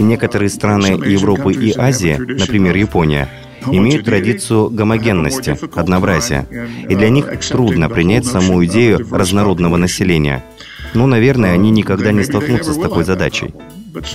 Некоторые 0.00 0.50
страны 0.50 0.86
Европы 1.06 1.52
и 1.52 1.72
Азии, 1.76 2.16
например, 2.18 2.76
Япония, 2.76 3.28
имеют 3.66 4.04
традицию 4.04 4.70
гомогенности, 4.70 5.56
однообразия, 5.74 6.46
и 6.88 6.94
для 6.94 7.10
них 7.10 7.28
трудно 7.48 7.88
принять 7.88 8.26
саму 8.26 8.64
идею 8.64 9.06
разнородного 9.10 9.76
населения. 9.76 10.44
Но, 10.94 11.06
наверное, 11.06 11.52
они 11.52 11.70
никогда 11.70 12.12
не 12.12 12.24
столкнутся 12.24 12.72
с 12.72 12.78
такой 12.78 13.04
задачей. 13.04 13.54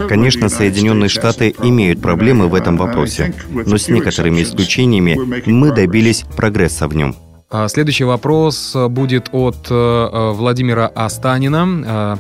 Конечно, 0.08 0.50
Соединенные 0.50 1.10
Штаты 1.10 1.54
имеют 1.64 2.02
проблемы 2.02 2.48
в 2.48 2.56
этом 2.56 2.78
вопросе, 2.78 3.34
но 3.50 3.78
с 3.78 3.88
некоторыми 3.90 4.42
исключениями 4.42 5.18
мы 5.46 5.72
добились 5.74 6.24
прогресса 6.36 6.88
в 6.88 6.96
нем. 6.96 7.16
А 7.50 7.68
следующий 7.68 8.06
вопрос 8.06 8.76
будет 8.90 9.30
от 9.32 9.68
э, 9.70 10.32
Владимира 10.34 10.88
Астанина. 10.88 12.18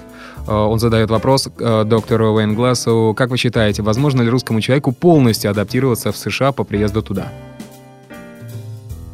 Э, 0.47 0.51
он 0.51 0.79
задает 0.79 1.09
вопрос 1.09 1.47
э, 1.47 1.83
доктору 1.83 2.33
Уэйн 2.33 2.53
Глассу. 2.53 3.15
Как 3.17 3.31
вы 3.31 3.37
считаете, 3.37 3.81
возможно 3.81 4.21
ли 4.21 4.29
русскому 4.29 4.61
человеку 4.61 4.91
полностью 4.91 5.49
адаптироваться 5.49 6.11
в 6.11 6.17
США 6.17 6.51
по 6.51 6.63
приезду 6.63 7.01
туда? 7.01 7.31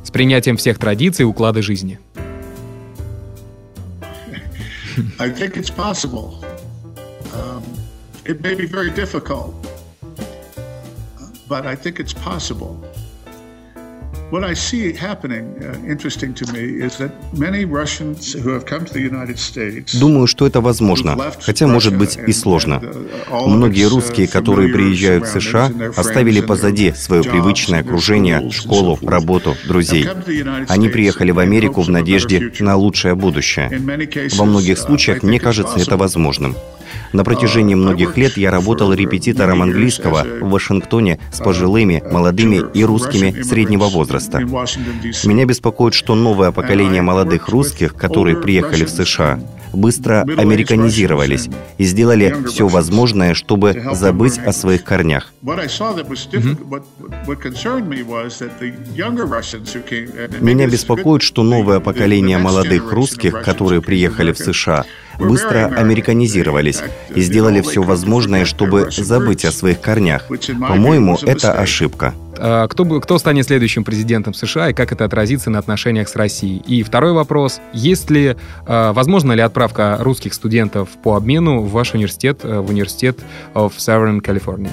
С 0.03 0.11
принятием 0.11 0.57
всех 0.57 0.77
традиций 0.77 1.23
и 1.23 1.25
уклада 1.25 1.61
жизни. 1.61 1.99
I 5.17 5.29
think 5.29 5.55
it's 5.55 5.69
possible. 5.69 6.43
Um, 7.33 7.63
it 8.25 8.41
may 8.41 8.53
be 8.53 8.65
very 8.65 8.91
difficult, 8.91 9.53
but 11.47 11.65
I 11.65 11.75
think 11.75 11.99
it's 11.99 12.13
possible. 12.13 12.75
What 14.31 14.45
I 14.45 14.53
see 14.53 14.93
happening, 14.93 15.45
uh, 15.59 15.75
interesting 15.85 16.33
to 16.35 16.45
me, 16.53 16.85
is 16.85 16.97
that 16.99 17.11
many 17.33 17.65
Russians 17.65 18.31
who 18.31 18.51
have 18.51 18.65
come 18.65 18.85
to 18.85 18.93
the 18.93 19.01
United 19.01 19.37
States 19.37 19.93
Думаю, 19.99 20.25
что 20.25 20.47
это 20.47 20.61
возможно, 20.61 21.17
хотя 21.41 21.67
может 21.67 21.97
быть 21.97 22.17
и 22.27 22.31
сложно. 22.31 22.81
Многие 23.29 23.89
русские, 23.89 24.29
которые 24.29 24.69
приезжают 24.69 25.25
в 25.25 25.41
США, 25.41 25.69
оставили 25.97 26.39
позади 26.39 26.93
свое 26.93 27.23
привычное 27.23 27.81
окружение, 27.81 28.49
школу, 28.51 28.97
работу, 29.01 29.57
друзей. 29.67 30.07
Они 30.69 30.87
приехали 30.87 31.31
в 31.31 31.39
Америку 31.39 31.81
в 31.81 31.89
надежде 31.89 32.53
на 32.59 32.77
лучшее 32.77 33.15
будущее. 33.15 33.69
Во 34.37 34.45
многих 34.45 34.77
случаях, 34.77 35.23
мне 35.23 35.41
кажется, 35.41 35.77
это 35.77 35.97
возможным. 35.97 36.55
На 37.13 37.23
протяжении 37.23 37.75
многих 37.75 38.17
лет 38.17 38.37
я 38.37 38.51
работал 38.51 38.93
репетитором 38.93 39.61
английского 39.61 40.25
в 40.41 40.49
Вашингтоне 40.49 41.19
с 41.31 41.39
пожилыми, 41.39 42.03
молодыми 42.11 42.61
и 42.73 42.83
русскими 42.83 43.41
среднего 43.41 43.85
возраста. 43.85 44.39
Меня 44.39 45.45
беспокоит, 45.45 45.93
что 45.93 46.15
новое 46.15 46.51
поколение 46.51 47.01
молодых 47.01 47.49
русских, 47.49 47.95
которые 47.95 48.37
приехали 48.37 48.85
в 48.85 48.89
США, 48.89 49.39
быстро 49.73 50.21
американизировались 50.21 51.49
и 51.77 51.83
сделали 51.85 52.35
все 52.47 52.67
возможное, 52.67 53.33
чтобы 53.33 53.81
забыть 53.93 54.37
о 54.37 54.51
своих 54.51 54.83
корнях. 54.83 55.33
Меня 60.39 60.67
беспокоит, 60.67 61.21
что 61.21 61.43
новое 61.43 61.79
поколение 61.79 62.37
молодых 62.37 62.91
русских, 62.91 63.41
которые 63.41 63.81
приехали 63.81 64.31
в 64.31 64.37
США, 64.37 64.85
быстро 65.27 65.67
американизировались 65.67 66.81
и 67.13 67.21
сделали 67.21 67.61
все 67.61 67.81
возможное, 67.81 68.45
чтобы 68.45 68.89
забыть 68.91 69.45
о 69.45 69.51
своих 69.51 69.81
корнях. 69.81 70.27
По-моему, 70.27 71.17
это 71.21 71.53
ошибка. 71.53 72.13
А, 72.37 72.67
кто, 72.67 72.85
кто 72.99 73.19
станет 73.19 73.45
следующим 73.45 73.83
президентом 73.83 74.33
США 74.33 74.69
и 74.69 74.73
как 74.73 74.91
это 74.91 75.05
отразится 75.05 75.49
на 75.49 75.59
отношениях 75.59 76.09
с 76.09 76.15
Россией? 76.15 76.61
И 76.65 76.83
второй 76.83 77.13
вопрос. 77.13 77.59
Есть 77.73 78.09
ли, 78.09 78.35
а, 78.65 78.93
возможно 78.93 79.33
ли 79.33 79.41
отправка 79.41 79.97
русских 79.99 80.33
студентов 80.33 80.89
по 81.03 81.15
обмену 81.15 81.61
в 81.61 81.71
ваш 81.71 81.93
университет, 81.93 82.39
э, 82.43 82.59
в 82.59 82.69
университет 82.69 83.19
в 83.53 83.73
Southern 83.77 84.21
California? 84.21 84.71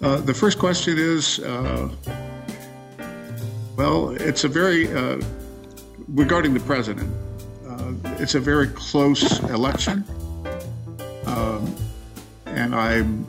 Uh, 0.00 0.16
the 0.16 0.32
first 0.32 0.58
question 0.58 0.96
is, 0.98 1.40
uh, 1.40 1.88
well, 3.76 4.10
it's 4.10 4.44
a 4.44 4.48
very, 4.48 4.90
uh, 4.94 5.20
regarding 6.14 6.54
the 6.54 6.60
president, 6.60 7.10
it's 8.18 8.34
a 8.34 8.40
very 8.40 8.68
close 8.68 9.40
election. 9.50 10.04
Um, 11.26 11.74
and 12.46 12.74
I'm, 12.74 13.26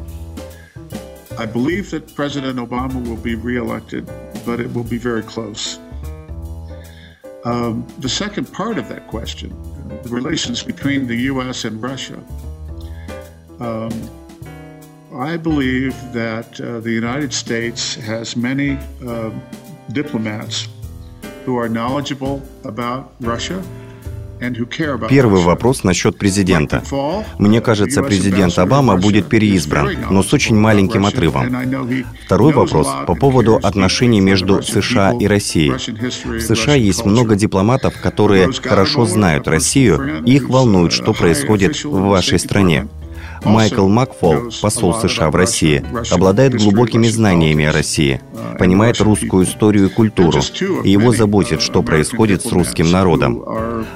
I 1.37 1.45
believe 1.45 1.91
that 1.91 2.13
President 2.15 2.59
Obama 2.59 3.07
will 3.07 3.21
be 3.21 3.35
reelected, 3.35 4.05
but 4.45 4.59
it 4.59 4.73
will 4.73 4.83
be 4.83 4.97
very 4.97 5.23
close. 5.23 5.79
Um, 7.43 7.87
the 7.99 8.09
second 8.09 8.51
part 8.51 8.77
of 8.77 8.87
that 8.89 9.07
question, 9.07 9.49
the 10.03 10.09
relations 10.09 10.61
between 10.63 11.07
the 11.07 11.15
U.S. 11.31 11.65
and 11.65 11.81
Russia, 11.81 12.21
um, 13.59 13.91
I 15.13 15.37
believe 15.37 15.93
that 16.13 16.59
uh, 16.61 16.79
the 16.79 16.91
United 16.91 17.33
States 17.33 17.95
has 17.95 18.35
many 18.35 18.77
uh, 19.05 19.31
diplomats 19.91 20.67
who 21.45 21.57
are 21.57 21.67
knowledgeable 21.67 22.41
about 22.63 23.13
Russia 23.19 23.63
Первый 25.09 25.41
вопрос 25.43 25.83
насчет 25.83 26.17
президента. 26.17 26.81
Мне 27.37 27.61
кажется, 27.61 28.01
президент 28.01 28.57
Обама 28.57 28.97
будет 28.97 29.27
переизбран, 29.27 29.89
но 30.09 30.23
с 30.23 30.33
очень 30.33 30.55
маленьким 30.55 31.05
отрывом. 31.05 31.55
Второй 32.25 32.53
вопрос 32.53 32.87
по 33.05 33.15
поводу 33.15 33.59
отношений 33.61 34.19
между 34.19 34.63
США 34.63 35.13
и 35.19 35.27
Россией. 35.27 35.71
В 35.71 36.41
США 36.41 36.75
есть 36.75 37.05
много 37.05 37.35
дипломатов, 37.35 37.93
которые 38.01 38.51
хорошо 38.51 39.05
знают 39.05 39.47
Россию, 39.47 40.23
и 40.25 40.35
их 40.35 40.49
волнует, 40.49 40.91
что 40.91 41.13
происходит 41.13 41.83
в 41.83 42.01
вашей 42.01 42.39
стране. 42.39 42.87
Майкл 43.43 43.87
Макфол, 43.87 44.51
посол 44.61 44.93
США 44.93 45.29
в 45.31 45.35
России, 45.35 45.83
обладает 46.11 46.55
глубокими 46.55 47.07
знаниями 47.07 47.65
о 47.65 47.71
России, 47.71 48.21
понимает 48.59 48.99
русскую 49.01 49.45
историю 49.45 49.87
и 49.87 49.89
культуру, 49.89 50.39
и 50.83 50.89
его 50.89 51.11
заботит, 51.11 51.61
что 51.61 51.81
происходит 51.81 52.43
с 52.43 52.51
русским 52.51 52.91
народом. 52.91 53.43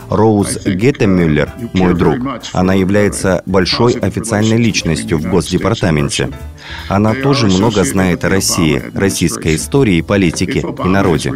Роуз 0.10 0.58
Геттемюллер, 0.66 1.52
мой 1.74 1.94
друг, 1.94 2.18
она 2.54 2.74
является 2.74 3.44
большой 3.46 3.94
официальной 3.94 4.58
личностью 4.58 5.18
в 5.18 5.30
Госдепартаменте. 5.30 6.30
Она 6.88 7.14
тоже 7.14 7.48
много 7.48 7.84
знает 7.84 8.26
о 8.26 8.30
России, 8.30 8.82
российской 8.94 9.56
истории, 9.56 10.02
политике 10.02 10.60
и 10.84 10.88
народе. 10.88 11.32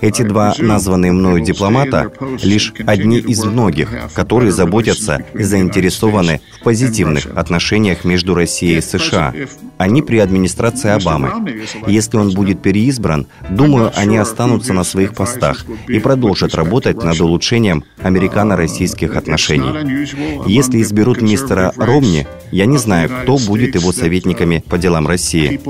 Эти 0.00 0.22
два 0.22 0.54
названные 0.58 1.12
мною 1.12 1.40
дипломата— 1.40 2.12
лишь 2.42 2.72
одни 2.86 3.18
из 3.18 3.44
многих, 3.44 3.90
которые 4.14 4.52
заботятся 4.52 5.24
и 5.34 5.42
заинтересованы 5.42 6.40
в 6.60 6.64
позитивных 6.64 7.26
отношениях 7.40 8.04
между 8.04 8.34
Россией 8.34 8.78
и 8.78 8.80
США. 8.80 9.34
Они 9.78 10.02
при 10.02 10.18
администрации 10.18 10.90
Обамы. 10.90 11.62
Если 11.86 12.16
он 12.16 12.30
будет 12.32 12.62
переизбран, 12.62 13.26
думаю, 13.50 13.90
они 13.96 14.16
останутся 14.18 14.72
на 14.72 14.84
своих 14.84 15.14
постах 15.14 15.64
и 15.88 15.98
продолжат 15.98 16.54
работать 16.54 17.02
над 17.02 17.20
улучшением 17.20 17.84
американо-российских 18.02 19.16
отношений. 19.16 20.06
Если 20.46 20.82
изберут 20.82 21.22
мистера 21.22 21.72
Ромни, 21.76 22.26
я 22.50 22.66
не 22.66 22.78
знаю, 22.78 23.08
кто 23.08 23.38
будет 23.38 23.74
его 23.74 23.92
советниками 23.92 24.62
по 24.68 24.78
делам 24.78 25.06
России. 25.06 25.60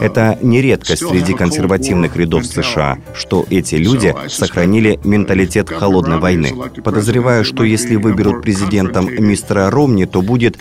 Это 0.00 0.38
не 0.42 0.60
редкость 0.62 1.06
среди 1.06 1.34
консервативных 1.34 2.16
рядов 2.16 2.46
США, 2.46 2.98
что 3.14 3.46
эти 3.50 3.76
люди 3.76 4.14
сохранили 4.28 4.98
менталитет 5.04 5.68
холодной 5.68 6.18
войны. 6.18 6.54
Подозреваю, 6.82 7.44
что 7.44 7.64
если 7.64 7.96
выберут 7.96 8.42
президентом 8.42 9.08
мистера 9.18 9.70
Ромни, 9.70 10.04
то 10.06 10.22
будет 10.22 10.58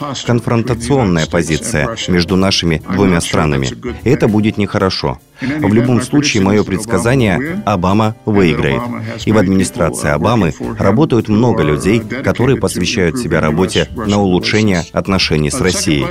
конфронтационная 0.64 1.26
позиция 1.26 1.96
между 2.08 2.36
нашими 2.36 2.82
двумя 2.94 3.22
странами. 3.22 3.70
И 4.04 4.10
это 4.10 4.28
будет 4.28 4.58
нехорошо. 4.58 5.20
В 5.42 5.74
любом 5.74 6.02
случае, 6.02 6.44
мое 6.44 6.64
предсказание– 6.64 7.64
Обама 7.66 8.16
выиграет. 8.26 8.82
И 9.26 9.32
в 9.32 9.38
администрации 9.38 10.10
Обамы 10.10 10.54
работают 10.78 11.30
много 11.30 11.64
людей, 11.64 12.00
которые 12.00 12.58
посвящают 12.58 13.18
себя 13.18 13.40
работе 13.40 13.88
на 13.96 14.22
улучшение 14.22 14.84
отношений 14.92 15.52
с 15.52 15.62
Россией. 15.62 16.06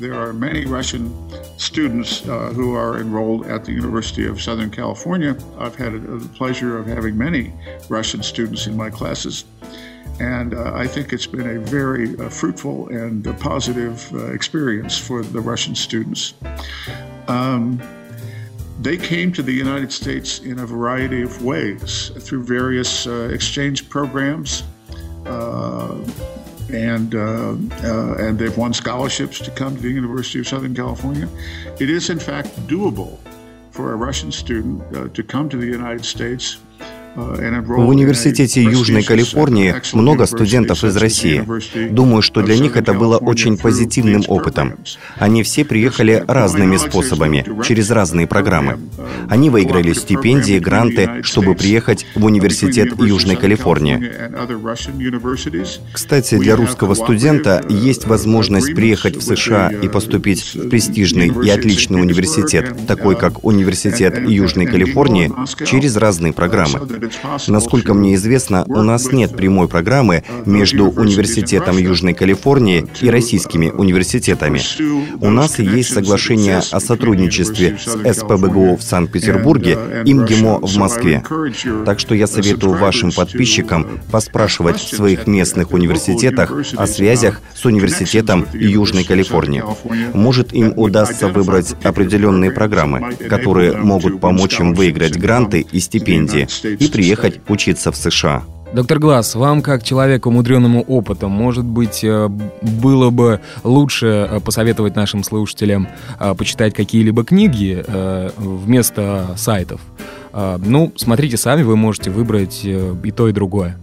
there 0.00 0.14
are 0.14 0.32
many 0.32 0.66
Russian 0.66 1.04
students 1.56 2.26
uh, 2.28 2.50
who 2.54 2.74
are 2.74 3.00
enrolled 3.00 3.46
at 3.46 3.64
the 3.64 3.72
University 3.72 4.26
of 4.26 4.40
Southern 4.40 4.70
California. 4.70 5.36
I've 5.58 5.76
had 5.76 5.92
the 5.92 6.28
pleasure 6.34 6.78
of 6.78 6.86
having 6.86 7.16
many 7.16 7.52
Russian 7.88 8.22
students 8.22 8.66
in 8.66 8.76
my 8.76 8.90
classes. 8.90 9.44
And 10.20 10.54
uh, 10.54 10.72
I 10.74 10.86
think 10.86 11.12
it's 11.12 11.26
been 11.26 11.56
a 11.56 11.60
very 11.60 12.16
uh, 12.18 12.28
fruitful 12.28 12.88
and 12.88 13.26
uh, 13.26 13.32
positive 13.34 14.12
uh, 14.14 14.32
experience 14.32 14.96
for 14.96 15.22
the 15.22 15.40
Russian 15.40 15.74
students. 15.74 16.34
Um, 17.26 17.80
they 18.80 18.96
came 18.96 19.32
to 19.32 19.42
the 19.42 19.52
United 19.52 19.92
States 19.92 20.40
in 20.40 20.58
a 20.60 20.66
variety 20.66 21.22
of 21.22 21.42
ways 21.42 22.10
through 22.18 22.44
various 22.44 23.06
uh, 23.06 23.30
exchange 23.32 23.88
programs. 23.88 24.64
Uh, 26.74 26.78
and 26.80 27.14
and 27.14 28.38
they've 28.38 28.56
won 28.56 28.72
scholarships 28.72 29.38
to 29.40 29.50
come 29.50 29.76
to 29.76 29.82
the 29.82 29.90
University 29.90 30.40
of 30.40 30.48
Southern 30.48 30.74
California. 30.74 31.28
It 31.80 31.90
is, 31.90 32.10
in 32.10 32.18
fact, 32.18 32.48
doable 32.66 33.18
for 33.70 33.92
a 33.92 33.96
Russian 33.96 34.30
student 34.32 35.14
to 35.14 35.22
come 35.22 35.48
to 35.48 35.56
the 35.56 35.66
United 35.66 36.04
States 36.04 36.58
В 37.16 37.88
университете 37.88 38.62
Южной 38.62 39.04
Калифорнии 39.04 39.74
много 39.92 40.26
студентов 40.26 40.82
из 40.82 40.96
России. 40.96 41.44
Думаю, 41.90 42.22
что 42.22 42.42
для 42.42 42.56
них 42.56 42.76
это 42.76 42.92
было 42.92 43.18
очень 43.18 43.56
позитивным 43.56 44.24
опытом. 44.26 44.74
Они 45.16 45.44
все 45.44 45.64
приехали 45.64 46.24
разными 46.26 46.76
способами, 46.76 47.46
через 47.64 47.90
разные 47.90 48.26
программы. 48.26 48.78
Они 49.28 49.48
выиграли 49.48 49.92
стипендии, 49.92 50.58
гранты, 50.58 51.22
чтобы 51.22 51.54
приехать 51.54 52.04
в 52.16 52.24
университет 52.24 52.98
Южной 52.98 53.36
Калифорнии. 53.36 54.10
Кстати, 55.92 56.36
для 56.36 56.56
русского 56.56 56.94
студента 56.94 57.64
есть 57.68 58.06
возможность 58.06 58.74
приехать 58.74 59.16
в 59.16 59.22
США 59.22 59.70
и 59.70 59.88
поступить 59.88 60.54
в 60.54 60.68
престижный 60.68 61.28
и 61.28 61.48
отличный 61.48 62.00
университет, 62.00 62.74
такой 62.88 63.14
как 63.16 63.44
Университет 63.44 64.28
Южной 64.28 64.66
Калифорнии, 64.66 65.32
через 65.64 65.96
разные 65.96 66.32
программы. 66.32 66.80
Насколько 67.48 67.94
мне 67.94 68.14
известно, 68.14 68.64
у 68.68 68.82
нас 68.82 69.12
нет 69.12 69.36
прямой 69.36 69.68
программы 69.68 70.24
между 70.46 70.86
Университетом 70.86 71.78
Южной 71.78 72.14
Калифорнии 72.14 72.86
и 73.00 73.10
российскими 73.10 73.70
университетами. 73.70 74.60
У 75.20 75.30
нас 75.30 75.58
есть 75.58 75.92
соглашение 75.92 76.58
о 76.70 76.80
сотрудничестве 76.80 77.78
с 77.78 78.18
СПБГУ 78.18 78.76
в 78.76 78.82
Санкт-Петербурге 78.82 79.78
и 80.04 80.14
МГИМО 80.14 80.60
в 80.60 80.76
Москве. 80.76 81.22
Так 81.84 82.00
что 82.00 82.14
я 82.14 82.26
советую 82.26 82.74
вашим 82.74 83.12
подписчикам 83.12 84.00
поспрашивать 84.10 84.80
в 84.80 84.94
своих 84.94 85.26
местных 85.26 85.72
университетах 85.72 86.52
о 86.76 86.86
связях 86.86 87.40
с 87.54 87.64
Университетом 87.64 88.46
Южной 88.52 89.04
Калифорнии. 89.04 89.64
Может, 90.12 90.52
им 90.52 90.72
удастся 90.76 91.28
выбрать 91.28 91.74
определенные 91.82 92.50
программы, 92.50 93.14
которые 93.28 93.76
могут 93.76 94.20
помочь 94.20 94.60
им 94.60 94.74
выиграть 94.74 95.16
гранты 95.16 95.66
и 95.70 95.80
стипендии 95.80 96.48
и 96.78 96.88
приехать 96.94 97.40
учиться 97.48 97.90
в 97.92 97.96
США. 97.96 98.44
Доктор 98.72 98.98
Глаз, 98.98 99.36
вам, 99.36 99.62
как 99.62 99.84
человеку, 99.84 100.30
умудренному 100.30 100.82
опытом, 100.82 101.30
может 101.30 101.64
быть, 101.64 102.02
э, 102.02 102.28
было 102.28 103.10
бы 103.10 103.40
лучше 103.62 104.06
э, 104.06 104.40
посоветовать 104.40 104.96
нашим 104.96 105.22
слушателям 105.22 105.86
э, 106.18 106.34
почитать 106.34 106.74
какие-либо 106.74 107.24
книги 107.24 107.84
вместо 108.36 109.34
сайтов? 109.36 109.80
Ну, 110.32 110.92
смотрите 110.96 111.36
сами, 111.36 111.62
вы 111.62 111.76
можете 111.76 112.10
выбрать 112.10 112.64
и 112.64 113.12
то, 113.16 113.28
и 113.28 113.32
другое. 113.32 113.76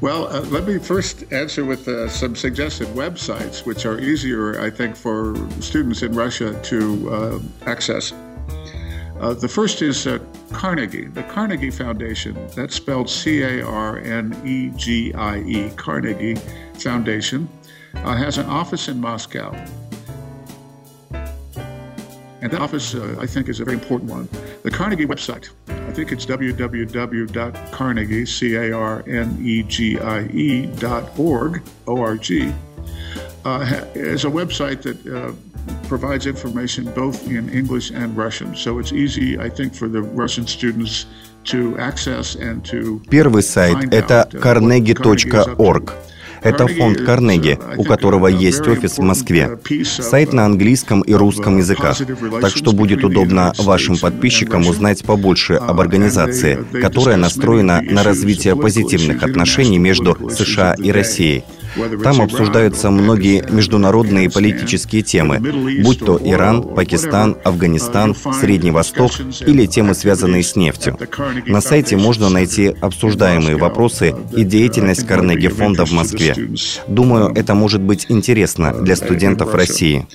Well, 0.01 0.28
uh, 0.28 0.41
let 0.49 0.66
me 0.66 0.78
first 0.78 1.31
answer 1.31 1.62
with 1.62 1.87
uh, 1.87 2.09
some 2.09 2.35
suggested 2.35 2.89
websites, 2.95 3.66
which 3.66 3.85
are 3.85 3.99
easier, 4.01 4.59
I 4.59 4.70
think, 4.70 4.97
for 4.97 5.37
students 5.61 6.01
in 6.03 6.14
Russia 6.14 6.55
to 6.70 6.78
uh, 7.11 7.39
access. 7.66 8.14
Uh, 9.21 9.35
the 9.35 9.47
first 9.47 9.83
is 9.83 10.07
uh, 10.07 10.18
Carnegie, 10.51 11.05
the 11.05 11.23
Carnegie 11.25 11.71
Foundation. 11.71 12.35
That's 12.57 12.75
spelled 12.75 13.11
C 13.11 13.43
A 13.43 13.62
R 13.62 13.99
N 13.99 14.35
E 14.47 14.71
G 14.77 15.12
I 15.12 15.41
E, 15.41 15.71
Carnegie 15.77 16.37
Foundation, 16.79 17.47
uh, 17.97 18.16
has 18.16 18.39
an 18.39 18.47
office 18.47 18.89
in 18.89 18.99
Moscow. 18.99 19.53
And 22.43 22.51
that 22.51 22.62
office, 22.62 22.95
uh, 22.95 23.18
I 23.21 23.27
think, 23.27 23.51
is 23.51 23.61
a 23.61 23.66
very 23.66 23.77
important 23.77 24.11
one. 24.11 24.27
The 24.62 24.71
Carnegie 24.71 25.05
website, 25.05 25.51
I 25.68 25.93
think 25.93 26.12
it's 26.12 26.25
www.carnegie, 26.25 28.25
C-A-R-N-E-G-I-E 28.25 29.07
dot 30.79 31.18
org, 31.18 31.62
O-R-G, 31.87 32.55
uh, 33.45 33.85
is 33.95 34.25
a 34.25 34.31
website 34.31 34.81
that 34.83 35.07
uh, 35.07 35.33
provides 35.89 36.27
information 36.27 36.85
both 36.95 37.29
in 37.29 37.49
English 37.49 37.91
and 37.91 38.17
Russian. 38.17 38.55
So 38.55 38.79
it's 38.79 38.93
easy, 38.93 39.39
I 39.39 39.49
think, 39.49 39.75
for 39.75 39.89
the 39.89 40.03
Russian 40.03 40.47
students 40.47 41.07
to 41.45 41.77
access 41.79 42.37
and 42.37 42.65
to 42.71 43.01
Первый 43.11 43.43
сайт– 43.43 43.77
это 43.93 44.29
carnegie.org. 44.41 45.93
Это 46.43 46.67
фонд 46.67 47.03
Карнеги, 47.03 47.59
у 47.77 47.85
которого 47.85 48.27
есть 48.27 48.67
офис 48.67 48.97
в 48.97 49.03
Москве. 49.03 49.59
Сайт 49.85 50.33
на 50.33 50.47
английском 50.47 51.03
и 51.03 51.13
русском 51.13 51.59
языках, 51.59 51.99
так 52.41 52.57
что 52.57 52.73
будет 52.73 53.05
удобно 53.05 53.53
вашим 53.59 53.99
подписчикам 53.99 54.67
узнать 54.67 55.05
побольше 55.05 55.55
об 55.55 55.81
организации, 55.81 56.65
которая 56.81 57.17
настроена 57.17 57.83
на 57.83 58.03
развитие 58.03 58.57
позитивных 58.57 59.23
отношений 59.23 59.79
между 59.79 60.17
США 60.31 60.75
и 60.79 60.91
Россией. 60.91 61.45
Там 62.03 62.21
обсуждаются 62.21 62.91
многие 62.91 63.45
международные 63.51 64.31
политические 64.31 65.03
темы, 65.03 65.39
будь 65.83 66.01
то 66.01 66.18
Иран, 66.23 66.62
Пакистан, 66.62 67.37
Афганистан, 67.45 68.14
Средний 68.14 68.71
Восток 68.71 69.12
или 69.47 69.66
темы, 69.66 69.95
связанные 69.95 70.43
с 70.43 70.57
нефтью. 70.57 70.99
На 71.47 71.61
сайте 71.61 71.97
можно 71.97 72.29
найти 72.29 72.75
обсуждаемые 72.81 73.57
вопросы 73.57 74.14
и 74.37 74.45
деятельность 74.45 75.07
Карнеги 75.07 75.49
фонда 75.49 75.85
в 75.85 75.93
Москве. 75.93 76.35
Думаю, 76.89 77.33
это 77.35 77.55
может 77.55 77.81
быть 77.81 78.07
интересно 78.09 78.73
для 78.73 78.97
студентов 78.97 79.55
России. 79.55 80.07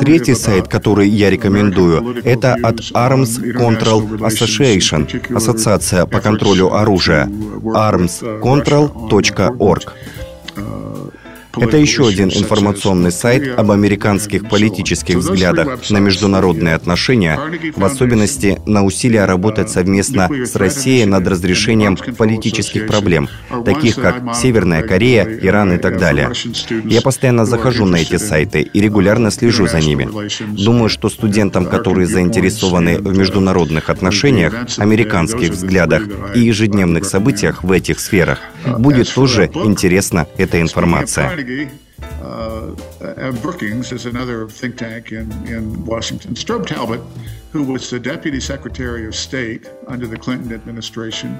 Третий 0.00 0.34
сайт, 0.34 0.66
который 0.66 1.08
я 1.08 1.28
рекомендую, 1.30 2.16
это 2.24 2.54
от 2.54 2.80
Arms 2.94 3.38
Control 3.54 4.18
Association, 4.20 5.06
Ассоциация 5.36 6.06
по 6.06 6.20
контролю 6.20 6.72
оружия, 6.74 7.26
armscontrol.org. 7.26 9.82
Это 11.58 11.76
еще 11.76 12.08
один 12.08 12.28
информационный 12.28 13.12
сайт 13.12 13.58
об 13.58 13.70
американских 13.70 14.48
политических 14.48 15.16
взглядах 15.16 15.90
на 15.90 15.98
международные 15.98 16.74
отношения, 16.74 17.38
в 17.74 17.84
особенности 17.84 18.58
на 18.66 18.84
усилия 18.84 19.24
работать 19.24 19.70
совместно 19.70 20.28
с 20.30 20.54
Россией 20.56 21.06
над 21.06 21.26
разрешением 21.26 21.96
политических 21.96 22.86
проблем, 22.86 23.28
таких 23.64 23.96
как 23.96 24.34
Северная 24.34 24.82
Корея, 24.82 25.24
Иран 25.24 25.72
и 25.72 25.78
так 25.78 25.98
далее. 25.98 26.32
Я 26.84 27.00
постоянно 27.00 27.46
захожу 27.46 27.86
на 27.86 27.96
эти 27.96 28.16
сайты 28.16 28.60
и 28.62 28.80
регулярно 28.80 29.30
слежу 29.30 29.66
за 29.66 29.80
ними. 29.80 30.08
Думаю, 30.64 30.88
что 30.88 31.08
студентам, 31.08 31.66
которые 31.66 32.06
заинтересованы 32.06 32.98
в 32.98 33.16
международных 33.16 33.90
отношениях, 33.90 34.54
американских 34.78 35.50
взглядах 35.50 36.02
и 36.34 36.40
ежедневных 36.40 37.04
событиях 37.04 37.64
в 37.64 37.72
этих 37.72 38.00
сферах, 38.00 38.40
будет 38.78 39.12
тоже 39.12 39.50
интересна 39.54 40.26
эта 40.36 40.60
информация. 40.60 41.45
Carnegie, 41.46 41.70
uh, 42.22 43.32
Brookings 43.40 43.92
is 43.92 44.06
another 44.06 44.48
think 44.48 44.76
tank 44.76 45.12
in, 45.12 45.30
in 45.46 45.84
Washington. 45.84 46.34
Strobe 46.34 46.66
Talbot, 46.66 47.00
who 47.52 47.62
was 47.62 47.88
the 47.88 48.00
Deputy 48.00 48.40
Secretary 48.40 49.06
of 49.06 49.14
State 49.14 49.70
under 49.86 50.08
the 50.08 50.18
Clinton 50.18 50.52
administration, 50.52 51.38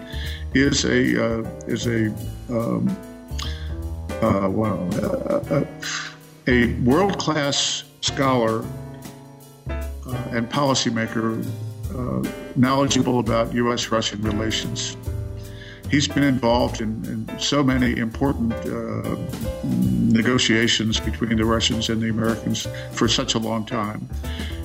is 0.55 0.85
a 0.85 1.41
uh, 1.41 1.51
is 1.67 1.87
a 1.89 2.07
um, 2.49 2.97
uh, 4.23 4.49
well, 4.49 4.89
uh, 5.03 5.65
a 6.47 6.73
world 6.85 7.19
class 7.19 7.83
scholar 8.01 8.65
uh, 9.69 9.75
and 10.31 10.49
policymaker 10.49 11.45
uh, 11.97 12.33
knowledgeable 12.55 13.19
about 13.19 13.53
U.S. 13.55 13.91
Russian 13.91 14.23
relations 14.23 14.97
he's 15.91 16.09
been 16.09 16.23
involved 16.23 16.81
in, 16.81 17.05
in 17.05 17.39
so 17.39 17.63
many 17.63 17.97
important 17.97 18.53
uh, 18.53 19.17
negotiations 19.65 21.01
between 21.01 21.37
the 21.37 21.45
Russians 21.45 21.89
and 21.89 22.01
the 22.03 22.09
Americans 22.09 22.67
for 22.93 23.09
such 23.09 23.35
a 23.35 23.39
long 23.39 23.65
time. 23.65 24.09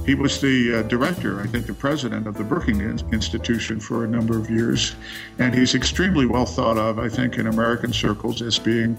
He 0.05 0.15
was 0.15 0.41
the 0.41 0.79
uh, 0.79 0.81
director, 0.83 1.39
I 1.41 1.47
think, 1.47 1.67
the 1.67 1.73
president 1.73 2.27
of 2.27 2.35
the 2.35 2.43
Brookings 2.43 3.03
Institution 3.11 3.79
for 3.79 4.03
a 4.03 4.07
number 4.07 4.35
of 4.37 4.49
years, 4.49 4.95
and 5.37 5.53
he's 5.53 5.75
extremely 5.75 6.25
well 6.25 6.45
thought 6.45 6.77
of, 6.77 6.97
I 6.97 7.07
think, 7.07 7.37
in 7.37 7.45
American 7.47 7.93
circles 7.93 8.41
as 8.41 8.57
being 8.57 8.95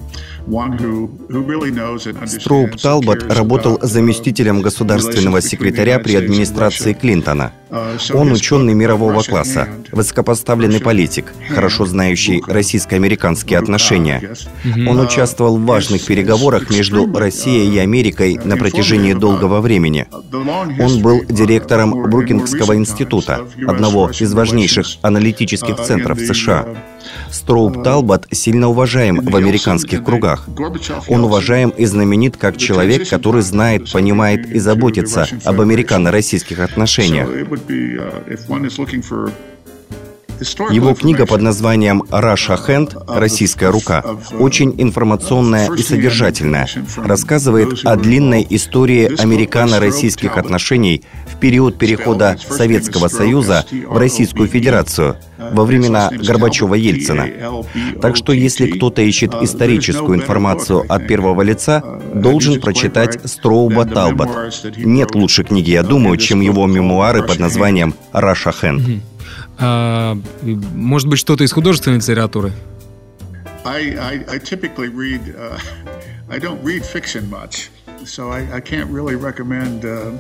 one 0.47 0.73
who, 0.73 1.09
who 1.29 1.43
really 1.43 1.73
knows 1.73 2.07
and 2.07 2.17
understands. 2.19 2.45
Строуп 2.45 2.77
Талбот 2.77 3.23
работал 3.33 3.79
заместителем 3.83 4.63
государственного 4.63 5.41
секретаря 5.41 5.99
при 5.99 6.15
администрации 6.15 6.93
Клинтона. 6.93 7.53
Он 8.13 8.31
ученый 8.33 8.75
мирового 8.75 9.23
класса, 9.23 9.67
высокопоставленный 9.93 10.81
политик, 10.81 11.33
хорошо 11.49 11.87
знающий 11.87 12.43
российско-американские 12.47 13.59
отношения. 13.59 14.35
Он 14.87 15.01
участвовал 15.01 15.57
в 15.57 15.65
важных 15.65 16.05
переговорах 16.05 16.71
между 16.71 17.11
Россией 17.13 17.75
и 17.75 17.79
Америкой 17.79 18.39
на 18.45 18.57
протяжении 18.57 19.15
долгого 19.15 19.61
времени. 19.61 20.07
Он 20.13 20.92
был 21.01 21.25
директором 21.25 22.11
Брукингского 22.11 22.77
института, 22.77 23.47
одного 23.67 24.11
из 24.11 24.33
важнейших 24.33 24.87
аналитических 25.03 25.77
центров 25.77 26.19
США. 26.19 26.67
Строуп 27.31 27.83
Талбот 27.83 28.27
сильно 28.31 28.69
уважаем 28.69 29.21
в 29.21 29.35
американских 29.37 30.05
кругах. 30.05 30.49
Он 31.09 31.25
уважаем 31.25 31.71
и 31.71 31.85
знаменит 31.87 32.37
как 32.37 32.57
человек, 32.57 33.09
который 33.09 33.43
знает, 33.43 33.91
понимает 33.91 34.47
и 34.47 34.59
заботится 34.59 35.27
об 35.45 35.61
американо-российских 35.61 36.61
отношениях. 36.61 37.29
Его 40.71 40.95
книга 40.95 41.27
под 41.27 41.41
названием 41.41 42.03
«Russia 42.11 42.59
Hand. 42.67 43.03
Российская 43.07 43.71
рука» 43.71 44.05
очень 44.39 44.75
информационная 44.79 45.73
и 45.73 45.83
содержательная, 45.83 46.69
рассказывает 46.97 47.85
о 47.85 47.97
длинной 47.97 48.47
истории 48.51 49.21
американо-российских 49.21 50.37
отношений 50.37 51.03
в 51.27 51.39
период 51.39 51.79
перехода 51.79 52.37
Советского 52.49 53.09
Союза 53.09 53.65
в 53.87 53.97
Российскую 53.97 54.49
Федерацию 54.49 55.17
во 55.39 55.65
времена 55.65 56.11
Горбачева-Ельцина. 56.13 57.65
Так 58.01 58.17
что 58.17 58.33
если 58.33 58.67
кто-то 58.67 59.03
ищет 59.03 59.35
историческую 59.41 60.19
информацию 60.19 60.85
от 60.89 61.07
первого 61.07 61.43
лица, 61.43 61.83
должен 62.15 62.61
прочитать 62.61 63.19
Строуба 63.25 63.85
Талбот. 63.85 64.31
Нет 64.77 65.15
лучшей 65.15 65.45
книги, 65.45 65.71
я 65.71 65.83
думаю, 65.83 66.17
чем 66.17 66.41
его 66.41 66.67
мемуары 66.67 67.23
под 67.23 67.39
названием 67.39 67.95
«Russia 68.13 68.55
Hand». 68.61 69.03
А, 69.63 70.19
может 70.43 71.09
быть, 71.09 71.19
что-то 71.19 71.45
из 71.45 71.53
художественной 71.53 71.99
литературы? 71.99 72.53
I, 73.65 73.97
I, 73.97 74.25
I 74.29 74.39
typically 74.39 74.89
read, 74.89 75.21
uh, 75.37 75.57
I 76.29 76.39
don't 76.41 76.61
read 76.65 76.85
fiction 76.85 77.31
much, 77.31 77.71
so 78.05 78.31
I, 78.31 78.57
I 78.57 78.61
can't 78.61 78.91
really 78.91 79.15
recommend 79.15 79.85
uh, 79.85 80.19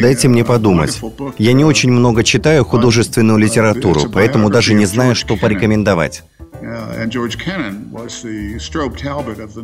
Дайте 0.00 0.28
мне 0.28 0.44
подумать. 0.44 1.00
Я 1.38 1.52
не 1.52 1.64
очень 1.64 1.92
много 1.92 2.24
читаю 2.24 2.64
художественную 2.64 3.38
литературу, 3.38 4.10
поэтому 4.12 4.50
даже 4.50 4.74
не 4.74 4.84
знаю, 4.86 5.14
что 5.14 5.36
порекомендовать. 5.36 6.24
that 6.60 7.10
George 7.10 7.38
Kennan 7.38 7.90
was 7.90 8.22
the, 8.22 8.58
the 9.54 9.62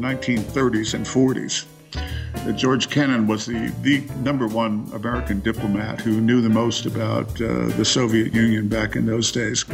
number 4.17 4.47
one 4.47 4.91
American 4.93 5.41
diplomat 5.41 6.01
who 6.01 6.21
knew 6.21 6.41
the 6.41 6.49
most 6.49 6.87
about 6.87 7.29
uh, 7.41 7.67
the 7.77 7.85
Soviet 7.85 8.35
Union 8.35 8.69
back 8.69 8.97
in 8.97 9.07
those 9.07 9.31
days. 9.33 9.65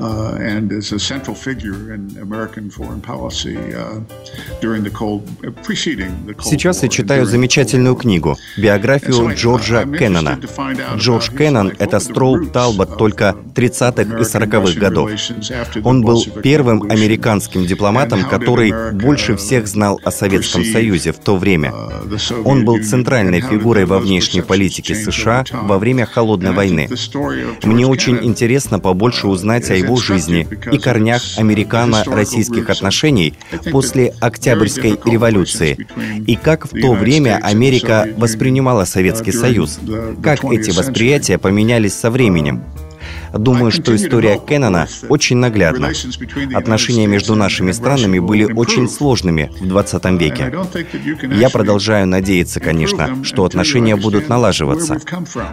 Uh, 0.00 0.38
and 0.40 0.70
is 0.70 0.92
a 0.92 0.98
central 0.98 1.34
figure 1.34 1.92
in 1.92 2.16
American 2.22 2.70
foreign 2.70 3.00
policy 3.00 3.56
uh, 3.74 3.98
during 4.60 4.84
the 4.84 4.90
Cold, 4.90 5.22
uh, 5.44 5.50
preceding 5.64 6.12
the 6.24 6.34
Cold 6.34 6.44
Сейчас 6.50 6.84
я 6.84 6.88
читаю 6.88 7.26
замечательную 7.26 7.96
книгу, 7.96 8.36
биографию 8.56 9.34
Джорджа 9.34 9.84
Кеннона. 9.86 10.38
Джордж 10.96 11.30
Кеннон— 11.36 11.72
это 11.80 11.98
Строуп 11.98 12.52
Талбот 12.52 12.96
только 12.96 13.34
30-х 13.56 14.02
и 14.02 14.22
40-х 14.22 14.78
годов. 14.78 15.10
Он 15.84 16.02
был 16.02 16.24
первым 16.44 16.82
американским 16.82 17.66
дипломатом, 17.66 18.22
который 18.28 18.92
больше 18.92 19.36
всех 19.36 19.66
знал 19.66 20.00
о 20.04 20.12
Советском 20.12 20.64
Союзе 20.64 21.10
в 21.10 21.18
то 21.18 21.36
время. 21.36 21.72
Он 22.44 22.64
был 22.64 22.84
центральной 22.84 23.40
фигурой 23.40 23.84
во 23.84 23.98
внешней 23.98 24.42
политике 24.42 24.94
США 24.94 25.44
во 25.50 25.78
время 25.78 26.06
Холодной 26.06 26.52
войны. 26.52 26.88
Мне 27.64 27.86
очень 27.86 28.24
интересно 28.24 28.78
побольше 28.78 29.26
узнать 29.26 29.68
о 29.70 29.74
его 29.74 29.87
жизни 29.96 30.46
и 30.70 30.78
корнях 30.78 31.22
американо-российских 31.36 32.70
отношений 32.70 33.34
после 33.70 34.14
Октябрьской 34.20 34.98
революции 35.04 35.86
и 36.26 36.36
как 36.36 36.66
в 36.66 36.80
то 36.80 36.92
время 36.92 37.40
Америка 37.42 38.06
воспринимала 38.16 38.84
Советский 38.84 39.32
Союз, 39.32 39.78
как 40.22 40.44
эти 40.44 40.70
восприятия 40.70 41.38
поменялись 41.38 41.94
со 41.94 42.10
временем. 42.10 42.62
Думаю, 43.32 43.70
что 43.70 43.94
история 43.94 44.38
Кеннона 44.38 44.86
очень 45.08 45.36
наглядна. 45.36 45.90
Отношения 46.54 47.06
между 47.06 47.34
нашими 47.34 47.72
странами 47.72 48.18
были 48.18 48.44
очень 48.52 48.88
сложными 48.88 49.50
в 49.60 49.66
20 49.66 50.04
веке. 50.20 50.52
Я 51.30 51.50
продолжаю 51.50 52.06
надеяться, 52.06 52.60
конечно, 52.60 53.24
что 53.24 53.44
отношения 53.44 53.96
будут 53.96 54.28
налаживаться. 54.28 54.98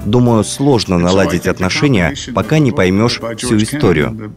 Думаю, 0.05 0.43
сложно 0.43 0.97
наладить 0.97 1.47
отношения, 1.47 2.13
пока 2.33 2.59
не 2.59 2.71
поймешь 2.71 3.19
всю 3.37 3.57
историю. 3.57 4.33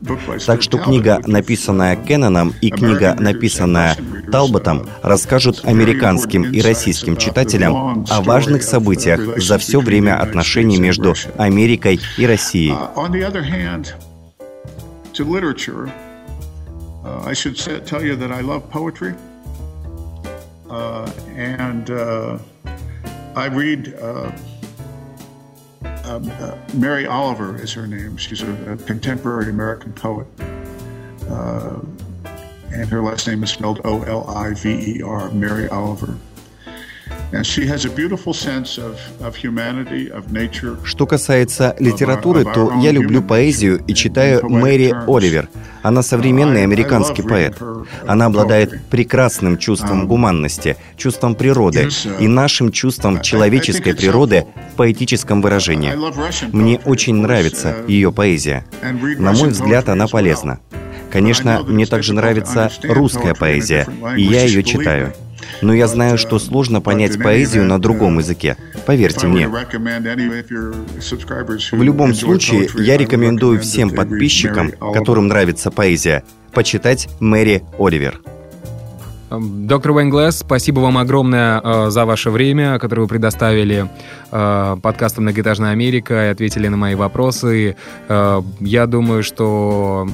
Так 0.47 0.63
что 0.63 0.79
книга, 0.79 1.21
написанная 1.27 1.97
Кенноном, 1.97 2.55
и 2.61 2.71
книга, 2.71 3.17
написанная 3.19 3.97
Талботом, 4.31 4.89
расскажут 5.03 5.63
американским 5.65 6.43
и 6.43 6.61
российским 6.61 7.17
читателям 7.17 8.05
о 8.09 8.21
важных 8.23 8.63
событиях 8.63 9.21
за 9.41 9.59
все 9.59 9.81
время 9.81 10.21
отношений 10.21 10.79
между 10.79 11.15
Америкой 11.37 12.01
и 12.17 12.27
Россией. 12.27 12.75
Other 13.29 13.43
hand, 13.43 13.93
to 15.13 15.23
literature, 15.23 15.87
uh, 17.05 17.25
I 17.27 17.35
should 17.35 17.59
say, 17.59 17.79
tell 17.81 18.03
you 18.03 18.17
that 18.17 18.33
I 18.33 18.41
love 18.41 18.71
poetry. 18.71 19.15
Uh, 20.71 21.13
and 21.37 21.91
uh, 21.91 22.39
I 23.37 23.49
read 23.49 23.93
uh, 24.01 24.33
um, 26.05 26.31
uh, 26.41 26.57
Mary 26.73 27.07
Oliver 27.07 27.61
is 27.61 27.71
her 27.75 27.87
name. 27.87 28.17
She's 28.17 28.41
a, 28.41 28.73
a 28.73 28.77
contemporary 28.79 29.51
American 29.51 29.93
poet. 29.93 30.27
Uh, 31.29 31.81
and 32.73 32.89
her 32.89 33.03
last 33.03 33.29
name 33.29 33.45
is 33.45 33.51
spelled 33.51 33.83
O 33.85 34.05
L 34.05 34.27
I 34.31 34.55
V 34.55 35.01
E 35.01 35.03
R, 35.03 35.31
Mary 35.33 35.69
Oliver. 35.69 36.17
Что 40.85 41.07
касается 41.07 41.77
литературы, 41.79 42.45
то 42.45 42.73
я 42.81 42.91
люблю 42.91 43.23
поэзию 43.23 43.83
и 43.87 43.95
читаю 43.95 44.49
Мэри 44.49 44.95
Оливер. 45.07 45.49
Она 45.83 46.03
современный 46.03 46.63
американский 46.63 47.23
поэт. 47.23 47.57
Она 48.07 48.27
обладает 48.27 48.83
прекрасным 48.91 49.59
чувством 49.59 50.07
гуманности, 50.09 50.77
чувством 50.97 51.35
природы 51.35 51.89
и 52.19 52.27
нашим 52.27 52.73
чувством 52.73 53.21
человеческой 53.21 53.95
природы 53.95 54.47
в 54.73 54.77
поэтическом 54.77 55.43
выражении. 55.43 55.93
Мне 56.53 56.81
очень 56.85 57.17
нравится 57.17 57.77
ее 57.87 58.11
поэзия. 58.11 58.65
На 59.19 59.33
мой 59.33 59.51
взгляд, 59.51 59.89
она 59.89 60.07
полезна. 60.07 60.61
Конечно, 61.11 61.63
мне 61.63 61.87
также 61.87 62.13
нравится 62.13 62.71
русская 62.85 63.35
поэзия, 63.35 63.87
и 64.17 64.23
я 64.23 64.45
ее 64.45 64.63
читаю. 64.63 65.13
Но 65.63 65.75
я 65.75 65.87
знаю, 65.87 66.19
что 66.19 66.39
сложно 66.39 66.81
понять 66.81 67.21
поэзию 67.23 67.65
на 67.65 67.79
другом 67.79 68.19
языке. 68.19 68.57
Поверьте 68.87 69.27
мне. 69.27 69.49
В 71.73 71.83
любом 71.83 72.15
случае, 72.15 72.69
я 72.77 72.97
рекомендую 72.97 73.61
всем 73.61 73.91
подписчикам, 73.91 74.71
которым 74.71 75.29
нравится 75.29 75.71
поэзия, 75.71 76.25
почитать 76.53 77.09
Мэри 77.21 77.65
Оливер. 77.79 78.21
Эм, 79.31 79.67
доктор 79.67 79.93
Уэйн 79.93 80.33
спасибо 80.33 80.81
вам 80.81 80.97
огромное 80.97 81.61
э, 81.63 81.91
за 81.91 82.07
ваше 82.07 82.31
время, 82.31 82.79
которое 82.79 83.03
вы 83.03 83.09
предоставили 83.09 83.89
э, 84.31 84.77
подкасту 84.83 85.21
«Многоэтажная 85.21 85.73
Америка» 85.73 86.27
и 86.27 86.29
ответили 86.29 86.69
на 86.69 86.77
мои 86.77 86.95
вопросы. 86.95 87.77
Э, 88.09 88.43
я 88.61 88.87
думаю, 88.87 89.23
что 89.23 90.09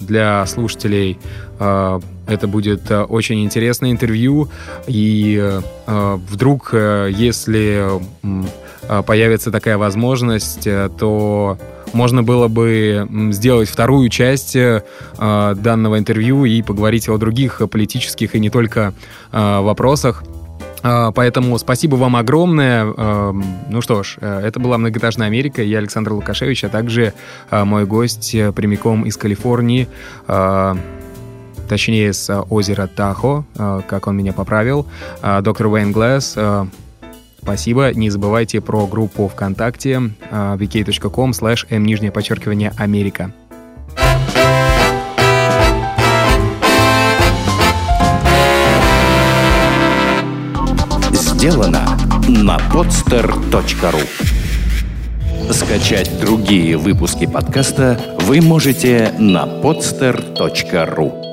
для 0.00 0.46
слушателей 0.46 1.18
э, 1.58 2.00
это 2.26 2.48
будет 2.48 2.90
э, 2.90 3.02
очень 3.02 3.44
интересное 3.44 3.90
интервью. 3.90 4.48
И 4.86 5.38
э, 5.86 6.18
вдруг, 6.30 6.70
э, 6.72 7.10
если 7.12 8.00
э, 8.22 9.02
появится 9.02 9.50
такая 9.50 9.76
возможность, 9.76 10.66
э, 10.66 10.88
то 10.98 11.58
можно 11.94 12.22
было 12.22 12.48
бы 12.48 13.08
сделать 13.30 13.68
вторую 13.68 14.08
часть 14.08 14.56
э, 14.56 14.82
данного 15.18 15.98
интервью 15.98 16.44
и 16.44 16.60
поговорить 16.62 17.08
о 17.08 17.16
других 17.16 17.62
политических 17.70 18.34
и 18.34 18.40
не 18.40 18.50
только 18.50 18.92
э, 19.32 19.60
вопросах. 19.60 20.24
Э, 20.82 21.12
поэтому 21.14 21.56
спасибо 21.58 21.96
вам 21.96 22.16
огромное. 22.16 22.84
Э, 22.84 23.32
ну 23.70 23.80
что 23.80 24.02
ж, 24.02 24.18
это 24.20 24.60
была 24.60 24.76
«Многоэтажная 24.76 25.28
Америка». 25.28 25.62
Я 25.62 25.78
Александр 25.78 26.12
Лукашевич, 26.12 26.64
а 26.64 26.68
также 26.68 27.14
мой 27.50 27.86
гость 27.86 28.32
прямиком 28.54 29.04
из 29.04 29.16
Калифорнии, 29.16 29.88
точнее 31.68 32.12
с 32.12 32.42
озера 32.50 32.86
Тахо, 32.86 33.44
как 33.88 34.06
он 34.06 34.16
меня 34.16 34.32
поправил, 34.32 34.86
доктор 35.22 35.68
Уэйн 35.68 35.92
Глэс. 35.92 36.36
Спасибо. 37.44 37.92
Не 37.92 38.08
забывайте 38.08 38.62
про 38.62 38.86
группу 38.86 39.28
ВКонтакте 39.28 39.96
vk.com 40.30 41.32
slash 41.32 41.68
m 41.68 41.84
нижнее 41.84 42.10
подчеркивание 42.10 42.72
Америка. 42.78 43.34
Сделано 51.12 51.86
на 52.28 52.56
podster.ru 52.72 54.08
Скачать 55.52 56.18
другие 56.18 56.78
выпуски 56.78 57.26
подкаста 57.26 58.00
вы 58.22 58.40
можете 58.40 59.12
на 59.18 59.44
podster.ru 59.44 61.23